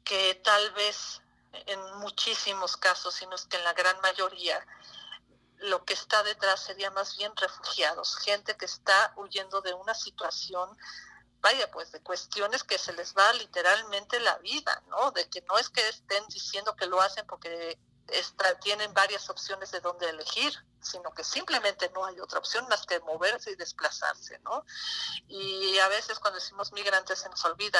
que 0.03 0.35
tal 0.43 0.71
vez 0.71 1.21
en 1.51 1.79
muchísimos 1.99 2.77
casos, 2.77 3.15
sino 3.15 3.35
es 3.35 3.45
que 3.45 3.57
en 3.57 3.63
la 3.63 3.73
gran 3.73 3.99
mayoría, 4.01 4.63
lo 5.57 5.83
que 5.83 5.93
está 5.93 6.23
detrás 6.23 6.63
sería 6.63 6.91
más 6.91 7.17
bien 7.17 7.35
refugiados, 7.35 8.17
gente 8.17 8.55
que 8.55 8.65
está 8.65 9.13
huyendo 9.17 9.61
de 9.61 9.73
una 9.73 9.93
situación 9.93 10.77
vaya, 11.41 11.69
pues 11.71 11.91
de 11.91 12.01
cuestiones 12.01 12.63
que 12.63 12.77
se 12.77 12.93
les 12.93 13.15
va 13.15 13.31
literalmente 13.33 14.19
la 14.19 14.37
vida, 14.39 14.83
¿no? 14.87 15.11
De 15.11 15.29
que 15.29 15.41
no 15.41 15.57
es 15.57 15.69
que 15.69 15.87
estén 15.87 16.25
diciendo 16.27 16.75
que 16.75 16.87
lo 16.87 17.01
hacen 17.01 17.25
porque 17.27 17.79
tienen 18.61 18.93
varias 18.93 19.29
opciones 19.29 19.71
de 19.71 19.81
dónde 19.81 20.09
elegir, 20.09 20.53
sino 20.81 21.11
que 21.13 21.23
simplemente 21.23 21.91
no 21.93 22.05
hay 22.05 22.19
otra 22.19 22.39
opción 22.39 22.67
más 22.67 22.85
que 22.85 22.99
moverse 23.01 23.51
y 23.51 23.55
desplazarse, 23.55 24.39
¿no? 24.39 24.65
Y 25.27 25.77
a 25.77 25.87
veces 25.89 26.19
cuando 26.19 26.39
decimos 26.39 26.71
migrantes 26.71 27.19
se 27.19 27.29
nos 27.29 27.43
olvida 27.45 27.79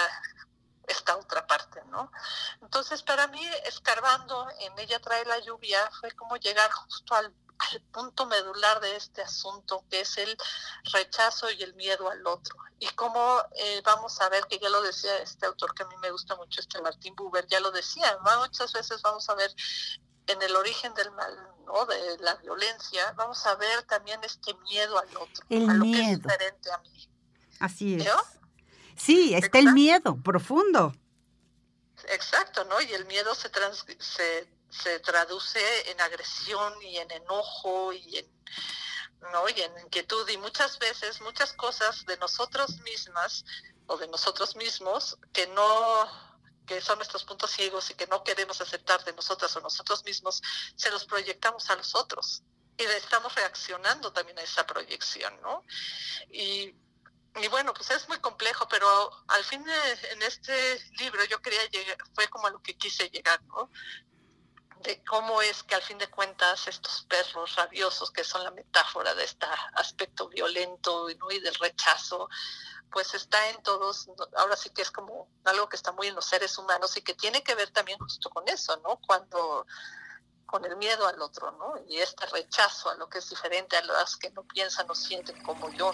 esta 0.89 1.15
otra 1.15 1.45
parte, 1.47 1.81
¿no? 1.85 2.11
Entonces, 2.61 3.01
para 3.03 3.27
mí, 3.27 3.45
escarbando 3.65 4.47
en 4.59 4.77
ella 4.79 4.99
trae 4.99 5.23
la 5.25 5.39
lluvia, 5.39 5.89
fue 5.99 6.11
como 6.11 6.35
llegar 6.37 6.71
justo 6.71 7.15
al 7.15 7.33
al 7.59 7.81
punto 7.91 8.25
medular 8.25 8.79
de 8.79 8.95
este 8.95 9.21
asunto, 9.21 9.83
que 9.89 10.01
es 10.01 10.17
el 10.17 10.37
rechazo 10.93 11.51
y 11.51 11.61
el 11.61 11.73
miedo 11.75 12.09
al 12.09 12.25
otro. 12.25 12.55
Y 12.79 12.87
cómo 12.89 13.37
eh, 13.57 13.81
vamos 13.83 14.19
a 14.21 14.29
ver, 14.29 14.45
que 14.47 14.59
ya 14.59 14.69
lo 14.69 14.81
decía 14.81 15.17
este 15.17 15.45
autor 15.45 15.73
que 15.75 15.83
a 15.83 15.87
mí 15.87 15.95
me 16.01 16.11
gusta 16.11 16.35
mucho, 16.35 16.61
este 16.61 16.81
Martín 16.81 17.15
Buber, 17.15 17.45
ya 17.47 17.59
lo 17.59 17.71
decía, 17.71 18.17
muchas 18.39 18.71
veces 18.73 19.01
vamos 19.01 19.29
a 19.29 19.35
ver 19.35 19.53
en 20.27 20.41
el 20.41 20.55
origen 20.55 20.93
del 20.93 21.11
mal, 21.11 21.35
¿no? 21.65 21.85
de 21.85 22.17
la 22.19 22.35
violencia, 22.35 23.11
vamos 23.17 23.45
a 23.45 23.55
ver 23.55 23.83
también 23.83 24.23
este 24.23 24.53
miedo 24.69 24.97
al 24.97 25.17
otro, 25.17 25.45
el 25.49 25.69
a 25.69 25.73
lo 25.73 25.83
que 25.83 26.01
es 26.01 26.21
diferente 26.21 26.71
a 26.71 26.77
mí. 26.77 27.09
Así 27.59 27.95
es. 27.95 28.07
Sí, 28.99 29.33
está 29.33 29.57
el 29.59 29.73
miedo 29.73 30.17
profundo. 30.21 30.93
Exacto, 32.09 32.63
¿no? 32.65 32.79
Y 32.81 32.93
el 32.93 33.05
miedo 33.05 33.33
se, 33.33 33.49
trans, 33.49 33.85
se 33.99 34.47
se 34.69 34.99
traduce 34.99 35.91
en 35.91 35.99
agresión 36.01 36.73
y 36.81 36.97
en 36.97 37.09
enojo 37.11 37.91
y 37.91 38.17
en, 38.17 38.27
¿no? 39.31 39.49
y 39.49 39.61
en 39.61 39.79
inquietud 39.79 40.27
y 40.29 40.37
muchas 40.37 40.77
veces 40.79 41.21
muchas 41.21 41.53
cosas 41.53 42.05
de 42.05 42.17
nosotros 42.17 42.79
mismas 42.81 43.45
o 43.87 43.97
de 43.97 44.07
nosotros 44.07 44.55
mismos 44.55 45.17
que 45.33 45.47
no 45.47 46.29
que 46.67 46.81
son 46.81 46.99
nuestros 46.99 47.23
puntos 47.23 47.49
ciegos 47.49 47.89
y 47.89 47.95
que 47.95 48.05
no 48.05 48.23
queremos 48.23 48.61
aceptar 48.61 49.03
de 49.03 49.13
nosotras 49.13 49.55
o 49.55 49.59
nosotros 49.59 50.05
mismos, 50.05 50.39
se 50.75 50.91
los 50.91 51.03
proyectamos 51.05 51.67
a 51.71 51.75
los 51.75 51.95
otros 51.95 52.43
y 52.77 52.83
estamos 52.83 53.33
reaccionando 53.33 54.13
también 54.13 54.37
a 54.37 54.43
esa 54.43 54.67
proyección, 54.67 55.33
¿no? 55.41 55.65
Y, 56.31 56.75
y 57.41 57.47
bueno, 57.47 57.73
pues 57.73 57.89
es 57.91 58.07
muy 58.07 58.19
complejo, 58.19 58.67
pero 58.69 58.87
al 59.27 59.43
fin 59.43 59.63
en 60.11 60.21
este 60.23 60.83
libro 60.99 61.23
yo 61.25 61.41
quería 61.41 61.65
llegar, 61.69 61.97
fue 62.13 62.27
como 62.27 62.47
a 62.47 62.51
lo 62.51 62.61
que 62.61 62.77
quise 62.77 63.09
llegar, 63.09 63.41
¿no? 63.43 63.69
de 64.81 65.03
cómo 65.03 65.41
es 65.41 65.63
que 65.63 65.75
al 65.75 65.81
fin 65.81 65.97
de 65.97 66.09
cuentas 66.09 66.67
estos 66.67 67.05
perros 67.09 67.55
rabiosos, 67.55 68.11
que 68.11 68.23
son 68.23 68.43
la 68.43 68.51
metáfora 68.51 69.13
de 69.13 69.25
este 69.25 69.45
aspecto 69.73 70.29
violento 70.29 71.09
y 71.09 71.39
del 71.39 71.55
rechazo, 71.55 72.29
pues 72.91 73.13
está 73.13 73.49
en 73.49 73.61
todos, 73.61 74.09
ahora 74.37 74.55
sí 74.55 74.69
que 74.69 74.81
es 74.81 74.89
como 74.89 75.27
algo 75.43 75.67
que 75.69 75.75
está 75.75 75.91
muy 75.91 76.07
en 76.07 76.15
los 76.15 76.25
seres 76.25 76.57
humanos 76.57 76.95
y 76.97 77.01
que 77.01 77.13
tiene 77.13 77.43
que 77.43 77.55
ver 77.55 77.71
también 77.71 77.99
justo 77.99 78.29
con 78.29 78.47
eso, 78.47 78.77
¿no? 78.77 78.99
Cuando 79.05 79.67
con 80.45 80.65
el 80.65 80.75
miedo 80.77 81.07
al 81.07 81.21
otro, 81.21 81.51
¿no? 81.51 81.75
Y 81.87 81.97
este 81.97 82.25
rechazo 82.27 82.89
a 82.89 82.95
lo 82.95 83.07
que 83.07 83.19
es 83.19 83.29
diferente 83.29 83.77
a 83.77 83.83
las 83.83 84.15
que 84.15 84.31
no 84.31 84.43
piensan 84.43 84.89
o 84.89 84.95
sienten 84.95 85.43
como 85.43 85.69
yo. 85.71 85.93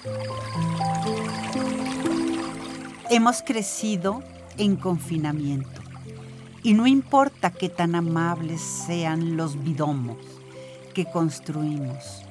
Hemos 3.08 3.44
crecido 3.44 4.24
en 4.58 4.78
confinamiento 4.78 5.80
y 6.64 6.74
no 6.74 6.88
importa 6.88 7.52
qué 7.52 7.70
tan 7.70 7.94
amables 7.94 8.62
sean 8.62 9.38
los 9.38 9.64
bidomos 9.64 10.18
que 10.96 11.06
construimos, 11.06 12.24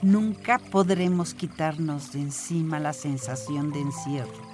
nunca 0.00 0.60
podremos 0.60 1.34
quitarnos 1.34 2.12
de 2.12 2.20
encima 2.20 2.78
la 2.78 2.92
sensación 2.92 3.72
de 3.72 3.80
encierro. 3.80 4.52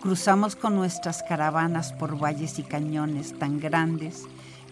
Cruzamos 0.00 0.54
con 0.54 0.76
nuestras 0.76 1.24
caravanas 1.24 1.92
por 1.92 2.16
valles 2.16 2.60
y 2.60 2.62
cañones 2.62 3.36
tan 3.36 3.58
grandes 3.58 4.22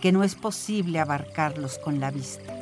que 0.00 0.12
no 0.12 0.22
es 0.22 0.36
posible 0.36 1.00
abarcarlos 1.00 1.76
con 1.76 1.98
la 1.98 2.12
vista, 2.12 2.54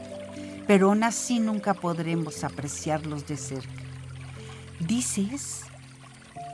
pero 0.67 0.89
aún 0.89 1.05
así 1.05 1.39
nunca 1.39 1.75
podremos 1.75 2.45
apreciarlos 2.45 3.27
de 3.27 3.37
cerca. 3.37 3.83
Dices, 4.81 5.67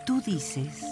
tú 0.04 0.20
dices, 0.20 0.84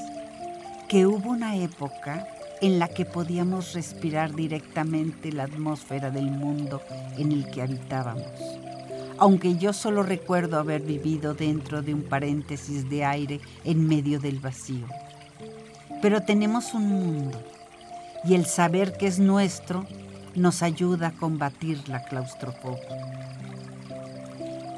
que 0.90 1.06
hubo 1.06 1.30
una 1.30 1.56
época 1.56 2.26
en 2.60 2.80
la 2.80 2.88
que 2.88 3.04
podíamos 3.04 3.74
respirar 3.74 4.34
directamente 4.34 5.30
la 5.30 5.44
atmósfera 5.44 6.10
del 6.10 6.30
mundo 6.30 6.82
en 7.16 7.30
el 7.30 7.48
que 7.48 7.62
habitábamos, 7.62 8.26
aunque 9.16 9.56
yo 9.56 9.72
solo 9.72 10.02
recuerdo 10.02 10.58
haber 10.58 10.82
vivido 10.82 11.34
dentro 11.34 11.80
de 11.80 11.94
un 11.94 12.02
paréntesis 12.02 12.90
de 12.90 13.04
aire 13.04 13.40
en 13.64 13.86
medio 13.86 14.18
del 14.18 14.40
vacío. 14.40 14.86
Pero 16.02 16.22
tenemos 16.22 16.74
un 16.74 16.88
mundo 16.88 17.40
y 18.24 18.34
el 18.34 18.46
saber 18.46 18.96
que 18.96 19.06
es 19.06 19.20
nuestro 19.20 19.86
nos 20.34 20.62
ayuda 20.64 21.08
a 21.08 21.12
combatir 21.12 21.88
la 21.88 22.02
claustrofobia. 22.02 22.82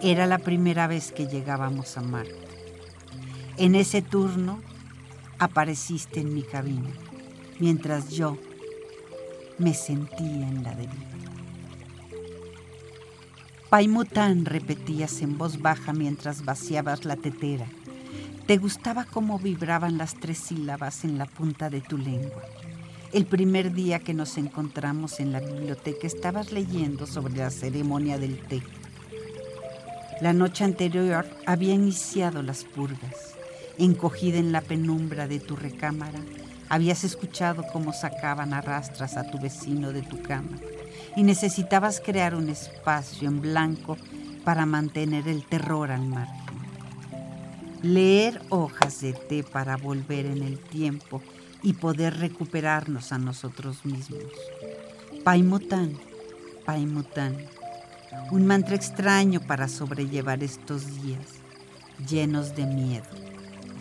Era 0.02 0.26
la 0.26 0.38
primera 0.38 0.86
vez 0.88 1.10
que 1.10 1.26
llegábamos 1.26 1.96
a 1.96 2.02
Marte. 2.02 2.51
En 3.58 3.74
ese 3.74 4.00
turno 4.00 4.60
apareciste 5.38 6.20
en 6.20 6.34
mi 6.34 6.42
cabina, 6.42 6.88
mientras 7.58 8.08
yo 8.10 8.38
me 9.58 9.74
sentía 9.74 10.48
en 10.48 10.62
la 10.62 10.74
deriva. 10.74 10.94
Paimután 13.68 14.44
repetías 14.46 15.20
en 15.22 15.38
voz 15.38 15.60
baja 15.60 15.92
mientras 15.92 16.44
vaciabas 16.44 17.04
la 17.04 17.16
tetera. 17.16 17.66
Te 18.46 18.56
gustaba 18.56 19.04
cómo 19.04 19.38
vibraban 19.38 19.98
las 19.98 20.14
tres 20.14 20.38
sílabas 20.38 21.04
en 21.04 21.18
la 21.18 21.26
punta 21.26 21.70
de 21.70 21.80
tu 21.80 21.98
lengua. 21.98 22.42
El 23.12 23.26
primer 23.26 23.72
día 23.72 23.98
que 23.98 24.14
nos 24.14 24.38
encontramos 24.38 25.20
en 25.20 25.32
la 25.32 25.40
biblioteca 25.40 26.06
estabas 26.06 26.52
leyendo 26.52 27.06
sobre 27.06 27.36
la 27.36 27.50
ceremonia 27.50 28.18
del 28.18 28.38
té. 28.38 28.62
La 30.22 30.32
noche 30.32 30.64
anterior 30.64 31.26
había 31.46 31.74
iniciado 31.74 32.42
las 32.42 32.64
purgas. 32.64 33.36
Encogida 33.78 34.38
en 34.38 34.52
la 34.52 34.60
penumbra 34.60 35.26
de 35.26 35.40
tu 35.40 35.56
recámara, 35.56 36.20
habías 36.68 37.04
escuchado 37.04 37.64
cómo 37.72 37.92
sacaban 37.92 38.54
a 38.54 38.60
rastras 38.60 39.16
a 39.16 39.30
tu 39.30 39.38
vecino 39.38 39.92
de 39.92 40.02
tu 40.02 40.22
cama 40.22 40.58
y 41.16 41.22
necesitabas 41.22 42.00
crear 42.00 42.34
un 42.34 42.48
espacio 42.48 43.28
en 43.28 43.40
blanco 43.40 43.96
para 44.44 44.66
mantener 44.66 45.28
el 45.28 45.44
terror 45.44 45.90
al 45.90 46.06
margen. 46.06 46.42
Leer 47.82 48.40
hojas 48.48 49.00
de 49.00 49.12
té 49.12 49.42
para 49.42 49.76
volver 49.76 50.26
en 50.26 50.42
el 50.42 50.58
tiempo 50.58 51.22
y 51.62 51.74
poder 51.74 52.18
recuperarnos 52.18 53.12
a 53.12 53.18
nosotros 53.18 53.84
mismos. 53.84 54.22
Paimután, 55.24 55.98
Paimután, 56.64 57.36
un 58.30 58.46
mantra 58.46 58.76
extraño 58.76 59.40
para 59.40 59.68
sobrellevar 59.68 60.42
estos 60.42 61.02
días 61.02 61.42
llenos 62.08 62.54
de 62.56 62.66
miedo, 62.66 63.06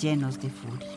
llenos 0.01 0.39
de 0.39 0.49
furia. 0.49 0.87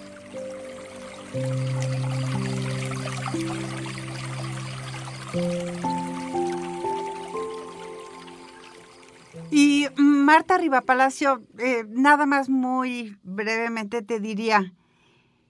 Y 9.50 9.86
Marta 9.96 10.58
Rivapalacio, 10.58 11.42
eh, 11.58 11.84
nada 11.88 12.26
más 12.26 12.48
muy 12.48 13.18
brevemente 13.22 14.02
te 14.02 14.20
diría, 14.20 14.72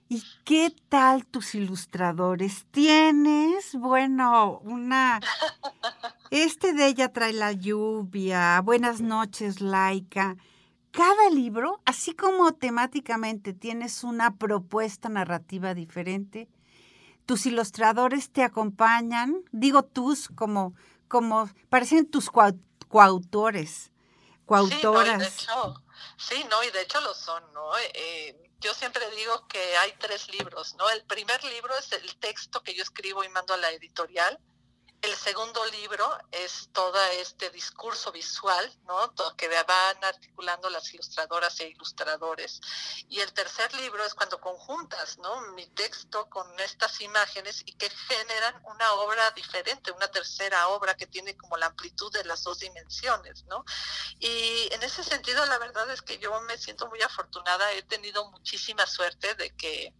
¿y 0.09 0.23
qué 0.43 0.73
tal 0.89 1.25
tus 1.25 1.55
ilustradores? 1.55 2.65
¿Tienes, 2.71 3.75
bueno, 3.75 4.59
una... 4.59 5.19
Este 6.31 6.73
de 6.73 6.87
ella 6.87 7.13
trae 7.13 7.33
la 7.33 7.51
lluvia, 7.51 8.59
Buenas 8.61 8.99
noches, 8.99 9.61
Laika. 9.61 10.35
Cada 10.95 11.29
libro, 11.29 11.81
así 11.85 12.15
como 12.15 12.53
temáticamente 12.53 13.53
tienes 13.53 14.03
una 14.05 14.37
propuesta 14.37 15.09
narrativa 15.09 15.73
diferente, 15.73 16.47
tus 17.25 17.45
ilustradores 17.45 18.31
te 18.31 18.43
acompañan, 18.43 19.43
digo 19.51 19.83
tus 19.83 20.29
como, 20.29 20.73
como 21.09 21.49
parecen 21.69 22.09
tus 22.09 22.29
coautores 22.87 23.91
coautoras. 24.45 25.15
Sí, 25.15 25.19
de 25.19 25.27
hecho, 25.27 25.83
sí, 26.17 26.45
no, 26.49 26.63
y 26.63 26.71
de 26.71 26.81
hecho 26.81 27.01
lo 27.01 27.13
son, 27.13 27.43
¿no? 27.53 27.77
Eh, 27.93 28.51
yo 28.61 28.73
siempre 28.73 29.03
digo 29.11 29.47
que 29.47 29.59
hay 29.77 29.93
tres 29.99 30.29
libros, 30.29 30.75
¿no? 30.75 30.89
El 30.89 31.03
primer 31.03 31.43
libro 31.43 31.73
es 31.77 31.91
el 31.91 32.15
texto 32.17 32.63
que 32.63 32.73
yo 32.73 32.83
escribo 32.83 33.23
y 33.23 33.29
mando 33.29 33.53
a 33.53 33.57
la 33.57 33.71
editorial. 33.71 34.39
El 35.01 35.15
segundo 35.15 35.63
libro 35.65 36.17
es 36.31 36.69
todo 36.71 36.99
este 37.11 37.49
discurso 37.51 38.11
visual, 38.11 38.71
¿no? 38.85 39.13
Que 39.35 39.47
van 39.47 40.03
articulando 40.03 40.69
las 40.69 40.91
ilustradoras 40.93 41.59
e 41.59 41.69
ilustradores. 41.69 42.59
Y 43.07 43.19
el 43.19 43.31
tercer 43.33 43.73
libro 43.75 44.03
es 44.03 44.15
cuando 44.15 44.39
conjuntas, 44.39 45.17
¿no? 45.19 45.41
Mi 45.53 45.67
texto 45.67 46.27
con 46.29 46.59
estas 46.59 47.01
imágenes 47.01 47.61
y 47.65 47.73
que 47.73 47.89
generan 47.89 48.59
una 48.65 48.93
obra 48.93 49.29
diferente, 49.31 49.91
una 49.91 50.07
tercera 50.07 50.69
obra 50.69 50.95
que 50.95 51.07
tiene 51.07 51.37
como 51.37 51.57
la 51.57 51.67
amplitud 51.67 52.11
de 52.11 52.23
las 52.23 52.43
dos 52.43 52.59
dimensiones, 52.59 53.45
¿no? 53.45 53.63
Y 54.19 54.73
en 54.73 54.81
ese 54.81 55.03
sentido, 55.03 55.45
la 55.45 55.59
verdad 55.59 55.89
es 55.91 56.01
que 56.01 56.17
yo 56.17 56.39
me 56.41 56.57
siento 56.57 56.87
muy 56.87 57.01
afortunada. 57.01 57.71
He 57.73 57.83
tenido 57.83 58.31
muchísima 58.31 58.87
suerte 58.87 59.35
de 59.35 59.55
que 59.55 59.93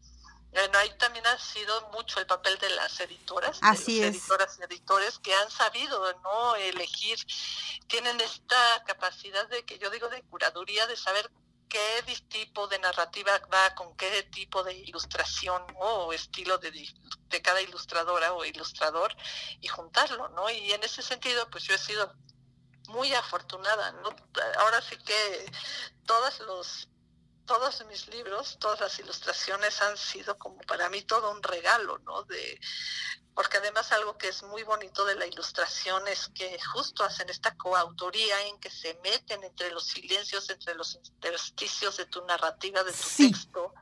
bueno, 0.55 0.77
ahí 0.77 0.89
también 0.97 1.27
ha 1.27 1.37
sido 1.37 1.89
mucho 1.91 2.19
el 2.19 2.25
papel 2.25 2.57
de 2.59 2.69
las 2.69 2.97
editoras, 3.01 3.59
Así 3.61 3.99
de 3.99 4.07
editoras 4.07 4.57
y 4.57 4.63
editores 4.63 5.19
que 5.19 5.33
han 5.33 5.51
sabido 5.51 6.13
no 6.21 6.55
elegir, 6.55 7.19
tienen 7.87 8.19
esta 8.21 8.83
capacidad 8.85 9.47
de 9.49 9.65
que 9.65 9.77
yo 9.79 9.89
digo 9.89 10.07
de 10.07 10.23
curaduría, 10.23 10.87
de 10.87 10.95
saber 10.95 11.29
qué 11.67 12.03
tipo 12.29 12.67
de 12.67 12.79
narrativa 12.79 13.37
va 13.53 13.75
con 13.75 13.97
qué 13.97 14.23
tipo 14.23 14.63
de 14.63 14.73
ilustración 14.73 15.61
o 15.75 16.13
estilo 16.13 16.57
de, 16.57 16.71
de 16.71 17.41
cada 17.41 17.61
ilustradora 17.61 18.31
o 18.33 18.45
ilustrador 18.45 19.13
y 19.59 19.67
juntarlo, 19.67 20.29
¿no? 20.29 20.49
Y 20.49 20.71
en 20.71 20.83
ese 20.83 21.01
sentido, 21.01 21.49
pues 21.49 21.65
yo 21.65 21.73
he 21.75 21.77
sido 21.77 22.15
muy 22.87 23.13
afortunada, 23.13 23.91
¿no? 23.91 24.15
Ahora 24.59 24.81
sí 24.81 24.95
que 24.97 25.51
todos 26.05 26.39
los 26.41 26.87
todos 27.45 27.85
mis 27.87 28.07
libros, 28.07 28.57
todas 28.59 28.79
las 28.79 28.99
ilustraciones 28.99 29.81
han 29.81 29.97
sido 29.97 30.37
como 30.37 30.57
para 30.61 30.89
mí 30.89 31.01
todo 31.01 31.31
un 31.31 31.41
regalo, 31.41 31.97
¿no? 31.99 32.23
De, 32.23 32.59
porque 33.33 33.57
además 33.57 33.91
algo 33.91 34.17
que 34.17 34.29
es 34.29 34.43
muy 34.43 34.63
bonito 34.63 35.03
de 35.05 35.15
la 35.15 35.25
ilustración 35.25 36.07
es 36.07 36.29
que 36.33 36.57
justo 36.73 37.03
hacen 37.03 37.29
esta 37.29 37.55
coautoría 37.57 38.41
en 38.47 38.59
que 38.59 38.69
se 38.69 38.97
meten 39.03 39.43
entre 39.43 39.71
los 39.71 39.85
silencios, 39.85 40.49
entre 40.49 40.73
los 40.73 40.95
intersticios 40.95 41.97
de 41.97 42.05
tu 42.05 42.25
narrativa, 42.25 42.83
de 42.83 42.93
tu 42.93 43.07
texto, 43.17 43.73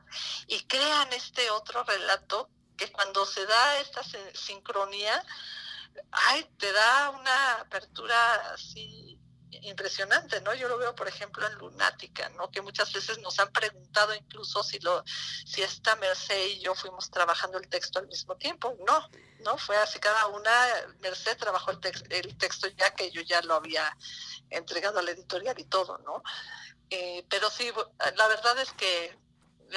y 0.48 0.60
crean 0.64 1.12
este 1.12 1.50
otro 1.50 1.84
relato 1.84 2.50
que 2.76 2.90
cuando 2.90 3.24
se 3.24 3.46
da 3.46 3.78
esta 3.78 4.02
sincronía, 4.34 5.24
ay, 6.10 6.44
te 6.58 6.72
da 6.72 7.10
una 7.10 7.52
apertura 7.60 8.52
así 8.52 9.18
impresionante, 9.62 10.40
¿no? 10.40 10.54
Yo 10.54 10.68
lo 10.68 10.78
veo, 10.78 10.94
por 10.94 11.08
ejemplo, 11.08 11.46
en 11.46 11.54
Lunática, 11.54 12.28
¿no? 12.30 12.50
Que 12.50 12.60
muchas 12.62 12.92
veces 12.92 13.18
nos 13.18 13.38
han 13.38 13.50
preguntado 13.52 14.14
incluso 14.14 14.62
si 14.62 14.78
lo, 14.80 15.02
si 15.06 15.62
esta 15.62 15.96
Merced 15.96 16.46
y 16.46 16.60
yo 16.60 16.74
fuimos 16.74 17.10
trabajando 17.10 17.58
el 17.58 17.68
texto 17.68 17.98
al 17.98 18.08
mismo 18.08 18.36
tiempo. 18.36 18.76
No, 18.86 19.08
no, 19.40 19.58
fue 19.58 19.76
así 19.76 19.98
cada 19.98 20.26
una, 20.28 20.50
Merced 21.00 21.36
trabajó 21.36 21.70
el, 21.70 21.80
el 22.10 22.36
texto 22.38 22.68
ya 22.68 22.94
que 22.94 23.10
yo 23.10 23.22
ya 23.22 23.42
lo 23.42 23.54
había 23.54 23.96
entregado 24.50 24.98
a 24.98 25.02
la 25.02 25.10
editorial 25.10 25.58
y 25.58 25.64
todo, 25.64 25.98
¿no? 25.98 26.22
Eh, 26.90 27.24
pero 27.28 27.50
sí, 27.50 27.72
la 28.16 28.28
verdad 28.28 28.58
es 28.58 28.72
que 28.72 29.18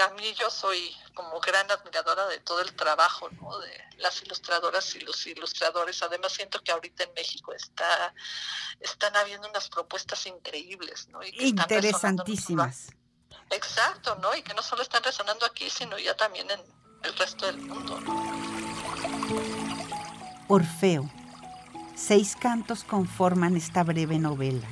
a 0.02 0.10
mí 0.10 0.34
yo 0.34 0.50
soy 0.50 0.96
como 1.14 1.40
gran 1.40 1.70
admiradora 1.72 2.28
de 2.28 2.40
todo 2.40 2.62
el 2.62 2.74
trabajo 2.76 3.30
¿no? 3.42 3.58
de 3.60 3.84
las 3.98 4.22
ilustradoras 4.22 4.96
y 4.96 5.00
los 5.00 5.26
ilustradores. 5.26 6.02
Además 6.04 6.34
siento 6.34 6.62
que 6.62 6.72
ahorita 6.72 7.04
en 7.04 7.14
México 7.14 7.54
está 7.54 8.14
están 8.80 9.16
habiendo 9.16 9.48
unas 9.50 9.70
propuestas 9.70 10.26
increíbles, 10.28 11.08
¿no? 11.10 11.20
Interesantísimas. 11.24 12.90
Exacto, 13.50 14.16
¿no? 14.16 14.36
Y 14.36 14.44
que 14.44 14.54
no 14.54 14.62
solo 14.62 14.82
están 14.82 15.04
resonando 15.04 15.46
aquí, 15.46 15.70
sino 15.70 15.98
ya 15.98 16.16
también 16.16 16.50
en 16.52 16.62
el 17.04 17.18
resto 17.18 17.46
del 17.46 17.58
mundo. 17.58 18.00
Orfeo. 20.48 21.10
Seis 21.96 22.36
cantos 22.36 22.84
conforman 22.84 23.58
esta 23.58 23.84
breve 23.84 24.20
novela 24.20 24.68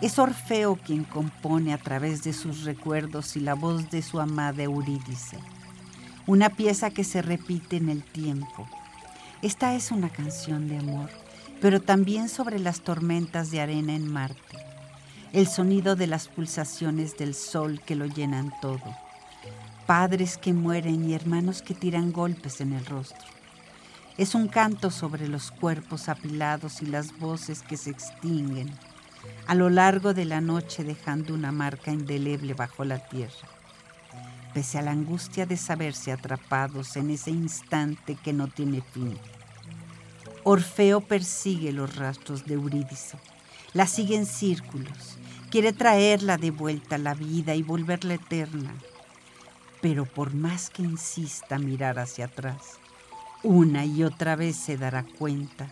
es 0.00 0.18
Orfeo 0.18 0.76
quien 0.76 1.04
compone 1.04 1.74
a 1.74 1.78
través 1.78 2.22
de 2.22 2.32
sus 2.32 2.64
recuerdos 2.64 3.36
y 3.36 3.40
la 3.40 3.52
voz 3.52 3.90
de 3.90 4.00
su 4.00 4.18
amada 4.18 4.62
Eurídice, 4.62 5.36
una 6.26 6.48
pieza 6.48 6.90
que 6.90 7.04
se 7.04 7.20
repite 7.20 7.76
en 7.76 7.90
el 7.90 8.02
tiempo. 8.02 8.66
Esta 9.42 9.74
es 9.74 9.90
una 9.90 10.08
canción 10.08 10.68
de 10.68 10.78
amor, 10.78 11.10
pero 11.60 11.80
también 11.80 12.30
sobre 12.30 12.58
las 12.58 12.80
tormentas 12.80 13.50
de 13.50 13.60
arena 13.60 13.94
en 13.94 14.10
Marte, 14.10 14.56
el 15.34 15.46
sonido 15.46 15.96
de 15.96 16.06
las 16.06 16.28
pulsaciones 16.28 17.18
del 17.18 17.34
sol 17.34 17.82
que 17.84 17.94
lo 17.94 18.06
llenan 18.06 18.54
todo, 18.62 18.96
padres 19.86 20.38
que 20.38 20.54
mueren 20.54 21.10
y 21.10 21.12
hermanos 21.12 21.60
que 21.60 21.74
tiran 21.74 22.10
golpes 22.10 22.62
en 22.62 22.72
el 22.72 22.86
rostro. 22.86 23.28
Es 24.16 24.34
un 24.34 24.48
canto 24.48 24.90
sobre 24.90 25.28
los 25.28 25.50
cuerpos 25.50 26.08
apilados 26.08 26.80
y 26.80 26.86
las 26.86 27.18
voces 27.18 27.62
que 27.62 27.76
se 27.76 27.90
extinguen 27.90 28.70
a 29.46 29.54
lo 29.54 29.70
largo 29.70 30.14
de 30.14 30.24
la 30.24 30.40
noche 30.40 30.84
dejando 30.84 31.34
una 31.34 31.52
marca 31.52 31.90
indeleble 31.90 32.54
bajo 32.54 32.84
la 32.84 32.98
tierra. 33.08 33.48
Pese 34.54 34.78
a 34.78 34.82
la 34.82 34.90
angustia 34.90 35.46
de 35.46 35.56
saberse 35.56 36.12
atrapados 36.12 36.96
en 36.96 37.10
ese 37.10 37.30
instante 37.30 38.16
que 38.16 38.32
no 38.32 38.48
tiene 38.48 38.80
fin. 38.80 39.18
Orfeo 40.42 41.00
persigue 41.00 41.72
los 41.72 41.96
rastros 41.96 42.46
de 42.46 42.54
Eurídice, 42.54 43.18
La 43.72 43.86
sigue 43.86 44.16
en 44.16 44.26
círculos. 44.26 45.18
Quiere 45.50 45.72
traerla 45.72 46.38
de 46.38 46.50
vuelta 46.50 46.96
a 46.96 46.98
la 46.98 47.14
vida 47.14 47.54
y 47.54 47.62
volverla 47.62 48.14
eterna. 48.14 48.74
Pero 49.80 50.06
por 50.06 50.34
más 50.34 50.70
que 50.70 50.82
insista 50.82 51.58
mirar 51.58 51.98
hacia 51.98 52.26
atrás, 52.26 52.78
una 53.42 53.84
y 53.84 54.02
otra 54.02 54.36
vez 54.36 54.56
se 54.56 54.76
dará 54.76 55.04
cuenta 55.04 55.68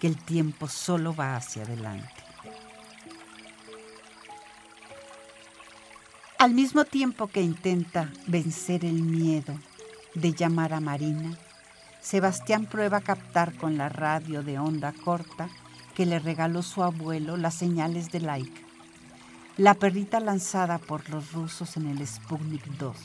que 0.00 0.06
el 0.06 0.16
tiempo 0.16 0.66
solo 0.68 1.14
va 1.14 1.36
hacia 1.36 1.62
adelante. 1.62 2.21
Al 6.42 6.54
mismo 6.54 6.84
tiempo 6.84 7.28
que 7.28 7.40
intenta 7.40 8.10
vencer 8.26 8.84
el 8.84 9.00
miedo 9.00 9.54
de 10.16 10.32
llamar 10.32 10.72
a 10.72 10.80
Marina, 10.80 11.38
Sebastián 12.00 12.66
prueba 12.66 12.96
a 12.96 13.00
captar 13.00 13.54
con 13.54 13.78
la 13.78 13.88
radio 13.88 14.42
de 14.42 14.58
onda 14.58 14.92
corta 15.04 15.48
que 15.94 16.04
le 16.04 16.18
regaló 16.18 16.64
su 16.64 16.82
abuelo 16.82 17.36
las 17.36 17.54
señales 17.54 18.10
de 18.10 18.18
Laika, 18.22 18.60
la 19.56 19.74
perrita 19.74 20.18
lanzada 20.18 20.78
por 20.78 21.08
los 21.10 21.30
rusos 21.30 21.76
en 21.76 21.86
el 21.86 22.04
Sputnik 22.04 22.66
2. 22.76 22.96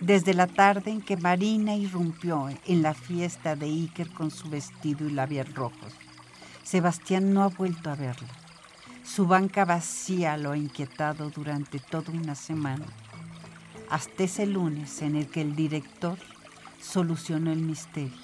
Desde 0.00 0.32
la 0.32 0.46
tarde 0.46 0.92
en 0.92 1.02
que 1.02 1.16
Marina 1.16 1.74
irrumpió 1.74 2.50
en 2.68 2.82
la 2.82 2.94
fiesta 2.94 3.56
de 3.56 3.66
Iker 3.66 4.08
con 4.10 4.30
su 4.30 4.48
vestido 4.48 5.08
y 5.08 5.10
labios 5.10 5.52
rojos, 5.54 5.92
Sebastián 6.62 7.34
no 7.34 7.42
ha 7.42 7.48
vuelto 7.48 7.90
a 7.90 7.96
verla. 7.96 8.41
Su 9.14 9.26
banca 9.26 9.66
vacía 9.66 10.38
lo 10.38 10.52
ha 10.52 10.56
inquietado 10.56 11.28
durante 11.28 11.78
toda 11.78 12.10
una 12.14 12.34
semana, 12.34 12.86
hasta 13.90 14.24
ese 14.24 14.46
lunes 14.46 15.02
en 15.02 15.16
el 15.16 15.28
que 15.28 15.42
el 15.42 15.54
director 15.54 16.16
solucionó 16.80 17.52
el 17.52 17.58
misterio. 17.58 18.16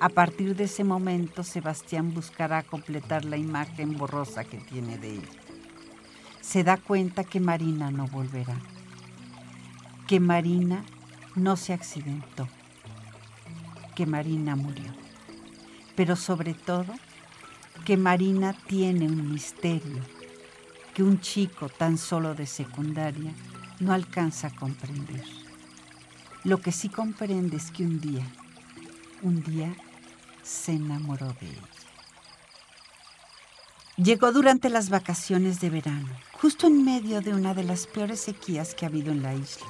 A 0.00 0.08
partir 0.08 0.56
de 0.56 0.64
ese 0.64 0.84
momento, 0.84 1.44
Sebastián 1.44 2.14
buscará 2.14 2.62
completar 2.62 3.26
la 3.26 3.36
imagen 3.36 3.98
borrosa 3.98 4.42
que 4.44 4.56
tiene 4.56 4.96
de 4.96 5.16
ella. 5.16 5.28
Se 6.40 6.64
da 6.64 6.78
cuenta 6.78 7.22
que 7.22 7.40
Marina 7.40 7.90
no 7.90 8.06
volverá, 8.06 8.56
que 10.06 10.18
Marina 10.18 10.82
no 11.34 11.56
se 11.56 11.74
accidentó, 11.74 12.48
que 13.94 14.06
Marina 14.06 14.56
murió, 14.56 14.94
pero 15.94 16.16
sobre 16.16 16.54
todo 16.54 16.94
que 17.84 17.96
Marina 17.98 18.54
tiene 18.66 19.06
un 19.06 19.30
misterio 19.30 20.02
que 20.94 21.02
un 21.02 21.20
chico 21.20 21.68
tan 21.68 21.98
solo 21.98 22.34
de 22.34 22.46
secundaria 22.46 23.32
no 23.78 23.92
alcanza 23.92 24.46
a 24.46 24.54
comprender. 24.54 25.22
Lo 26.44 26.60
que 26.60 26.72
sí 26.72 26.88
comprende 26.88 27.58
es 27.58 27.70
que 27.70 27.82
un 27.82 28.00
día, 28.00 28.26
un 29.22 29.42
día 29.42 29.74
se 30.42 30.72
enamoró 30.72 31.26
de 31.40 31.46
ella. 31.46 31.68
Llegó 33.96 34.32
durante 34.32 34.70
las 34.70 34.88
vacaciones 34.88 35.60
de 35.60 35.70
verano, 35.70 36.08
justo 36.32 36.66
en 36.66 36.84
medio 36.84 37.20
de 37.20 37.34
una 37.34 37.52
de 37.52 37.64
las 37.64 37.86
peores 37.86 38.20
sequías 38.20 38.74
que 38.74 38.86
ha 38.86 38.88
habido 38.88 39.12
en 39.12 39.22
la 39.22 39.34
isla. 39.34 39.66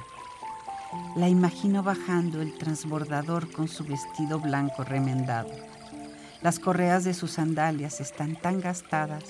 La 1.17 1.27
imagino 1.27 1.83
bajando 1.83 2.41
el 2.41 2.57
transbordador 2.57 3.51
con 3.51 3.67
su 3.67 3.83
vestido 3.83 4.39
blanco 4.39 4.83
remendado 4.83 5.74
las 6.45 6.59
correas 6.59 7.03
de 7.03 7.15
sus 7.15 7.31
sandalias 7.31 7.99
están 8.01 8.35
tan 8.35 8.61
gastadas 8.61 9.23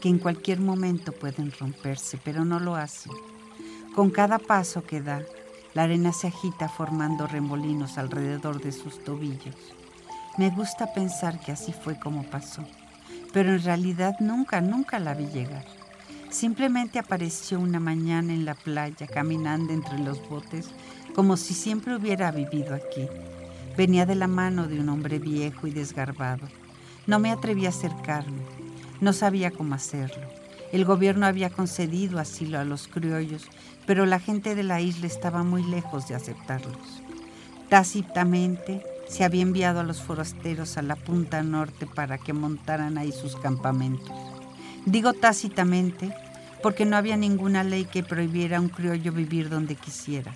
que 0.00 0.08
en 0.08 0.20
cualquier 0.20 0.60
momento 0.60 1.10
pueden 1.10 1.50
romperse, 1.50 2.20
pero 2.22 2.44
no 2.44 2.60
lo 2.60 2.76
hacen. 2.76 3.10
Con 3.96 4.10
cada 4.10 4.38
paso 4.38 4.84
que 4.84 5.02
da, 5.02 5.22
la 5.74 5.82
arena 5.82 6.12
se 6.12 6.28
agita 6.28 6.68
formando 6.68 7.26
remolinos 7.26 7.98
alrededor 7.98 8.62
de 8.62 8.70
sus 8.70 9.02
tobillos. 9.02 9.56
Me 10.38 10.50
gusta 10.50 10.94
pensar 10.94 11.40
que 11.40 11.50
así 11.50 11.72
fue 11.72 11.98
como 11.98 12.22
pasó, 12.22 12.64
pero 13.32 13.50
en 13.52 13.64
realidad 13.64 14.14
nunca, 14.20 14.60
nunca 14.60 15.00
la 15.00 15.14
vi 15.14 15.26
llegar. 15.26 15.64
Simplemente 16.30 17.00
apareció 17.00 17.58
una 17.58 17.80
mañana 17.80 18.32
en 18.32 18.44
la 18.44 18.54
playa 18.54 19.08
caminando 19.08 19.72
entre 19.72 19.98
los 19.98 20.28
botes 20.28 20.68
como 21.12 21.36
si 21.36 21.54
siempre 21.54 21.96
hubiera 21.96 22.30
vivido 22.30 22.72
aquí 22.76 23.08
Venía 23.76 24.04
de 24.04 24.14
la 24.14 24.26
mano 24.26 24.68
de 24.68 24.78
un 24.78 24.90
hombre 24.90 25.18
viejo 25.18 25.66
y 25.66 25.70
desgarbado. 25.70 26.46
No 27.06 27.18
me 27.18 27.30
atreví 27.30 27.64
a 27.64 27.70
acercarme. 27.70 28.42
No 29.00 29.14
sabía 29.14 29.50
cómo 29.50 29.74
hacerlo. 29.74 30.26
El 30.72 30.84
gobierno 30.84 31.24
había 31.24 31.48
concedido 31.48 32.18
asilo 32.18 32.58
a 32.58 32.64
los 32.64 32.86
criollos, 32.86 33.48
pero 33.86 34.04
la 34.04 34.20
gente 34.20 34.54
de 34.54 34.62
la 34.62 34.82
isla 34.82 35.06
estaba 35.06 35.42
muy 35.42 35.62
lejos 35.62 36.06
de 36.06 36.14
aceptarlos. 36.14 37.02
Tácitamente 37.70 38.82
se 39.08 39.24
había 39.24 39.42
enviado 39.42 39.80
a 39.80 39.84
los 39.84 40.02
forasteros 40.02 40.76
a 40.76 40.82
la 40.82 40.96
punta 40.96 41.42
norte 41.42 41.86
para 41.86 42.18
que 42.18 42.34
montaran 42.34 42.98
ahí 42.98 43.10
sus 43.10 43.36
campamentos. 43.36 44.12
Digo 44.84 45.14
tácitamente 45.14 46.14
porque 46.62 46.84
no 46.84 46.96
había 46.96 47.16
ninguna 47.16 47.64
ley 47.64 47.86
que 47.86 48.02
prohibiera 48.02 48.58
a 48.58 48.60
un 48.60 48.68
criollo 48.68 49.12
vivir 49.12 49.48
donde 49.48 49.76
quisiera 49.76 50.34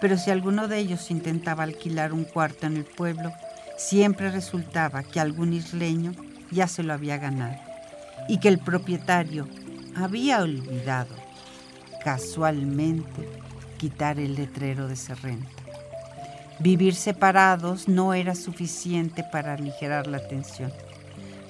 pero 0.00 0.16
si 0.16 0.30
alguno 0.30 0.68
de 0.68 0.78
ellos 0.78 1.10
intentaba 1.10 1.64
alquilar 1.64 2.12
un 2.12 2.24
cuarto 2.24 2.66
en 2.66 2.76
el 2.76 2.84
pueblo, 2.84 3.32
siempre 3.76 4.30
resultaba 4.30 5.02
que 5.02 5.20
algún 5.20 5.52
isleño 5.52 6.12
ya 6.50 6.66
se 6.66 6.82
lo 6.82 6.92
había 6.92 7.18
ganado 7.18 7.56
y 8.28 8.38
que 8.38 8.48
el 8.48 8.58
propietario 8.58 9.48
había 9.96 10.40
olvidado 10.40 11.14
casualmente 12.04 13.28
quitar 13.78 14.18
el 14.18 14.34
letrero 14.34 14.88
de 14.88 14.94
esa 14.94 15.14
renta. 15.14 15.48
Vivir 16.58 16.94
separados 16.94 17.88
no 17.88 18.12
era 18.12 18.34
suficiente 18.34 19.24
para 19.24 19.54
aligerar 19.54 20.06
la 20.06 20.26
tensión. 20.26 20.72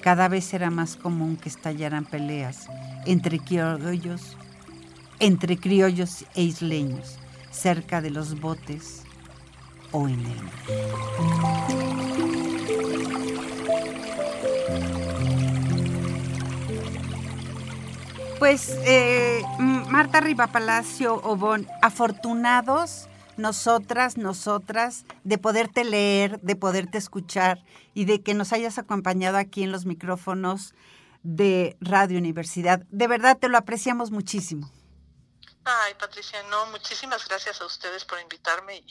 Cada 0.01 0.27
vez 0.29 0.53
era 0.53 0.69
más 0.69 0.95
común 0.95 1.35
que 1.35 1.49
estallaran 1.49 2.05
peleas 2.05 2.67
entre 3.05 3.39
criollos, 3.39 4.37
entre 5.19 5.57
criollos 5.57 6.25
e 6.33 6.43
isleños, 6.43 7.17
cerca 7.51 8.01
de 8.01 8.09
los 8.09 8.39
botes 8.39 9.03
o 9.91 10.07
en 10.07 10.19
el. 10.25 10.35
Pues 18.39 18.75
eh, 18.85 19.43
Marta 19.59 20.19
Riva 20.19 20.47
Palacio 20.47 21.15
Obón, 21.23 21.67
afortunados 21.83 23.07
nosotras, 23.37 24.17
nosotras, 24.17 25.05
de 25.23 25.37
poderte 25.37 25.83
leer, 25.83 26.39
de 26.41 26.55
poderte 26.55 26.97
escuchar 26.97 27.63
y 27.93 28.05
de 28.05 28.21
que 28.21 28.33
nos 28.33 28.53
hayas 28.53 28.77
acompañado 28.77 29.37
aquí 29.37 29.63
en 29.63 29.71
los 29.71 29.85
micrófonos 29.85 30.73
de 31.23 31.77
Radio 31.81 32.17
Universidad. 32.17 32.83
De 32.91 33.07
verdad 33.07 33.37
te 33.37 33.49
lo 33.49 33.57
apreciamos 33.57 34.11
muchísimo. 34.11 34.69
Ay, 35.63 35.93
Patricia, 35.93 36.41
no, 36.49 36.65
muchísimas 36.67 37.27
gracias 37.27 37.61
a 37.61 37.65
ustedes 37.65 38.03
por 38.05 38.19
invitarme 38.19 38.83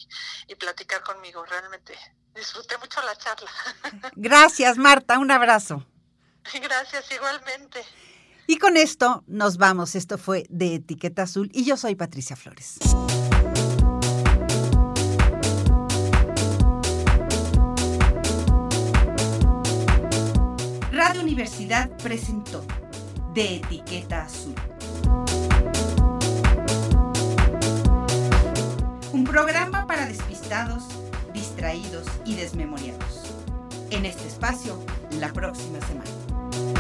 y, 0.46 0.54
platicar 0.54 1.02
conmigo. 1.02 1.44
Realmente 1.44 1.98
disfruté 2.34 2.78
mucho 2.78 3.02
la 3.02 3.16
charla. 3.16 3.50
Gracias, 4.14 4.78
Marta. 4.78 5.18
Un 5.18 5.30
abrazo. 5.30 5.84
Gracias, 6.54 7.10
igualmente. 7.10 7.84
Y 8.46 8.58
con 8.58 8.76
esto 8.76 9.24
nos 9.26 9.56
vamos. 9.56 9.94
Esto 9.94 10.16
fue 10.16 10.44
de 10.48 10.76
Etiqueta 10.76 11.22
Azul 11.22 11.50
y 11.52 11.64
yo 11.64 11.76
soy 11.76 11.96
Patricia 11.96 12.36
Flores. 12.36 12.78
Radio 20.92 21.22
Universidad 21.22 21.90
presentó 21.98 22.64
de 23.32 23.56
Etiqueta 23.56 24.22
Azul. 24.22 24.54
Programa 29.30 29.86
para 29.86 30.06
despistados, 30.06 30.82
distraídos 31.32 32.04
y 32.24 32.34
desmemoriados. 32.34 33.32
En 33.90 34.04
este 34.04 34.26
espacio, 34.26 34.76
la 35.20 35.32
próxima 35.32 35.78
semana. 35.86 36.79